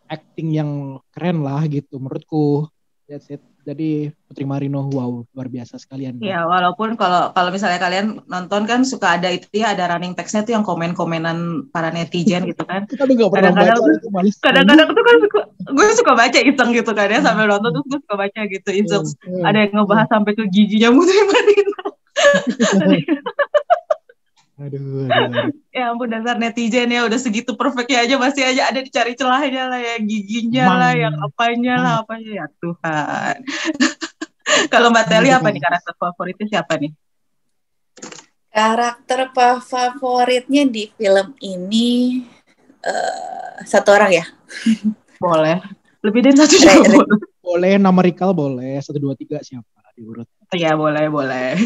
acting 0.08 0.52
yang 0.52 1.00
keren 1.10 1.40
lah 1.40 1.64
gitu 1.66 1.96
menurutku. 1.96 2.68
That's 3.04 3.28
it. 3.28 3.40
Jadi 3.64 4.12
Putri 4.28 4.44
Marino 4.44 4.84
wow 4.92 5.24
luar 5.24 5.48
biasa 5.48 5.80
sekalian. 5.80 6.20
Ya, 6.20 6.44
walaupun 6.44 7.00
kalau 7.00 7.32
kalau 7.32 7.48
misalnya 7.48 7.80
kalian 7.80 8.20
nonton 8.28 8.68
kan 8.68 8.84
suka 8.84 9.16
ada 9.16 9.32
itu 9.32 9.48
ya 9.56 9.72
ada 9.72 9.88
running 9.88 10.12
text-nya 10.12 10.44
tuh 10.44 10.52
yang 10.52 10.64
komen-komenan 10.68 11.68
para 11.72 11.88
netizen 11.88 12.44
gitu 12.44 12.60
kan. 12.68 12.84
Pernah 12.84 13.16
Kadang-kadang. 13.16 13.80
Kadang-kadang 14.44 14.88
tuh 14.92 15.04
kan 15.04 15.16
suka, 15.24 15.40
gue 15.64 15.86
suka 15.96 16.12
baca 16.12 16.38
iseng 16.44 16.70
gitu 16.76 16.92
kan 16.92 17.08
ya 17.08 17.24
sambil 17.24 17.48
nonton 17.48 17.72
tuh 17.72 17.82
gue 17.88 17.98
suka 18.04 18.16
baca 18.20 18.40
gitu 18.44 18.70
iseng. 18.72 19.04
Hmm. 19.24 19.44
Ada 19.48 19.58
yang 19.64 19.72
ngebahas 19.80 20.08
sampai 20.12 20.32
ke 20.36 20.44
giginya 20.52 20.88
Putri 20.92 21.20
Marino. 21.24 21.84
Aduh, 24.54 25.10
aduh, 25.10 25.34
aduh. 25.34 25.50
ya 25.74 25.90
ampun 25.90 26.06
dasar 26.06 26.38
netizen 26.38 26.86
ya 26.86 27.02
udah 27.02 27.18
segitu 27.18 27.58
perfectnya 27.58 28.06
aja 28.06 28.14
masih 28.22 28.46
aja 28.46 28.70
ada 28.70 28.78
dicari 28.86 29.18
celahnya 29.18 29.66
lah 29.66 29.82
ya 29.82 29.98
giginya 29.98 30.70
Mang. 30.70 30.78
lah 30.78 30.92
yang 30.94 31.14
apanya 31.18 31.74
lah 31.82 31.92
apanya 32.06 32.30
ya 32.38 32.46
Tuhan. 32.62 33.36
kalau 34.72 34.94
Mbak 34.94 35.06
Teli 35.10 35.34
apa 35.34 35.48
nih 35.50 35.58
karakter 35.58 35.94
favoritnya 35.98 36.46
siapa 36.46 36.78
nih? 36.78 36.94
Karakter 38.54 39.20
favoritnya 39.66 40.62
di 40.70 40.86
film 40.94 41.34
ini 41.42 42.22
eh, 42.86 43.54
satu 43.66 43.90
orang 43.90 44.22
ya. 44.22 44.24
Boleh. 45.24 45.58
Lebih 46.04 46.20
dari 46.30 46.36
satu 46.38 46.54
Re- 46.54 46.62
juga 46.62 46.74
re- 46.78 46.94
boleh. 46.94 47.18
Boleh 47.42 47.72
nama 47.82 48.00
Rikal 48.06 48.30
boleh 48.30 48.78
satu 48.78 49.02
dua 49.02 49.18
tiga 49.18 49.42
siapa 49.42 49.82
diurut. 49.98 50.30
Iya 50.54 50.78
boleh 50.78 51.10
boleh. 51.10 51.58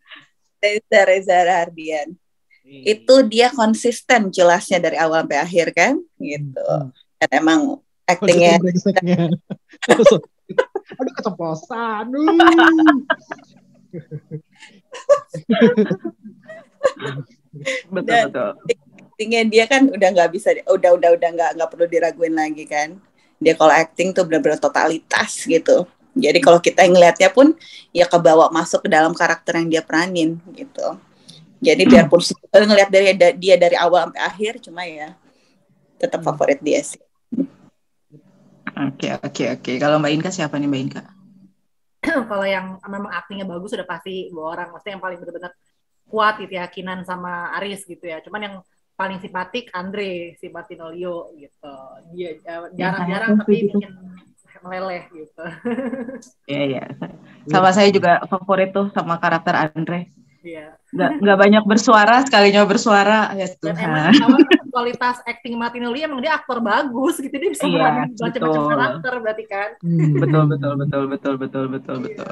Reza 0.62 1.00
Reza 1.08 1.36
Rahardian. 1.40 2.12
Itu 2.66 3.22
dia 3.30 3.54
konsisten 3.54 4.34
jelasnya 4.34 4.82
dari 4.82 4.98
awal 4.98 5.22
sampai 5.22 5.38
akhir 5.38 5.66
kan, 5.70 5.94
gitu. 6.18 6.66
Hmm. 6.66 6.90
Dan 7.22 7.30
emang 7.38 7.60
brengseknya. 8.06 9.30
Aduh 10.98 11.14
keceplosan. 11.18 12.06
Betul 17.90 18.06
Dan- 18.06 18.30
betul. 18.30 18.50
aktingnya 19.16 19.42
dia 19.48 19.64
kan 19.64 19.88
udah 19.88 20.08
nggak 20.12 20.30
bisa, 20.36 20.52
udah 20.68 20.90
udah 20.92 21.10
udah 21.16 21.28
nggak 21.32 21.50
nggak 21.56 21.70
perlu 21.72 21.86
diraguin 21.88 22.34
lagi 22.36 22.68
kan. 22.68 23.00
Dia 23.40 23.56
kalau 23.56 23.72
acting 23.72 24.12
tuh 24.12 24.28
benar-benar 24.28 24.60
totalitas 24.60 25.44
gitu. 25.48 25.88
Jadi 26.16 26.38
kalau 26.40 26.60
kita 26.60 26.84
ngelihatnya 26.88 27.28
pun 27.28 27.52
ya 27.92 28.08
kebawa 28.08 28.48
masuk 28.48 28.84
ke 28.84 28.88
dalam 28.88 29.12
karakter 29.12 29.60
yang 29.60 29.68
dia 29.68 29.82
peranin 29.84 30.40
gitu. 30.56 30.96
Jadi 31.60 31.82
biarpun 31.90 32.20
sebetulnya 32.20 32.66
ngelihat 32.72 32.90
dari 32.90 33.06
dia 33.40 33.56
dari 33.56 33.76
awal 33.76 34.10
sampai 34.10 34.22
akhir, 34.22 34.52
cuma 34.64 34.82
ya 34.84 35.14
tetap 35.96 36.20
favorit 36.20 36.60
dia 36.60 36.80
sih. 36.84 37.00
Oke 38.76 39.08
oke 39.16 39.44
oke. 39.56 39.72
Kalau 39.80 39.96
Mbak 39.96 40.12
Inka 40.12 40.30
siapa 40.32 40.60
nih 40.60 40.68
Mbak 40.68 40.82
Inka? 40.84 41.02
kalau 42.30 42.46
yang 42.46 42.78
memang 42.86 43.12
aktingnya 43.12 43.46
bagus 43.48 43.74
udah 43.74 43.88
pasti 43.88 44.30
dua 44.30 44.56
orang 44.56 44.68
maksudnya 44.72 44.98
yang 44.98 45.04
paling 45.04 45.18
benar-benar 45.18 45.52
kuat 46.06 46.38
gitu 46.38 46.54
ya 46.54 46.66
Kinan 46.70 47.02
sama 47.02 47.50
Aris 47.58 47.82
gitu 47.82 48.04
ya 48.06 48.22
cuman 48.22 48.40
yang 48.42 48.54
paling 48.96 49.18
simpatik 49.20 49.68
Andre 49.74 50.38
si 50.38 50.48
Martinolio 50.48 51.34
gitu 51.36 51.74
dia 52.14 52.38
eh, 52.38 52.68
jarang-jarang 52.78 53.36
sama 53.36 53.40
tapi 53.44 53.54
gitu. 53.58 53.76
bikin 53.76 53.92
meleleh 54.64 55.04
gitu 55.12 55.44
Iya 56.50 56.62
iya. 56.62 56.84
Sama 57.50 57.70
saya 57.74 57.90
juga 57.90 58.22
favorit 58.26 58.70
tuh 58.70 58.90
sama 58.94 59.18
karakter 59.18 59.54
Andre. 59.54 60.10
Iya. 60.46 60.66
Nggak 60.94 61.10
nggak 61.18 61.38
banyak 61.42 61.64
bersuara 61.66 62.16
sekalinya 62.22 62.62
bersuara 62.62 63.34
ya 63.34 63.46
dan 63.58 63.74
emang 63.74 64.14
Tuhan. 64.14 64.22
apa, 64.22 64.38
kualitas 64.70 65.16
acting 65.26 65.58
Martinolio 65.58 66.06
emang 66.06 66.22
dia 66.22 66.38
aktor 66.38 66.62
bagus 66.62 67.18
gitu 67.18 67.34
dia 67.34 67.50
bisa 67.50 67.66
Iya, 67.66 68.06
macam-macam 68.06 68.40
karakter 68.70 69.12
berarti 69.18 69.44
kan 69.44 69.68
Hmm. 69.82 70.22
betul 70.22 70.42
betul 70.46 70.72
betul 70.78 71.02
betul 71.10 71.34
betul 71.36 71.64
betul 71.66 71.96
betul. 71.98 72.30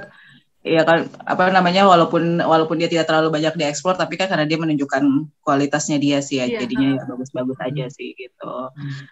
Iya 0.65 0.81
kan 0.81 1.05
apa 1.21 1.53
namanya 1.53 1.85
walaupun 1.85 2.41
walaupun 2.41 2.81
dia 2.81 2.89
tidak 2.89 3.05
terlalu 3.05 3.29
banyak 3.29 3.53
dieksplor 3.53 4.01
tapi 4.01 4.17
kan 4.17 4.33
karena 4.33 4.49
dia 4.49 4.57
menunjukkan 4.57 5.05
kualitasnya 5.45 6.01
dia 6.01 6.25
sih 6.25 6.41
ya 6.41 6.49
Iya, 6.49 6.65
jadinya 6.65 6.89
ya 6.97 7.05
bagus-bagus 7.05 7.59
aja 7.61 7.85
sih 7.93 8.17
gitu. 8.17 8.55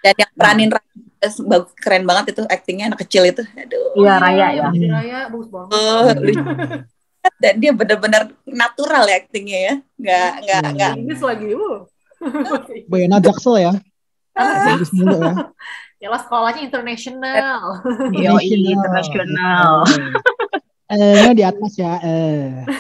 Dan 0.01 0.15
yang 0.17 0.33
peranin 0.33 0.71
bagus 0.73 1.75
keren 1.77 2.09
banget 2.09 2.33
itu 2.33 2.43
actingnya 2.49 2.89
anak 2.89 3.05
kecil 3.05 3.29
itu. 3.29 3.45
Aduh. 3.45 4.01
Iya 4.01 4.15
Raya 4.17 4.47
ya. 4.55 4.67
Jadi 4.71 4.89
Raya 4.89 5.19
bagus 5.29 5.49
banget 5.51 5.71
Oh. 5.75 6.09
Dan 7.39 7.63
dia 7.63 7.71
benar-benar 7.71 8.35
natural 8.47 9.07
ya 9.07 9.17
actingnya 9.23 9.59
ya. 9.59 9.75
Nggak 9.99 10.31
nggak 10.43 10.63
Iya. 10.63 10.71
nggak 10.75 10.93
Inggris 10.99 11.23
lagi 11.23 11.47
uh. 11.55 11.79
Bayana 12.91 13.19
Jaksel 13.23 13.57
ya. 13.59 13.73
Bagus 14.35 14.91
mulu 14.95 15.19
ya. 15.23 15.35
ya 16.03 16.09
lah 16.11 16.19
sekolahnya 16.19 16.67
international 16.67 17.79
Yo 18.11 18.35
internasional. 18.43 19.87
Eh, 20.91 20.99
nya 20.99 21.33
di 21.33 21.45
atas 21.47 21.73
ya. 21.79 21.95
Eh. 22.03 22.67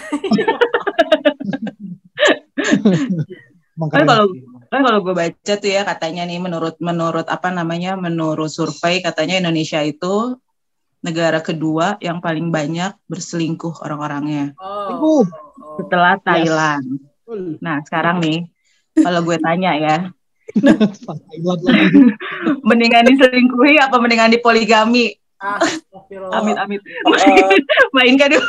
Kan 3.82 4.04
kalau 4.04 4.26
kan 4.68 4.80
kalau 4.84 5.00
gue 5.04 5.14
baca 5.16 5.52
tuh 5.60 5.68
ya 5.68 5.84
katanya 5.84 6.24
nih 6.24 6.40
menurut 6.40 6.76
menurut 6.80 7.26
apa 7.28 7.52
namanya 7.52 7.96
menurut 7.96 8.48
survei 8.48 9.04
katanya 9.04 9.40
Indonesia 9.40 9.80
itu 9.84 10.36
negara 11.02 11.42
kedua 11.42 11.98
yang 11.98 12.22
paling 12.22 12.48
banyak 12.48 12.94
berselingkuh 13.10 13.82
orang-orangnya 13.82 14.54
oh, 14.56 15.22
Uh. 15.22 15.24
setelah 15.82 16.14
Thailand. 16.22 17.02
Betul. 17.26 17.58
Nah 17.58 17.82
sekarang 17.82 18.22
nih 18.22 18.46
kalau 18.94 19.20
gue 19.26 19.36
tanya 19.42 19.72
ya 19.74 19.96
mendingan 22.68 23.08
diselingkuhi 23.08 23.80
apa 23.82 23.96
mendingan 23.98 24.30
dipoligami? 24.30 25.16
ah 25.42 25.58
astagfirullah. 25.58 26.38
Amit 26.38 26.56
amit. 26.56 26.80
Oh. 27.08 27.14
Main 27.98 28.14
kan 28.14 28.30
dulu. 28.30 28.46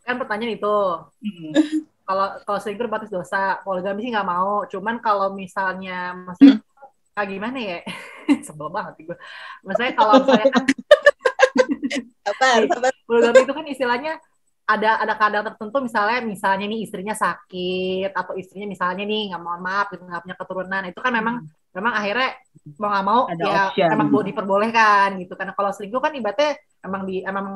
kan 0.00 0.16
pertanyaan 0.18 0.58
itu 0.58 0.76
Hmm. 1.22 1.52
kalau 2.02 2.26
kalau 2.42 2.58
selingkuh 2.58 2.90
batas 2.90 3.12
dosa 3.12 3.62
poligami 3.62 4.02
sih 4.02 4.10
nggak 4.10 4.26
mau 4.26 4.66
cuman 4.66 4.98
kalau 4.98 5.30
misalnya 5.30 6.16
maksudnya 6.16 6.58
kayak 7.14 7.28
gimana 7.28 7.58
ya? 7.58 7.78
Sebel 8.46 8.68
banget 8.70 8.94
gue 9.06 9.16
maksudnya 9.66 9.92
kalau 9.98 10.12
misalnya 10.22 10.48
kan 10.54 10.64
Sabar, 12.20 12.62
sabar. 12.70 12.92
poligami 13.08 13.42
itu 13.42 13.52
kan 13.56 13.66
istilahnya 13.66 14.12
ada 14.70 15.02
ada 15.02 15.18
keadaan 15.18 15.46
tertentu 15.50 15.82
misalnya 15.82 16.22
misalnya 16.22 16.64
nih 16.70 16.86
istrinya 16.86 17.10
sakit 17.10 18.14
atau 18.14 18.38
istrinya 18.38 18.70
misalnya 18.70 19.02
nih 19.02 19.34
nggak 19.34 19.42
mohon 19.42 19.58
maaf 19.58 19.90
gitu 19.90 20.06
nggak 20.06 20.22
punya 20.22 20.36
keturunan 20.38 20.82
itu 20.86 21.00
kan 21.02 21.10
memang 21.10 21.36
memang 21.74 21.92
akhirnya 21.98 22.30
mau 22.78 22.88
nggak 22.94 23.06
mau 23.06 23.20
Ada 23.26 23.42
ya 23.42 23.62
option. 23.74 23.88
emang 23.90 24.08
boleh 24.14 24.26
diperbolehkan 24.30 25.08
gitu. 25.18 25.32
Karena 25.34 25.52
kalau 25.58 25.70
selingkuh 25.74 25.98
kan 26.02 26.12
ibaratnya 26.14 26.50
emang 26.86 27.02
di 27.02 27.14
emang 27.26 27.46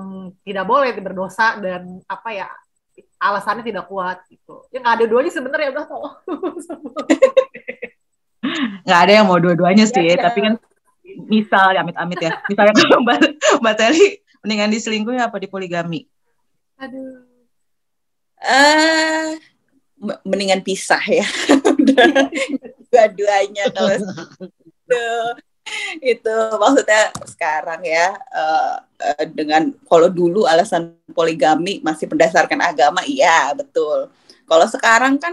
tidak 0.42 0.64
boleh 0.66 0.90
berdosa 0.98 1.58
dan 1.62 2.02
apa 2.10 2.28
ya 2.34 2.46
alasannya 3.22 3.62
tidak 3.62 3.86
kuat 3.86 4.18
gitu. 4.26 4.66
Ya 4.74 4.82
nggak 4.82 4.94
ada 4.98 5.04
duanya 5.06 5.30
sebenarnya 5.30 5.68
udah 5.70 5.84
tolong 5.86 6.14
nggak 8.84 9.00
ada 9.06 9.12
yang 9.12 9.26
mau 9.26 9.38
dua-duanya 9.40 9.84
sih, 9.88 10.04
iya. 10.04 10.18
tapi 10.18 10.38
kan 10.44 10.54
misal 11.28 11.74
ya 11.74 11.80
amit-amit 11.84 12.18
ya. 12.20 12.30
Misalnya 12.48 12.74
kalau 12.80 12.98
Mbak, 13.02 13.18
Mbak 13.60 13.74
Teli 13.78 14.06
mendingan 14.44 14.70
diselingkuhi 14.72 15.18
apa 15.20 15.36
di 15.40 15.48
poligami? 15.48 16.04
aduh 16.74 17.24
Eh, 18.44 19.40
m- 20.04 20.20
mendingan 20.28 20.60
pisah 20.60 21.00
ya. 21.00 21.24
Udah 21.64 22.28
dua-duanya 22.92 23.72
kalau 23.72 23.96
itu 24.84 25.04
itu 26.04 26.34
maksudnya 26.60 27.08
sekarang 27.24 27.80
ya 27.82 28.12
eh, 28.12 28.74
eh, 29.00 29.24
dengan 29.32 29.72
kalau 29.88 30.12
dulu 30.12 30.44
alasan 30.44 30.92
poligami 31.16 31.80
masih 31.80 32.04
berdasarkan 32.04 32.60
agama 32.60 33.00
iya 33.08 33.48
betul 33.56 34.12
kalau 34.44 34.66
sekarang 34.68 35.16
kan 35.16 35.32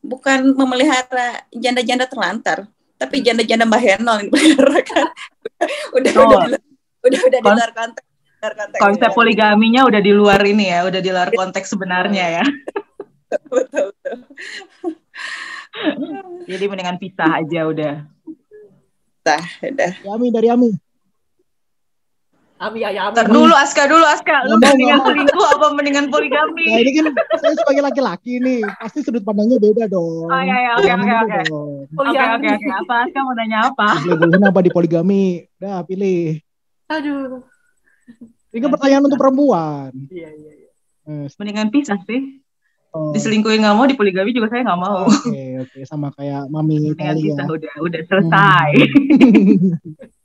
bukan 0.00 0.54
memelihara 0.54 1.42
janda-janda 1.50 2.04
terlantar 2.04 2.66
tapi 2.94 3.20
janda-janda 3.20 3.62
mbak 3.62 3.78
Henol 3.80 4.16
yang 4.16 4.26
dipelihara 4.26 4.80
kan 4.82 5.06
udah 5.96 6.10
Oh. 6.14 6.28
udah 6.28 6.46
di- 6.48 6.62
udah 6.98 7.20
udah 7.20 7.40
di 7.40 7.48
luar 7.48 7.70
konteks 7.72 8.06
luar 8.38 8.54
konteks 8.54 8.78
Konsep 8.80 9.10
poligaminya 9.12 9.82
udah 9.82 9.98
di 9.98 10.12
luar 10.12 10.40
ini 10.42 10.66
ya, 10.68 10.82
udah 10.82 10.98
di 10.98 11.10
luar 11.10 11.30
konteks 11.30 11.68
sebenarnya 11.68 12.38
ya. 12.38 12.44
betul 13.50 13.90
betul 13.90 14.16
Jadi 16.44 16.64
mendingan 16.64 16.96
pisah 16.96 17.38
aja 17.38 17.60
udah. 17.64 17.94
Nah, 19.20 19.42
udah 19.60 19.92
Yami 20.00 20.26
dari 20.30 20.46
Yami. 20.48 20.70
Ami 22.58 22.82
ayam 22.82 23.14
Ntar 23.14 23.30
dulu 23.30 23.54
Aska 23.54 23.86
dulu 23.86 24.02
Aska, 24.02 24.42
lu 24.44 24.58
mendingan 24.58 24.98
selingkuh 25.00 25.46
apa 25.46 25.66
mendingan 25.72 26.10
poligami? 26.10 26.66
Nah 26.66 26.80
ini 26.82 26.90
kan 26.90 27.04
saya 27.38 27.54
sebagai 27.54 27.86
laki-laki 27.86 28.42
nih, 28.42 28.66
pasti 28.82 28.98
sudut 29.00 29.22
pandangnya 29.22 29.56
beda 29.56 29.86
dong. 29.86 30.26
Oh 30.26 30.42
iya 30.42 30.56
iya 30.58 30.70
oke 30.74 30.90
oke 30.90 31.14
oke. 31.22 31.38
Oke 32.02 32.18
oke 32.18 32.48
oke. 32.50 32.68
Apa 32.82 32.94
Aska 33.06 33.18
mau 33.22 33.34
nanya 33.34 33.70
apa? 33.70 34.02
Selingkuhin 34.02 34.42
apa 34.42 34.60
di 34.60 34.70
poligami? 34.70 35.24
Udah 35.56 35.82
pilih. 35.82 36.42
aduh 36.88 37.46
Ini 38.48 38.58
kan 38.58 38.70
pertanyaan 38.72 39.04
untuk 39.06 39.20
perempuan. 39.20 39.92
iya 40.10 40.28
iya 40.32 40.52
iya. 40.56 40.68
Eh, 41.04 41.26
Mendingan 41.38 41.70
pisah 41.70 42.00
sih. 42.04 42.42
oh, 42.90 43.12
Diselingkuhin 43.12 43.62
nggak 43.62 43.76
mau, 43.76 43.84
di 43.84 43.94
poligami 43.94 44.34
juga 44.34 44.50
saya 44.50 44.66
nggak 44.66 44.80
mau. 44.80 45.06
Oke 45.06 45.62
oke 45.62 45.78
sama 45.86 46.10
kayak 46.10 46.50
mami 46.50 46.90
Mendingan 46.90 47.14
tadi 47.14 47.22
ya. 47.22 47.38
pisah 47.38 47.46
udah 47.46 47.74
udah 47.86 48.00
selesai. 48.02 48.68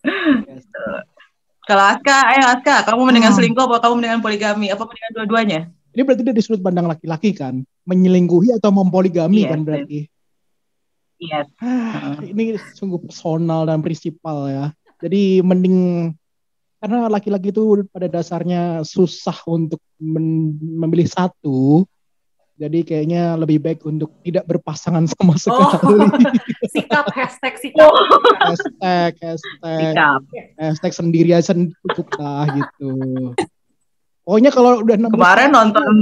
Yes. 0.43 0.65
Kalau 1.63 1.83
Aska, 1.95 2.17
ayo 2.35 2.43
Aska, 2.51 2.75
kamu 2.91 3.01
mendingan 3.07 3.31
Hmm. 3.31 3.39
selingkuh 3.39 3.63
apa 3.63 3.79
kamu 3.79 3.93
mendingan 4.03 4.19
poligami? 4.19 4.67
Apa 4.67 4.83
mendingan 4.83 5.11
dua-duanya? 5.15 5.59
Ini 5.93 6.01
berarti 6.03 6.23
dari 6.25 6.41
sudut 6.43 6.59
pandang 6.59 6.89
laki-laki 6.89 7.31
kan, 7.31 7.63
menyelingkuhi 7.87 8.51
atau 8.57 8.73
mempoligami 8.73 9.45
Iya, 9.45 9.49
kan 9.53 9.59
yes. 9.61 9.65
berarti. 9.67 9.99
Iya. 11.23 11.39
Ah, 11.63 12.19
ini 12.19 12.59
sungguh 12.75 12.99
personal 12.99 13.63
dan 13.63 13.79
prinsipal 13.79 14.51
ya. 14.51 14.65
Jadi 14.99 15.39
mending 15.39 16.11
karena 16.83 17.07
laki-laki 17.07 17.55
itu 17.55 17.87
pada 17.87 18.11
dasarnya 18.11 18.83
susah 18.83 19.39
untuk 19.47 19.79
men- 19.95 20.59
memilih 20.59 21.07
satu. 21.07 21.87
Jadi 22.53 22.85
kayaknya 22.85 23.33
lebih 23.33 23.57
baik 23.57 23.81
untuk 23.81 24.13
tidak 24.21 24.45
berpasangan 24.45 25.09
sama 25.09 25.33
sekali. 25.41 26.05
sikap 26.73 27.09
hashtag 27.09 27.57
sikap. 27.57 27.89
Hashtag, 28.37 29.13
hashtag, 29.17 29.81
Sikap. 29.89 30.21
hashtag 30.61 30.93
sendiri 30.93 31.29
aja 31.33 31.49
sen- 31.49 31.73
cukup 31.81 32.13
lah 32.21 32.45
gitu. 32.53 32.93
Pokoknya 34.21 34.53
kalau 34.53 34.85
udah 34.85 34.95
nemu 35.01 35.17
Kemarin 35.17 35.49
nonton 35.49 35.93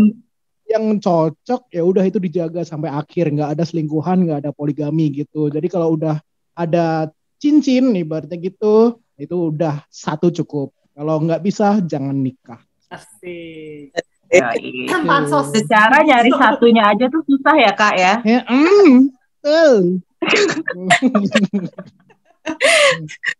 yang 0.67 0.99
cocok 0.99 1.71
ya 1.71 1.81
udah 1.87 2.03
itu 2.03 2.19
dijaga 2.19 2.67
sampai 2.67 2.91
akhir. 2.91 3.31
Nggak 3.31 3.55
ada 3.55 3.63
selingkuhan 3.63 4.27
nggak 4.27 4.39
ada 4.43 4.51
poligami 4.51 5.23
gitu. 5.23 5.47
Jadi 5.47 5.71
kalau 5.71 5.95
udah 5.95 6.19
ada 6.51 7.07
cincin 7.39 7.95
ibaratnya 7.95 8.35
gitu 8.35 8.99
itu 9.15 9.35
udah 9.55 9.87
satu 9.87 10.27
cukup. 10.35 10.75
Kalau 10.91 11.15
nggak 11.23 11.39
bisa 11.47 11.79
jangan 11.79 12.13
nikah. 12.19 12.59
Asik 12.91 13.95
ya, 14.31 14.47
iya. 14.55 14.97
pansos 15.03 15.51
secara 15.51 16.01
nyari 16.07 16.31
satunya 16.31 16.87
aja 16.87 17.05
tuh 17.11 17.21
susah 17.27 17.55
ya 17.59 17.71
kak 17.75 17.95
ya. 17.99 18.13
ya 18.23 18.41
mm, 18.47 19.11
betul. 19.43 19.99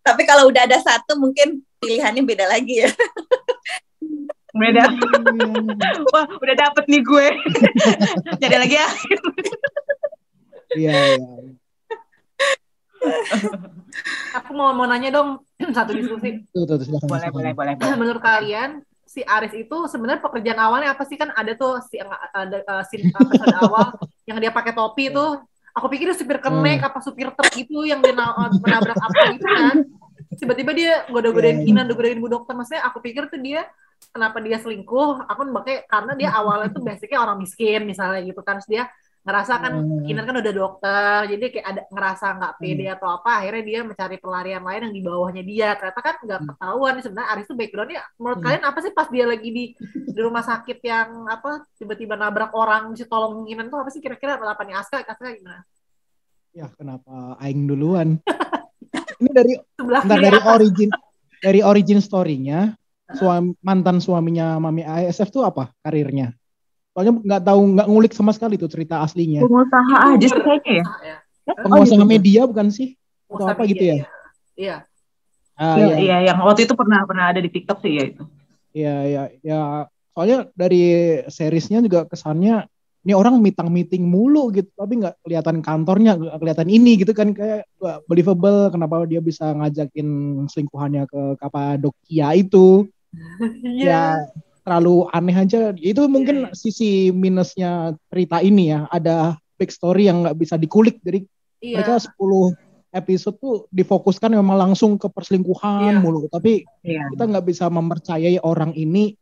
Tapi 0.05 0.21
kalau 0.27 0.51
udah 0.51 0.67
ada 0.67 0.77
satu 0.77 1.17
mungkin 1.17 1.63
pilihannya 1.81 2.21
beda 2.21 2.45
lagi 2.51 2.85
ya. 2.85 2.89
Beda. 4.51 4.83
Wah 6.11 6.27
udah 6.27 6.55
dapet 6.59 6.83
nih 6.91 7.01
gue. 7.01 7.27
Jadi 8.43 8.55
lagi 8.59 8.75
ya. 8.75 8.89
Iya, 10.71 10.95
iya. 11.19 11.27
aku 14.37 14.51
mau 14.55 14.71
mau 14.71 14.87
nanya 14.87 15.11
dong 15.11 15.41
satu 15.77 15.91
diskusi 15.91 16.45
Tuh, 16.53 16.63
tuh, 16.63 16.77
tuh, 16.79 16.85
silakan, 16.85 17.09
Boleh 17.09 17.29
boleh 17.33 17.51
boleh. 17.57 17.73
boleh. 17.75 17.97
menurut 17.97 18.21
kalian 18.21 18.85
si 19.11 19.19
Aris 19.27 19.51
itu 19.51 19.77
sebenarnya 19.91 20.23
pekerjaan 20.23 20.59
awalnya 20.63 20.95
apa 20.95 21.03
sih? 21.03 21.19
Kan 21.19 21.35
ada 21.35 21.51
tuh 21.59 21.83
si 21.83 21.99
ada 21.99 22.63
uh, 22.63 22.83
scene 22.87 23.11
episode 23.11 23.55
awal 23.59 23.99
yang 24.23 24.39
dia 24.39 24.55
pakai 24.55 24.71
topi 24.71 25.11
itu 25.11 25.25
aku 25.75 25.87
pikir 25.91 26.11
dia 26.11 26.17
supir 26.17 26.39
kenek 26.39 26.79
apa 26.79 26.99
supir 27.03 27.27
truk 27.35 27.55
itu 27.59 27.83
yang 27.83 27.99
dia 27.99 28.15
na- 28.15 28.55
menabrak 28.63 28.95
apa 28.95 29.21
gitu 29.35 29.47
kan. 29.47 29.77
Tiba-tiba 30.31 30.71
dia 30.71 31.03
goda-godain 31.11 31.59
Iya, 31.59 31.67
iya. 31.67 31.67
Kinan 31.67 31.83
goda-godain 31.91 32.19
Bu 32.23 32.31
Dokter. 32.31 32.55
Maksudnya 32.55 32.87
aku 32.87 33.03
pikir 33.03 33.27
tuh 33.27 33.39
dia 33.43 33.67
kenapa 34.15 34.39
dia 34.39 34.57
selingkuh? 34.63 35.27
Aku 35.27 35.41
makanya 35.51 35.83
karena 35.91 36.13
dia 36.15 36.29
awalnya 36.39 36.71
tuh 36.71 36.81
basicnya 36.87 37.19
orang 37.19 37.37
miskin 37.43 37.83
misalnya 37.83 38.23
gitu 38.23 38.39
kan. 38.39 38.63
Terus 38.63 38.69
dia 38.71 38.83
ngerasa 39.21 39.53
kan 39.57 39.73
Hmm. 39.77 40.01
Kinan 40.01 40.25
kan 40.25 40.33
udah 40.33 40.53
dokter 40.53 41.17
jadi 41.29 41.45
kayak 41.53 41.67
ada 41.67 41.81
ngerasa 41.93 42.25
nggak 42.41 42.53
pede 42.57 42.85
atau 42.89 43.07
apa 43.13 43.31
akhirnya 43.37 43.63
dia 43.63 43.79
mencari 43.85 44.17
pelarian 44.17 44.63
lain 44.65 44.81
yang 44.89 44.95
di 44.97 45.01
bawahnya 45.01 45.43
dia 45.45 45.69
ternyata 45.77 46.01
kan 46.01 46.15
nggak 46.19 46.41
ketahuan 46.49 46.93
sebenarnya 46.97 47.29
Aris 47.29 47.45
tuh 47.45 47.53
backgroundnya 47.53 48.01
menurut 48.17 48.37
Hmm. 48.37 48.45
kalian 48.49 48.63
apa 48.65 48.79
sih 48.81 48.91
pas 48.91 49.07
dia 49.07 49.25
lagi 49.29 49.49
di 49.49 49.63
di 49.93 50.19
rumah 50.19 50.41
sakit 50.41 50.77
yang 50.81 51.29
apa 51.29 51.69
tiba-tiba 51.77 52.17
nabrak 52.17 52.49
orang 52.51 52.97
si 52.97 53.05
tolong 53.05 53.45
Kinan 53.45 53.69
tuh 53.69 53.77
apa 53.77 53.89
sih 53.89 54.01
kira-kira 54.01 54.41
delapannya 54.41 54.73
Aska 54.73 55.05
Aska 55.05 55.29
gimana 55.31 55.61
ya 56.51 56.65
kenapa 56.73 57.37
aing 57.37 57.69
duluan 57.69 58.17
ini 59.21 59.29
dari 59.29 59.53
sebelah 59.77 60.01
Bentar, 60.01 60.17
dari 60.17 60.39
atas. 60.41 60.49
origin 60.49 60.89
dari 61.37 61.59
origin 61.61 61.99
story-nya 62.01 62.73
suami 63.11 63.53
mantan 63.61 64.01
suaminya 64.01 64.57
Mami 64.57 64.81
ASF 64.81 65.29
tuh 65.29 65.43
apa 65.43 65.69
karirnya? 65.83 66.31
Soalnya 66.91 67.13
nggak 67.15 67.43
tahu 67.47 67.61
nggak 67.77 67.87
ngulik 67.87 68.11
sama 68.11 68.31
sekali 68.35 68.59
tuh 68.59 68.67
cerita 68.67 68.99
aslinya. 68.99 69.47
Pengusaha 69.47 69.95
aja 70.11 70.25
sih 70.27 70.41
kayaknya 70.43 70.73
ya. 70.75 70.85
ya. 71.47 71.53
Pengusaha 71.63 72.03
media 72.03 72.41
bukan 72.43 72.67
sih? 72.67 72.99
Atau 73.31 73.47
Pengusaha 73.47 73.55
apa 73.55 73.63
gitu 73.63 73.83
media, 73.83 73.93
ya? 73.95 74.05
Iya. 74.59 74.75
Ah, 75.55 75.77
Iya, 75.77 75.85
iya. 75.87 75.95
iya, 75.99 76.17
yang 76.31 76.37
waktu 76.43 76.65
itu 76.67 76.73
pernah 76.75 77.05
pernah 77.07 77.25
ada 77.31 77.39
di 77.39 77.49
TikTok 77.51 77.79
sih 77.85 77.91
ya 77.95 78.03
itu. 78.11 78.23
Iya, 78.71 78.95
iya, 79.07 79.23
ya. 79.39 79.59
Soalnya 80.11 80.51
dari 80.51 80.83
seriesnya 81.31 81.79
juga 81.79 82.03
kesannya 82.03 82.67
ini 83.01 83.13
orang 83.15 83.39
meeting 83.39 83.69
meeting 83.71 84.03
mulu 84.05 84.51
gitu, 84.51 84.67
tapi 84.75 84.99
nggak 84.99 85.23
kelihatan 85.23 85.63
kantornya, 85.63 86.19
nggak 86.19 86.37
kelihatan 86.37 86.69
ini 86.69 86.91
gitu 86.99 87.15
kan 87.15 87.31
kayak 87.31 87.71
nggak 87.79 87.97
believable. 88.05 88.67
Kenapa 88.67 89.07
dia 89.07 89.23
bisa 89.23 89.55
ngajakin 89.55 90.07
selingkuhannya 90.51 91.07
ke 91.07 91.21
Kapadokia 91.39 92.35
itu? 92.35 92.83
Iya. 93.61 93.87
Ya 93.87 94.01
terlalu 94.61 95.09
aneh 95.09 95.35
aja. 95.35 95.73
Itu 95.77 96.05
mungkin 96.05 96.53
sisi 96.53 97.09
minusnya 97.09 97.97
cerita 98.09 98.41
ini 98.41 98.73
ya. 98.73 98.85
Ada 98.89 99.37
backstory 99.57 100.09
yang 100.09 100.25
nggak 100.25 100.37
bisa 100.37 100.55
dikulik. 100.57 101.01
Jadi 101.01 101.25
Iya. 101.61 101.77
mereka 101.77 102.01
10 102.01 102.57
episode 102.91 103.37
tuh 103.37 103.55
difokuskan 103.69 104.33
memang 104.33 104.57
langsung 104.57 104.97
ke 104.97 105.05
perselingkuhan 105.05 105.97
Iya. 105.97 106.01
mulu. 106.01 106.25
Tapi 106.27 106.65
Iya. 106.81 107.13
kita 107.13 107.23
nggak 107.29 107.45
bisa 107.45 107.65
mempercayai 107.69 108.41
orang 108.41 108.73
ini 108.73 109.13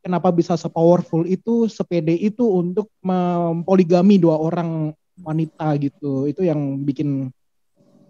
kenapa 0.00 0.32
bisa 0.32 0.56
sepowerful 0.56 1.28
itu, 1.28 1.68
sepede 1.68 2.16
itu 2.16 2.46
untuk 2.46 2.88
mempoligami 3.04 4.16
dua 4.16 4.40
orang 4.40 4.94
wanita 5.20 5.76
gitu. 5.76 6.24
Itu 6.24 6.40
yang 6.46 6.80
bikin 6.86 7.28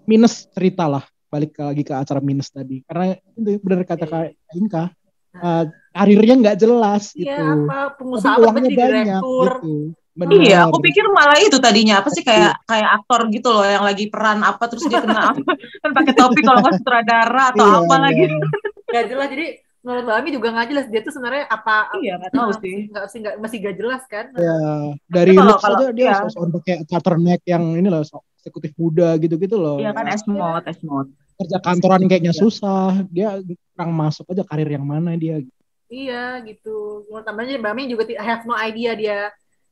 minus 0.06 0.46
cerita 0.54 0.86
lah. 0.86 1.02
Balik 1.30 1.58
lagi 1.58 1.82
ke 1.86 1.94
acara 1.94 2.18
minus 2.22 2.50
tadi. 2.50 2.82
Karena 2.86 3.14
itu 3.14 3.58
benar 3.62 3.86
kata 3.86 4.06
Kak 4.06 4.34
Inka, 4.54 4.84
uh, 5.38 5.64
karirnya 5.90 6.34
nggak 6.38 6.56
jelas 6.56 7.02
Iya, 7.12 7.34
gitu. 7.34 7.44
apa 7.66 7.76
Tapi 7.80 7.96
pengusaha 7.98 8.30
apa 8.30 8.40
uangnya 8.40 8.62
jadi 8.62 8.76
banyak 8.76 9.04
direktur. 9.20 9.52
gitu. 9.58 9.74
Iya, 10.20 10.26
Benar. 10.58 10.68
aku 10.68 10.78
pikir 10.82 11.04
malah 11.08 11.38
itu 11.38 11.56
tadinya 11.56 11.94
apa 11.98 12.08
sih 12.10 12.20
kayak 12.20 12.52
kayak 12.64 12.88
aktor 12.94 13.20
gitu 13.30 13.48
loh 13.48 13.64
yang 13.64 13.80
lagi 13.80 14.04
peran 14.06 14.42
apa 14.42 14.64
terus 14.66 14.84
dia 14.84 15.00
kena 15.00 15.32
apa 15.32 15.40
kan 15.82 15.90
pakai 15.90 16.12
topi 16.12 16.40
kalau 16.40 16.60
nggak 16.60 16.76
sutradara 16.76 17.44
atau 17.50 17.64
Iya, 17.64 17.76
apa 17.80 17.94
lagi. 17.96 18.24
iya. 18.26 18.38
Gak 18.90 19.04
jelas 19.06 19.28
jadi 19.28 19.46
menurut 19.80 20.02
Mbak 20.04 20.16
Ami 20.18 20.28
juga 20.30 20.48
nggak 20.52 20.66
jelas 20.68 20.86
dia 20.86 21.00
tuh 21.00 21.12
sebenarnya 21.14 21.44
apa 21.46 21.76
Iya, 21.96 22.12
nggak 22.20 22.30
tahu 22.30 22.42
apa 22.44 22.54
sih. 22.58 22.76
nggak 22.86 23.04
sih 23.08 23.18
nggak 23.18 23.34
masih 23.38 23.56
gak 23.60 23.76
jelas 23.76 24.02
kan 24.04 24.24
Ya, 24.36 24.56
dari 25.08 25.32
kalau- 25.32 25.48
looks 25.48 25.64
kalau- 25.64 25.78
aja 25.78 25.86
dia 25.90 26.04
iya. 26.04 26.14
sosok 26.20 26.42
pakai 26.52 26.74
turtleneck 26.84 27.40
yang 27.46 27.64
ini 27.72 27.88
loh, 27.88 28.02
eksekutif 28.36 28.72
muda 28.76 29.08
gitu-gitu 29.16 29.56
loh. 29.56 29.76
Iya 29.76 29.90
kan 29.90 30.04
esmod, 30.06 30.62
esmod. 30.64 31.06
Kerja 31.38 31.56
kantoran 31.58 32.04
kayaknya 32.04 32.32
susah, 32.32 33.00
dia 33.06 33.40
kurang 33.72 33.92
masuk 33.94 34.28
aja 34.28 34.44
karir 34.44 34.68
yang 34.68 34.84
mana 34.84 35.14
dia. 35.14 35.40
Iya 35.90 36.38
gitu. 36.48 37.04
Tambahnya 37.26 37.58
Mbak 37.60 37.72
Ami 37.74 37.82
juga 37.92 38.02
ti- 38.08 38.18
have 38.18 38.44
no 38.46 38.54
idea 38.56 38.92
dia 38.94 39.18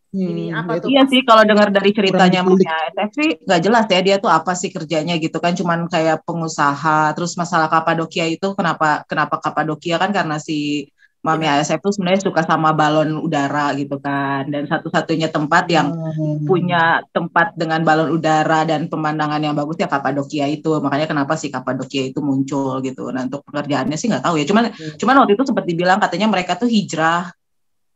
Ini 0.09 0.49
apa 0.57 0.81
tuh? 0.81 0.89
Iya 0.89 1.03
sih 1.05 1.21
kalau 1.21 1.45
dengar 1.45 1.69
dari 1.69 1.91
ceritanya 1.93 2.41
ASF 2.41 3.11
sih 3.13 3.29
nggak 3.45 3.61
jelas 3.61 3.85
ya 3.93 4.01
dia 4.01 4.17
tuh 4.25 4.31
apa 4.33 4.53
sih 4.57 4.71
kerjanya 4.73 5.15
gitu 5.21 5.37
kan. 5.37 5.53
Cuman 5.53 5.85
kayak 5.93 6.25
pengusaha 6.25 7.13
terus 7.13 7.37
masalah 7.37 7.69
Kapadokia 7.69 8.25
itu 8.25 8.49
kenapa 8.57 9.05
kenapa 9.05 9.37
Kapadokia 9.45 10.01
kan 10.01 10.11
karena 10.17 10.41
si 10.41 10.89
Mami 11.19 11.45
Iya. 11.45 11.59
ASF 11.61 11.83
tuh 11.83 11.91
sebenarnya 11.91 12.23
suka 12.23 12.47
sama 12.47 12.71
balon 12.71 13.19
udara 13.19 13.75
gitu 13.75 13.99
kan. 13.99 14.47
Dan 14.47 14.71
satu-satunya 14.71 15.29
tempat 15.29 15.67
yang 15.67 15.91
Hmm. 15.91 16.47
punya 16.47 17.03
tempat 17.11 17.59
dengan 17.59 17.83
balon 17.83 18.15
udara 18.15 18.63
dan 18.63 18.87
pemandangan 18.87 19.43
yang 19.43 19.53
bagus 19.53 19.75
ya 19.77 19.91
Kapadokia 19.91 20.47
itu. 20.47 20.79
Makanya 20.79 21.11
kenapa 21.11 21.35
sih 21.35 21.51
Kapadokia 21.51 22.07
itu 22.07 22.23
muncul 22.23 22.79
gitu. 22.81 23.11
Nah 23.11 23.27
untuk 23.27 23.43
pekerjaannya 23.51 23.99
sih 23.99 24.07
nggak 24.07 24.23
tahu 24.23 24.39
ya. 24.39 24.47
Cuman 24.47 24.71
Hmm. 24.71 24.95
cuman 24.95 25.15
waktu 25.21 25.33
itu 25.35 25.43
sempat 25.43 25.65
dibilang 25.67 25.99
katanya 25.99 26.31
mereka 26.31 26.55
tuh 26.55 26.71
hijrah. 26.71 27.35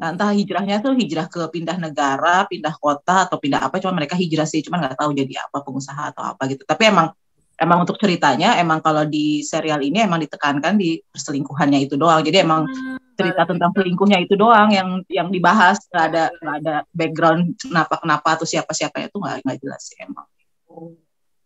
Nah 0.03 0.09
entah 0.11 0.35
hijrahnya 0.35 0.83
tuh 0.83 0.99
hijrah 0.99 1.31
ke 1.31 1.47
pindah 1.47 1.79
negara 1.79 2.43
pindah 2.51 2.75
kota 2.75 3.31
atau 3.31 3.39
pindah 3.39 3.71
apa. 3.71 3.79
Cuman 3.79 4.03
mereka 4.03 4.19
hijrah 4.19 4.51
sih. 4.51 4.67
Cuman 4.67 4.83
nggak 4.83 4.99
tahu 4.99 5.15
jadi 5.15 5.47
apa 5.47 5.63
pengusaha 5.63 6.11
atau 6.11 6.27
apa 6.27 6.43
gitu. 6.51 6.67
Tapi 6.67 6.91
emang 6.91 7.15
emang 7.55 7.87
untuk 7.87 7.95
ceritanya 8.03 8.59
emang 8.59 8.83
kalau 8.83 9.07
di 9.07 9.47
serial 9.47 9.79
ini 9.79 10.03
emang 10.03 10.19
ditekankan 10.19 10.75
di 10.75 10.99
perselingkuhannya 11.07 11.87
itu 11.87 11.95
doang. 11.95 12.19
Jadi 12.27 12.43
emang 12.43 12.67
Hmm, 12.67 12.99
cerita 13.23 13.43
tentang 13.47 13.71
selingkuhnya 13.71 14.19
itu 14.19 14.35
doang 14.35 14.75
yang 14.75 14.89
yang 15.07 15.31
dibahas. 15.31 15.79
Nggak 15.87 16.05
ada 16.11 16.25
nggak 16.43 16.57
ada 16.67 16.75
background 16.91 17.43
kenapa 17.63 17.95
kenapa 18.03 18.29
atau 18.35 18.47
siapa 18.47 18.75
siapanya 18.75 19.07
itu 19.07 19.19
nggak 19.23 19.37
nggak 19.47 19.59
jelas 19.63 19.83
sih 19.87 19.97
emang. 20.03 20.27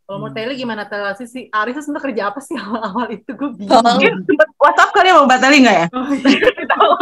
Kalau 0.07 0.22
mau 0.22 0.31
Tele 0.31 0.55
gimana 0.55 0.87
Tele 0.87 1.11
sih 1.18 1.27
si 1.27 1.41
Aris 1.51 1.74
tuh 1.77 1.91
sebenarnya 1.91 2.07
kerja 2.07 2.22
apa 2.31 2.39
sih 2.39 2.55
awal-awal 2.55 3.11
itu? 3.11 3.31
Gue 3.35 3.51
bingung. 3.59 3.83
Mungkin 3.83 4.14
sempat 4.22 4.49
WhatsApp 4.55 4.91
kali 4.95 5.11
ya 5.11 5.14
mau 5.18 5.27
batalin 5.27 5.61
nggak 5.66 5.79
ya? 5.83 5.87
Oh, 5.91 6.09
iya. 6.14 6.66
tahu. 6.72 6.93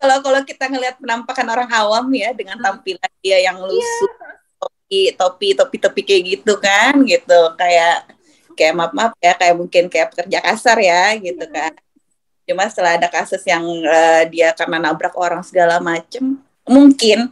Kalau 0.00 0.16
kalau 0.24 0.40
kita 0.44 0.64
ngelihat 0.68 0.96
penampakan 1.00 1.46
orang 1.52 1.70
awam 1.72 2.08
ya 2.12 2.32
dengan 2.32 2.56
tampilan 2.60 3.12
dia 3.20 3.36
yang 3.40 3.60
lusuh, 3.60 4.12
topi, 4.56 5.12
topi, 5.12 5.48
topi, 5.56 5.76
topi 5.76 6.00
kayak 6.04 6.22
gitu 6.36 6.56
kan, 6.56 7.00
gitu. 7.04 7.40
Kayak 7.56 8.08
kayak 8.58 8.74
maaf 8.76 8.92
maaf 8.94 9.12
ya 9.18 9.32
kayak 9.36 9.54
mungkin 9.58 9.84
kayak 9.92 10.14
pekerja 10.14 10.38
kasar 10.42 10.78
ya 10.80 11.14
gitu 11.18 11.44
kan. 11.50 11.72
Cuma 12.48 12.66
setelah 12.66 12.98
ada 12.98 13.08
kasus 13.10 13.42
yang 13.46 13.62
eh, 13.86 14.24
dia 14.32 14.50
karena 14.56 14.90
nabrak 14.90 15.14
orang 15.14 15.42
segala 15.46 15.78
macem, 15.78 16.38
mungkin 16.66 17.30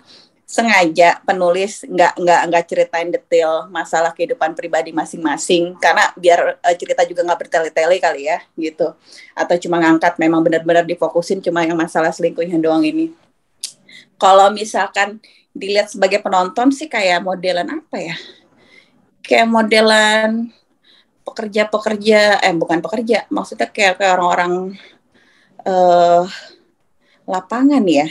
sengaja 0.49 1.21
penulis 1.29 1.85
nggak 1.85 2.16
nggak 2.25 2.41
nggak 2.49 2.64
ceritain 2.64 3.12
detail 3.12 3.69
masalah 3.69 4.16
kehidupan 4.16 4.57
pribadi 4.57 4.97
masing-masing 4.97 5.77
karena 5.77 6.09
biar 6.16 6.57
eh, 6.64 6.77
cerita 6.81 7.05
juga 7.05 7.21
nggak 7.21 7.41
bertele-tele 7.45 8.01
kali 8.01 8.33
ya 8.33 8.41
gitu 8.57 8.97
atau 9.37 9.55
cuma 9.61 9.77
ngangkat 9.77 10.16
memang 10.16 10.41
benar-benar 10.41 10.89
difokusin 10.89 11.45
cuma 11.45 11.69
yang 11.69 11.77
masalah 11.77 12.09
selingkuhnya 12.09 12.57
doang 12.57 12.81
ini. 12.81 13.12
Kalau 14.19 14.51
misalkan 14.51 15.21
dilihat 15.53 15.93
sebagai 15.93 16.23
penonton 16.25 16.71
sih 16.71 16.89
kayak 16.89 17.23
modelan 17.23 17.69
apa 17.69 17.97
ya? 17.99 18.16
Kayak 19.23 19.53
modelan 19.53 20.49
pekerja-pekerja 21.29 22.41
eh 22.41 22.55
bukan 22.57 22.81
pekerja, 22.81 23.29
maksudnya 23.29 23.68
kayak 23.68 24.01
kayak 24.01 24.12
orang-orang 24.16 24.53
eh 25.62 26.24
lapangan 27.29 27.85
ya. 27.85 28.09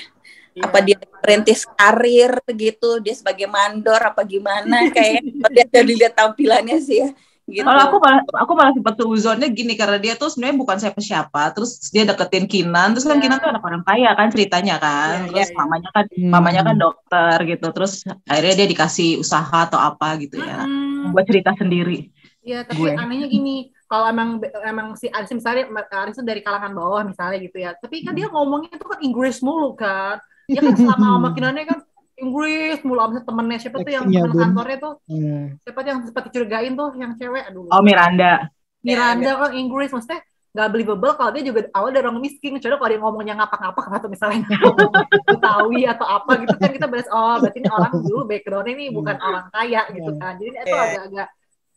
Iya. 0.57 0.63
Apa 0.65 0.78
dia 0.82 0.97
merintis 1.22 1.65
karir 1.78 2.34
gitu, 2.53 2.97
dia 3.01 3.13
sebagai 3.13 3.45
mandor 3.45 4.01
apa 4.01 4.22
gimana 4.26 4.89
kayak 4.89 5.22
dia 5.55 5.65
dari 5.70 5.93
lihat 5.97 6.13
tampilannya 6.18 6.78
sih 6.82 7.01
ya. 7.05 7.09
Gitu. 7.47 7.63
Kalau 7.63 7.80
aku 7.80 7.97
malah 8.03 8.20
aku 8.43 8.51
malah 8.59 8.74
sempat 8.76 8.99
seuzonnya 8.99 9.47
gini 9.47 9.80
karena 9.80 9.95
dia 9.95 10.20
tuh 10.20 10.28
sebenarnya 10.28 10.57
bukan 10.59 10.78
siapa-siapa, 10.84 11.55
terus 11.55 11.80
dia 11.95 12.03
deketin 12.03 12.43
Kinan, 12.43 12.91
terus 12.91 13.07
kan 13.07 13.15
Iya. 13.15 13.24
Kinan 13.24 13.38
tuh 13.39 13.49
anak 13.55 13.63
orang 13.63 13.84
kaya 13.88 14.11
kan 14.20 14.28
ceritanya 14.36 14.76
kan, 14.84 15.15
Iya, 15.15 15.32
terus 15.32 15.39
iya, 15.39 15.45
iya. 15.47 15.55
mamanya 15.63 15.89
kan 15.95 16.05
Hmm. 16.11 16.28
mamanya 16.36 16.61
kan 16.68 16.76
dokter 16.76 17.38
gitu, 17.47 17.68
terus 17.72 17.93
akhirnya 18.28 18.53
dia 18.59 18.68
dikasih 18.68 19.09
usaha 19.24 19.57
atau 19.63 19.80
apa 19.80 20.20
gitu 20.20 20.43
ya, 20.43 20.68
Hmm. 20.68 21.15
buat 21.15 21.24
cerita 21.24 21.55
sendiri. 21.55 22.11
Iya, 22.48 22.60
tapi 22.64 22.80
gue. 22.80 22.95
anehnya 22.95 23.28
gini, 23.28 23.56
kalau 23.86 24.08
emang 24.08 24.30
emang 24.64 24.95
si 24.95 25.12
Aris 25.12 25.30
misalnya 25.30 25.68
Aris 25.91 26.16
itu 26.16 26.24
dari 26.24 26.39
kalangan 26.39 26.72
bawah 26.72 27.04
misalnya 27.04 27.38
gitu 27.38 27.60
ya, 27.60 27.76
tapi 27.76 28.02
kan 28.02 28.16
dia 28.16 28.32
ngomongnya 28.32 28.72
itu 28.72 28.88
kan 28.88 29.00
Inggris 29.04 29.43
mulu 29.43 29.76
kan. 29.76 30.16
Dia 30.48 30.64
kan 30.64 30.74
selama 30.80 31.08
sama 31.20 31.30
Kinannya 31.36 31.66
kan 31.68 31.80
Inggris 32.18 32.80
mulu 32.82 32.98
sama 32.98 33.20
temennya 33.20 33.58
siapa 33.60 33.78
tuh 33.78 33.91
yang 33.91 34.08
ya, 34.08 34.24
temen 34.24 34.32
Bun. 34.32 34.41
kantornya 34.41 34.78
tuh 34.80 34.93
Iya. 35.06 35.38
siapa 35.62 35.80
tuh 35.84 35.89
yang 35.91 36.00
sempat 36.02 36.24
dicurigain 36.26 36.74
tuh 36.74 36.89
yang 36.95 37.12
cewek 37.14 37.43
aduh 37.45 37.68
Oh 37.70 37.84
Miranda, 37.84 38.48
Miranda 38.82 39.32
kan 39.38 39.52
Inggris 39.54 39.91
maksudnya 39.91 40.24
nggak 40.50 40.70
believable 40.74 41.14
kalau 41.14 41.30
dia 41.30 41.45
juga 41.45 41.70
awal 41.70 41.93
dari 41.93 42.02
orang 42.02 42.18
miskin 42.18 42.58
kecuali 42.58 42.74
kalau 42.74 42.89
dia 42.89 42.98
ngomongnya 42.98 43.34
ngapak-ngapak 43.38 43.84
atau 43.93 44.10
misalnya 44.10 44.41
ngomong 44.50 44.93
Betawi 45.30 45.82
atau 45.86 46.08
apa 46.10 46.32
gitu 46.41 46.56
kan 46.58 46.70
kita 46.74 46.88
bahas 46.89 47.06
oh 47.14 47.38
berarti 47.38 47.58
ini 47.62 47.70
orang 47.70 47.93
dulu 48.02 48.22
backgroundnya 48.26 48.74
ini 48.74 48.86
bukan 48.89 49.16
orang 49.22 49.45
kaya 49.54 49.82
gitu 49.93 50.12
kan 50.18 50.34
jadi 50.41 50.50
itu 50.50 50.66
Iya. 50.66 50.82
agak-agak 50.82 51.28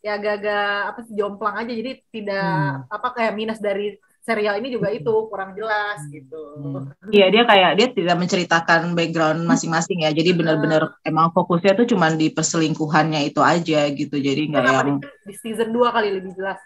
ya 0.01 0.17
agak-agak 0.17 0.67
apa 0.89 0.99
sih 1.05 1.13
jomplang 1.13 1.55
aja 1.61 1.71
jadi 1.71 1.91
tidak 2.09 2.49
Hmm. 2.51 2.89
apa 2.89 3.07
kayak 3.13 3.33
minus 3.37 3.61
dari 3.61 3.95
serial 4.21 4.57
ini 4.61 4.69
juga 4.69 4.93
itu 4.93 5.13
kurang 5.29 5.53
jelas 5.57 6.01
gitu 6.09 6.41
Hmm. 6.57 6.93
iya 7.13 7.29
dia 7.29 7.45
kayak 7.45 7.71
dia 7.77 7.87
tidak 7.89 8.17
menceritakan 8.21 8.93
background 8.97 9.45
masing-masing 9.45 10.05
ya, 10.05 10.13
jadi 10.13 10.33
benar-benar 10.33 10.97
emang 11.05 11.33
fokusnya 11.33 11.73
tuh 11.77 11.85
cuman 11.89 12.17
di 12.17 12.29
perselingkuhannya 12.29 13.29
itu 13.29 13.41
aja 13.41 13.89
gitu, 13.93 14.15
jadi 14.17 14.41
nggak 14.49 14.63
yang 14.65 14.99
di, 15.25 15.33
season 15.37 15.69
2 15.73 15.89
kali 15.93 16.09
lebih 16.17 16.33
jelas 16.37 16.57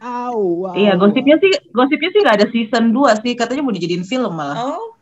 Au, 0.00 0.64
wow. 0.64 0.74
Iya, 0.74 0.96
gosipnya 0.96 1.36
sih 1.38 1.52
gosipnya 1.70 2.10
sih 2.10 2.20
nggak 2.24 2.36
ada 2.40 2.46
season 2.50 2.90
2 2.90 3.20
sih, 3.20 3.36
katanya 3.36 3.62
mau 3.62 3.74
dijadiin 3.74 4.06
film 4.08 4.32
malah. 4.32 4.56
Oh, 4.58 4.94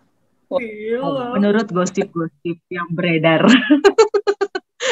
Gila. 0.58 1.32
Menurut 1.38 1.70
gosip-gosip 1.72 2.60
yang 2.68 2.88
beredar. 2.92 3.46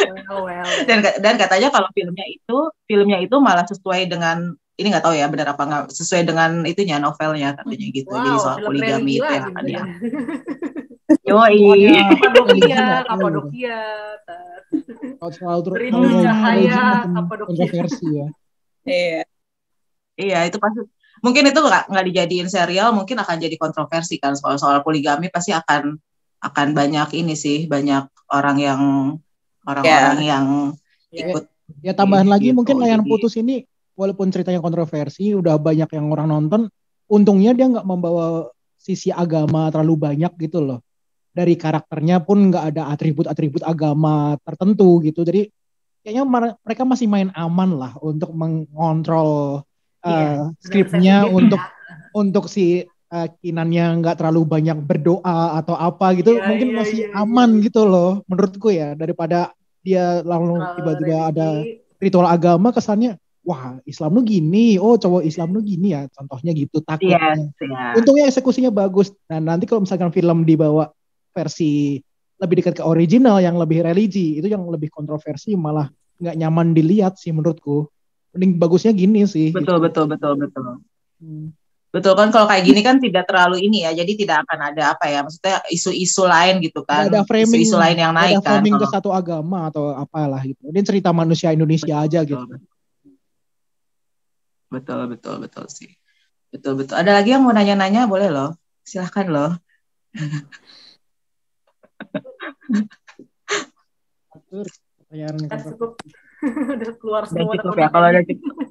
well, 0.09 0.49
well. 0.49 0.69
dan 0.89 0.99
dan 1.21 1.35
katanya 1.37 1.69
kalau 1.69 1.89
filmnya 1.93 2.27
itu 2.27 2.59
filmnya 2.89 3.19
itu 3.21 3.37
malah 3.39 3.67
sesuai 3.69 4.09
dengan 4.09 4.57
ini 4.81 4.87
nggak 4.89 5.05
tahu 5.05 5.13
ya 5.13 5.29
benar 5.29 5.53
apa 5.53 5.63
nggak 5.69 5.85
sesuai 5.93 6.25
dengan 6.25 6.65
itunya 6.65 6.97
novelnya 6.97 7.53
katanya 7.53 7.87
gitu. 7.93 8.09
Jadi 8.09 8.29
Wow, 8.33 8.41
soal 8.41 8.57
film 8.65 8.69
poligami 8.73 9.13
itu 9.21 9.29
yang 9.29 9.47
akan 9.53 9.65
dia. 9.69 9.83
Yoi. 11.29 11.61
Kapadokia, 12.17 12.85
Kapadokia. 13.05 13.81
selalu 15.21 15.61
terus 15.69 15.75
Berindu 15.77 16.07
kalau 16.09 16.25
cahaya, 16.25 16.81
Kapadokia. 17.05 17.49
kontroversi 17.53 18.07
ya. 18.09 18.29
iya. 18.89 19.23
Iya, 20.21 20.39
itu 20.49 20.57
pasti 20.61 20.81
mungkin 21.21 21.45
itu 21.49 21.61
nggak 21.61 21.85
nggak 21.93 22.07
dijadiin 22.13 22.49
serial, 22.49 22.97
mungkin 22.97 23.21
akan 23.21 23.37
jadi 23.37 23.57
kontroversi 23.61 24.17
kan 24.17 24.33
soal 24.37 24.57
soal 24.57 24.81
poligami 24.81 25.29
pasti 25.29 25.53
akan 25.53 25.97
akan 26.41 26.69
banyak 26.73 27.09
ini 27.21 27.37
sih, 27.37 27.69
banyak 27.69 28.09
orang 28.33 28.57
yang 28.57 28.81
orang-orang 29.67 30.19
yang 30.25 30.47
Ya. 31.11 31.27
ikut 31.27 31.45
Ya 31.83 31.95
tambahan 31.95 32.27
lagi 32.27 32.51
Gitu, 32.51 32.59
mungkin 32.59 32.83
layan 32.83 33.07
putus 33.07 33.39
ini 33.39 33.63
walaupun 33.95 34.31
ceritanya 34.35 34.59
kontroversi, 34.59 35.31
udah 35.39 35.55
banyak 35.55 35.87
yang 35.87 36.11
orang 36.11 36.27
nonton, 36.27 36.67
untungnya 37.07 37.55
dia 37.55 37.71
nggak 37.71 37.87
membawa 37.87 38.51
sisi 38.75 39.15
agama 39.15 39.71
terlalu 39.71 39.95
banyak 40.11 40.33
gitu 40.41 40.59
loh. 40.59 40.83
Dari 41.31 41.55
karakternya 41.55 42.27
pun 42.27 42.51
nggak 42.51 42.75
ada 42.75 42.91
atribut-atribut 42.91 43.63
agama 43.63 44.35
tertentu 44.43 44.99
gitu. 45.07 45.23
Jadi 45.23 45.47
kayaknya 46.03 46.27
mereka 46.59 46.83
masih 46.83 47.07
main 47.07 47.31
aman 47.39 47.71
lah 47.77 47.93
untuk 48.03 48.35
mengontrol 48.35 49.63
Iya, 50.01 50.49
uh, 50.49 50.57
skripnya 50.65 51.17
untuk 51.29 51.61
untuk 52.17 52.49
si 52.49 52.89
uh, 53.11 53.29
Kinannya 53.43 54.01
nggak 54.01 54.17
terlalu 54.17 54.43
banyak 54.47 54.79
berdoa 54.81 55.59
atau 55.61 55.75
apa 55.77 56.17
gitu, 56.17 56.39
Iya, 56.39 56.47
mungkin 56.47 56.69
iya, 56.73 56.77
masih 56.79 56.99
iya, 57.05 57.09
iya. 57.13 57.23
aman 57.23 57.51
gitu 57.61 57.83
loh 57.87 58.23
menurutku 58.31 58.71
ya 58.71 58.95
daripada 58.95 59.53
dia 59.85 60.23
lalu 60.23 60.61
Kalau 60.61 60.75
tiba-tiba 60.79 61.17
ada 61.33 61.49
ritual 62.01 62.29
agama 62.29 62.73
kesannya 62.73 63.17
wah 63.41 63.81
Islam 63.89 64.21
lu 64.21 64.23
gini 64.25 64.77
oh 64.77 65.01
cowok 65.01 65.25
Islam 65.25 65.57
lu 65.57 65.65
gini 65.65 65.97
ya 65.97 66.05
contohnya 66.13 66.53
gitu 66.53 66.85
takutnya 66.85 67.49
yes, 67.49 67.57
ya. 67.57 67.97
untungnya 67.97 68.25
eksekusinya 68.29 68.69
bagus 68.69 69.17
dan 69.25 69.49
nanti 69.49 69.65
kalau 69.65 69.89
misalkan 69.89 70.13
film 70.13 70.45
dibawa 70.45 70.93
versi 71.33 71.97
lebih 72.41 72.61
dekat 72.61 72.81
ke 72.81 72.85
original 72.85 73.41
yang 73.41 73.57
lebih 73.57 73.81
religi 73.85 74.37
itu 74.37 74.49
yang 74.49 74.65
lebih 74.69 74.93
kontroversi 74.93 75.57
malah 75.57 75.89
nggak 76.21 76.37
nyaman 76.37 76.77
dilihat 76.77 77.17
sih 77.17 77.33
menurutku 77.33 77.89
mending 78.35 78.63
bagusnya 78.63 78.93
gini 78.95 79.27
sih. 79.27 79.51
Betul, 79.51 79.83
gitu. 79.83 79.85
betul, 79.87 80.05
betul, 80.07 80.33
betul. 80.39 80.65
Hmm. 81.21 81.47
Betul 81.91 82.15
kan 82.15 82.31
kalau 82.31 82.47
kayak 82.47 82.63
gini 82.63 82.87
kan 82.87 83.03
tidak 83.03 83.27
terlalu 83.27 83.67
ini 83.67 83.83
ya, 83.83 83.91
jadi 83.91 84.13
tidak 84.15 84.47
akan 84.47 84.59
ada 84.71 84.95
apa 84.95 85.11
ya, 85.11 85.27
maksudnya 85.27 85.59
isu-isu 85.75 86.23
lain 86.23 86.63
gitu 86.63 86.87
kan, 86.87 87.11
ada 87.11 87.27
framing, 87.27 87.67
isu-isu 87.67 87.75
lain 87.75 87.99
yang 87.99 88.15
naik 88.15 88.39
ada 88.39 88.47
kan. 88.47 88.63
framing 88.63 88.79
ke 88.79 88.87
satu 88.87 89.11
agama 89.11 89.67
atau 89.67 89.91
apalah 89.99 90.39
gitu. 90.47 90.71
Ini 90.71 90.87
cerita 90.87 91.11
manusia 91.11 91.51
Indonesia 91.51 91.99
aja 91.99 92.23
gitu. 92.23 92.39
Betul, 92.39 92.71
betul, 94.71 95.01
betul, 95.11 95.35
betul 95.43 95.65
sih. 95.67 95.91
Betul, 96.55 96.79
betul. 96.79 96.95
Ada 96.95 97.19
lagi 97.19 97.35
yang 97.35 97.43
mau 97.43 97.51
nanya-nanya, 97.51 98.07
boleh 98.07 98.31
loh. 98.31 98.55
Silahkan 98.87 99.27
loh. 99.27 99.59
Pertanyaan 104.47 105.35
udah 106.41 106.93
keluar 106.97 107.27
Udah 107.27 107.35
semua 107.35 107.55
cukup 107.59 107.77
ya, 107.77 107.89
kalau 107.91 108.07
ada 108.09 108.23
cukup. 108.23 108.70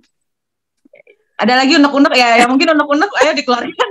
Ada 1.39 1.53
lagi 1.55 1.79
unek-unek 1.79 2.13
ya, 2.19 2.43
ya 2.43 2.45
mungkin 2.51 2.75
unek-unek, 2.75 3.09
ayo 3.23 3.31
dikeluarkan. 3.31 3.89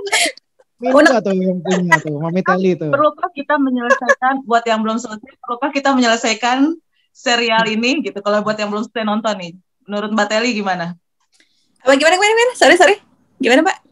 Minta 0.79 1.19
tuh 1.25 1.33
yang 1.35 1.59
punya 1.65 1.97
tuh, 1.99 2.15
Mami 2.21 2.41
Teli 2.45 2.77
tuh. 2.77 2.93
Perlukah 2.93 3.33
kita 3.35 3.57
menyelesaikan, 3.57 4.45
buat 4.45 4.63
yang 4.69 4.85
belum 4.85 5.01
selesai, 5.01 5.33
perlukah 5.43 5.71
kita 5.73 5.91
menyelesaikan 5.97 6.77
serial 7.11 7.65
ini 7.67 8.05
gitu, 8.05 8.21
kalau 8.21 8.45
buat 8.45 8.55
yang 8.61 8.71
belum 8.71 8.87
selesai 8.87 9.09
nonton 9.09 9.35
nih. 9.41 9.53
Menurut 9.89 10.13
Mbak 10.13 10.29
Teli 10.29 10.53
gimana? 10.55 10.95
Apa 11.83 11.97
gimana 11.97 12.15
gimana 12.21 12.31
gimana? 12.37 12.53
Sorry 12.55 12.77
sorry. 12.77 12.97
Gimana 13.41 13.65
Pak? 13.65 13.89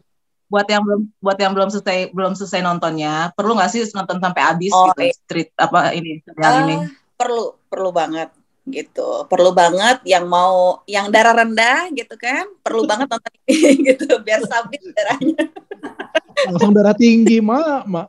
buat 0.47 0.63
yang 0.63 0.79
belum 0.79 1.01
buat 1.19 1.35
yang 1.35 1.51
belum 1.51 1.67
selesai 1.67 2.15
belum 2.15 2.31
selesai 2.31 2.63
nontonnya 2.63 3.35
perlu 3.35 3.59
nggak 3.59 3.67
sih 3.67 3.83
nonton 3.91 4.15
sampai 4.23 4.41
habis 4.47 4.71
Oh, 4.71 4.87
gitu 4.95 5.11
iya. 5.11 5.11
street 5.11 5.49
apa 5.59 5.91
ini 5.91 6.23
serial 6.23 6.47
Ah, 6.47 6.63
ini 6.63 6.75
perlu 7.19 7.51
perlu 7.67 7.91
banget 7.91 8.31
gitu. 8.67 9.25
Perlu 9.31 9.55
banget 9.55 10.03
yang 10.03 10.27
mau 10.27 10.83
yang 10.85 11.07
darah 11.07 11.43
rendah 11.43 11.87
gitu 11.95 12.19
kan 12.19 12.45
perlu 12.59 12.83
banget 12.83 13.07
nonton 13.11 13.33
ini 13.47 13.71
gitu 13.93 14.19
biar 14.21 14.43
stabil 14.43 14.81
darahnya. 14.93 15.43
Langsung 16.47 16.71
darah 16.75 16.93
tinggi, 16.93 17.41
mak, 17.41 17.83
mak. 17.89 18.07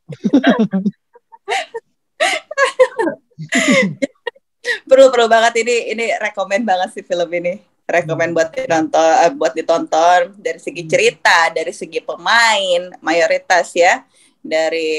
perlu 4.84 5.09
perlu 5.09 5.26
banget 5.30 5.64
ini 5.64 5.96
ini 5.96 6.04
rekomend 6.20 6.66
banget 6.66 6.88
sih 6.92 7.04
film 7.06 7.30
ini. 7.32 7.56
Rekomend 7.88 8.36
buat 8.36 8.52
ditonton 8.52 9.12
eh, 9.24 9.32
buat 9.32 9.56
ditonton 9.56 10.36
dari 10.36 10.61
segi 10.61 10.84
cerita 10.84 11.48
dari 11.48 11.72
segi 11.72 12.04
pemain 12.04 12.92
mayoritas 13.00 13.72
ya. 13.72 14.04
Dari 14.38 14.92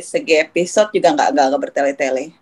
segi 0.00 0.40
episode 0.40 0.96
juga 0.96 1.12
nggak 1.12 1.28
nggak 1.36 1.60
bertele-tele 1.60 2.41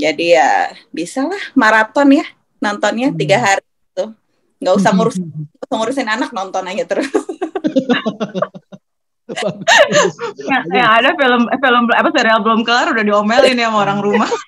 jadi 0.00 0.24
ya 0.40 0.72
bisa 0.88 1.28
lah 1.28 1.42
maraton 1.52 2.08
ya 2.16 2.24
nontonnya 2.64 3.12
tiga 3.12 3.36
hari 3.36 3.64
tuh 3.92 4.16
nggak 4.60 4.74
usah 4.76 4.90
ngurus 4.96 5.16
nggak 5.20 5.64
usah 5.68 5.76
ngurusin 5.76 6.08
anak 6.08 6.30
nonton 6.32 6.64
aja 6.68 6.84
terus. 6.88 7.08
Yang, 10.42 10.64
yang 10.74 10.90
ada 10.90 11.14
film 11.14 11.46
eh, 11.46 11.60
film 11.62 11.86
apa 11.94 12.08
serial 12.10 12.42
belum 12.42 12.66
kelar 12.66 12.90
udah 12.90 13.04
diomelin 13.06 13.62
ya 13.62 13.70
sama 13.70 13.86
orang 13.86 14.02
rumah. 14.02 14.26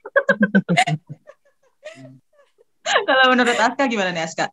Kalau 2.83 3.31
menurut 3.31 3.55
Aska 3.55 3.87
gimana 3.87 4.11
nih 4.11 4.27
Aska? 4.27 4.51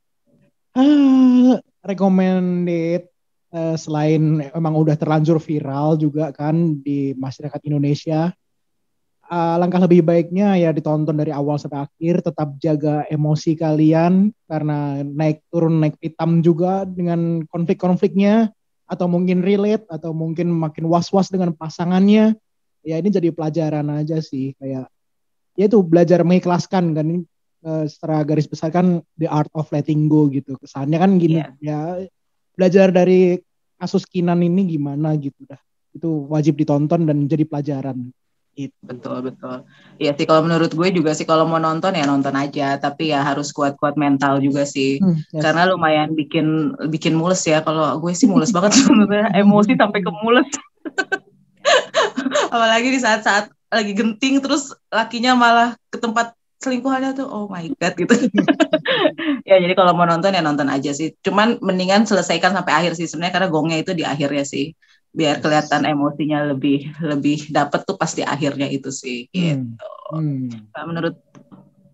Ah, 0.77 1.57
recommended 1.81 3.09
eh, 3.49 3.75
selain 3.75 4.45
emang 4.53 4.77
udah 4.77 4.93
terlanjur 4.93 5.41
viral 5.41 5.97
juga 5.97 6.29
kan 6.29 6.77
di 6.77 7.17
masyarakat 7.17 7.61
Indonesia. 7.65 8.29
Ah, 9.29 9.61
langkah 9.61 9.77
lebih 9.77 10.01
baiknya 10.01 10.57
ya 10.57 10.73
ditonton 10.73 11.13
dari 11.13 11.29
awal 11.29 11.61
sampai 11.61 11.85
akhir, 11.85 12.25
tetap 12.25 12.57
jaga 12.57 13.05
emosi 13.13 13.53
kalian 13.53 14.33
karena 14.49 15.05
naik 15.05 15.45
turun 15.53 15.77
naik 15.77 16.01
pitam 16.01 16.41
juga 16.41 16.81
dengan 16.81 17.45
konflik-konfliknya 17.45 18.49
atau 18.89 19.05
mungkin 19.05 19.45
relate 19.45 19.85
atau 19.85 20.17
mungkin 20.17 20.49
makin 20.49 20.89
was-was 20.89 21.29
dengan 21.29 21.53
pasangannya. 21.53 22.33
Ya 22.81 22.97
ini 22.97 23.13
jadi 23.13 23.29
pelajaran 23.29 23.85
aja 23.93 24.17
sih 24.17 24.57
kayak 24.57 24.89
ya 25.53 25.63
itu 25.69 25.77
belajar 25.85 26.25
mengikhlaskan 26.25 26.97
kan 26.97 27.05
ini 27.05 27.21
eh, 27.69 27.85
secara 27.85 28.25
garis 28.25 28.49
besar 28.49 28.73
kan 28.73 28.97
the 29.13 29.29
art 29.29 29.53
of 29.53 29.69
letting 29.69 30.09
go 30.09 30.25
gitu 30.25 30.57
kesannya 30.57 30.97
kan 30.97 31.21
gini 31.21 31.37
Iya. 31.37 31.53
ya 31.61 31.79
belajar 32.57 32.89
dari 32.89 33.37
kasus 33.77 34.09
Kinan 34.09 34.41
ini 34.41 34.73
gimana 34.73 35.13
gitu 35.21 35.43
dah 35.45 35.59
itu 35.93 36.25
wajib 36.31 36.57
ditonton 36.57 37.05
dan 37.05 37.29
jadi 37.29 37.43
pelajaran 37.45 38.09
gitu. 38.67 38.75
betul 38.83 39.17
betul. 39.23 39.57
Iya 39.95 40.11
sih 40.19 40.27
kalau 40.27 40.43
menurut 40.43 40.71
gue 40.75 40.89
juga 40.91 41.15
sih 41.15 41.23
kalau 41.23 41.47
mau 41.47 41.61
nonton 41.61 41.95
ya 41.95 42.03
nonton 42.03 42.35
aja 42.35 42.75
tapi 42.75 43.15
ya 43.15 43.23
harus 43.23 43.55
kuat-kuat 43.55 43.95
mental 43.95 44.43
juga 44.43 44.67
sih. 44.67 44.99
Hmm, 44.99 45.23
yes. 45.31 45.43
karena 45.43 45.71
lumayan 45.71 46.11
bikin 46.11 46.75
bikin 46.91 47.15
mules 47.15 47.39
ya 47.47 47.63
kalau 47.63 47.95
gue 48.03 48.11
sih 48.11 48.27
mules 48.27 48.51
banget 48.51 48.75
sebenarnya 48.83 49.31
emosi 49.39 49.79
sampai 49.79 49.99
ke 50.03 50.11
mules. 50.11 50.49
Apalagi 52.53 52.87
di 52.91 52.99
saat-saat 52.99 53.47
lagi 53.69 53.93
genting 53.95 54.43
terus 54.43 54.75
lakinya 54.91 55.37
malah 55.37 55.69
ke 55.87 56.01
tempat 56.01 56.33
selingkuhannya 56.59 57.15
tuh 57.15 57.27
oh 57.29 57.47
my 57.47 57.71
god 57.79 57.95
gitu. 57.95 58.13
Ya 59.45 59.57
jadi 59.57 59.73
kalau 59.73 59.97
mau 59.97 60.05
nonton 60.05 60.33
ya 60.33 60.41
nonton 60.43 60.69
aja 60.69 60.91
sih. 60.93 61.15
Cuman 61.25 61.57
mendingan 61.63 62.05
selesaikan 62.05 62.53
sampai 62.53 62.73
akhir 62.73 62.93
sih 62.99 63.09
sebenarnya 63.09 63.33
karena 63.33 63.49
gongnya 63.49 63.77
itu 63.81 63.91
di 63.97 64.03
akhirnya 64.05 64.45
sih 64.45 64.73
biar 65.09 65.41
kelihatan 65.41 65.89
emosinya 65.89 66.45
lebih 66.53 66.93
lebih 67.01 67.49
dapet 67.49 67.81
tuh 67.81 67.97
pas 67.97 68.13
di 68.13 68.21
akhirnya 68.21 68.69
itu 68.69 68.93
sih 68.93 69.25
gitu. 69.33 69.89
Hmm. 70.13 70.49
Nah, 70.69 70.83
menurut 70.85 71.17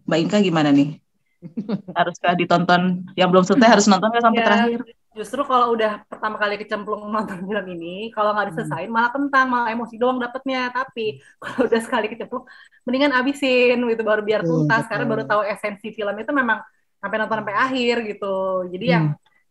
Mbak 0.05 0.20
Inka 0.20 0.38
gimana 0.43 0.70
nih 0.76 0.99
haruskah 1.97 2.36
ditonton 2.36 3.07
yang 3.16 3.32
belum 3.32 3.47
selesai 3.47 3.70
harus 3.72 3.88
nonton 3.88 4.11
nggak 4.11 4.24
sampai 4.24 4.41
Ya, 4.43 4.47
terakhir 4.47 4.80
Justru 5.16 5.47
kalau 5.47 5.72
udah 5.72 6.03
pertama 6.11 6.36
kali 6.36 6.59
kecemplung 6.59 7.07
nonton 7.07 7.39
film 7.47 7.66
ini, 7.72 8.11
kalau 8.11 8.36
nggak 8.36 8.51
diselesain 8.51 8.91
malah 8.91 9.16
kentang, 9.16 9.47
malah 9.47 9.72
emosi 9.72 9.95
doang 9.95 10.20
dapetnya. 10.20 10.68
Tapi 10.76 11.24
kalau 11.41 11.72
udah 11.72 11.82
sekali 11.82 12.11
kecemplung, 12.11 12.43
mendingan 12.84 13.16
abisin 13.16 13.80
gitu 13.80 14.03
baru 14.03 14.22
biar 14.22 14.43
tuntas. 14.43 14.84
betul. 14.84 14.91
Karena 14.91 15.05
baru 15.07 15.24
tahu 15.24 15.41
esensi 15.47 15.95
film 15.95 16.16
itu 16.20 16.32
memang 16.36 16.59
sampai 16.99 17.16
nonton 17.16 17.38
sampai 17.39 17.55
akhir 17.55 17.95
gitu. 18.11 18.36
Jadi 18.76 18.86
yang 18.91 19.05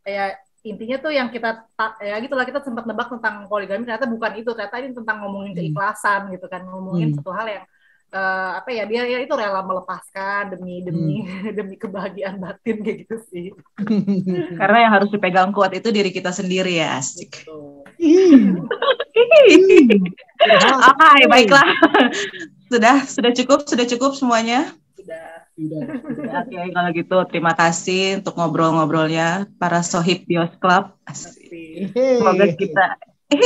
kayak 0.05 0.44
intinya 0.65 0.97
tuh 0.97 1.13
yang 1.13 1.29
kita 1.29 1.69
ta- 1.77 2.01
ya 2.01 2.17
gitulah 2.19 2.43
kita 2.43 2.65
sempat 2.65 2.89
nebak 2.89 3.13
tentang 3.13 3.45
poligami 3.47 3.85
ternyata 3.85 4.09
bukan 4.09 4.33
itu 4.35 4.49
ternyata 4.51 4.81
ini 4.81 4.97
tentang 4.97 5.21
ngomongin 5.21 5.53
Hmm. 5.53 5.61
keikhlasan 5.61 6.33
gitu 6.33 6.47
kan 6.49 6.65
ngomongin 6.65 7.13
Hmm. 7.13 7.17
satu 7.21 7.31
hal 7.31 7.47
yang 7.47 7.65
eh, 8.11 8.51
apa 8.57 8.71
ya 8.71 8.87
dia 8.87 9.03
ya 9.05 9.19
itu 9.19 9.35
rela 9.35 9.61
melepaskan 9.61 10.55
demi 10.55 10.81
demi 10.81 11.21
Hmm. 11.21 11.53
demi 11.59 11.75
kebahagiaan 11.75 12.39
batin 12.39 12.81
kayak 12.81 12.99
gitu 13.05 13.17
sih. 13.29 13.47
karena 14.61 14.79
yang 14.89 14.93
harus 14.95 15.11
dipegang 15.11 15.51
kuat 15.51 15.75
itu 15.75 15.91
diri 15.91 16.09
kita 16.09 16.31
sendiri 16.31 16.79
ya 16.79 16.97
asik 16.97 17.45
Ih, 18.05 18.55
Oke, 20.75 21.25
baiklah. 21.27 21.65
sudah, 22.69 23.01
sudah 23.07 23.33
cukup, 23.33 23.65
sudah 23.65 23.87
cukup 23.87 24.13
semuanya. 24.13 24.75
Sudah. 24.99 25.34
Udah. 25.55 25.83
Oke, 26.43 26.59
kalau 26.75 26.91
gitu 26.91 27.17
terima 27.31 27.53
kasih 27.55 28.19
untuk 28.19 28.35
ngobrol-ngobrolnya 28.35 29.47
para 29.59 29.81
sohib 29.87 30.27
Bios 30.27 30.51
Club. 30.59 30.95
Asik. 31.07 31.95
Semoga 31.95 32.47
kita 32.55 32.85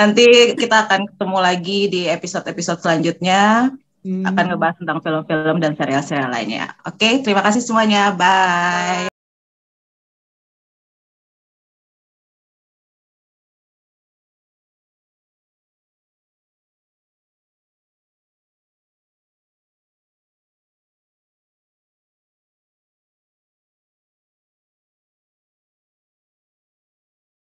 nanti 0.00 0.56
kita 0.58 0.76
akan 0.88 1.06
ketemu 1.06 1.38
lagi 1.38 1.80
di 1.86 2.02
episode-episode 2.10 2.82
selanjutnya 2.82 3.70
Hmm. 4.00 4.24
akan 4.24 4.44
ngebahas 4.56 4.76
tentang 4.80 4.98
film-film 5.04 5.56
dan 5.60 5.76
serial-serial 5.76 6.32
lainnya. 6.32 6.72
Oke, 6.88 7.20
terima 7.20 7.44
kasih 7.44 7.60
semuanya. 7.60 8.16
Bye. 8.16 9.09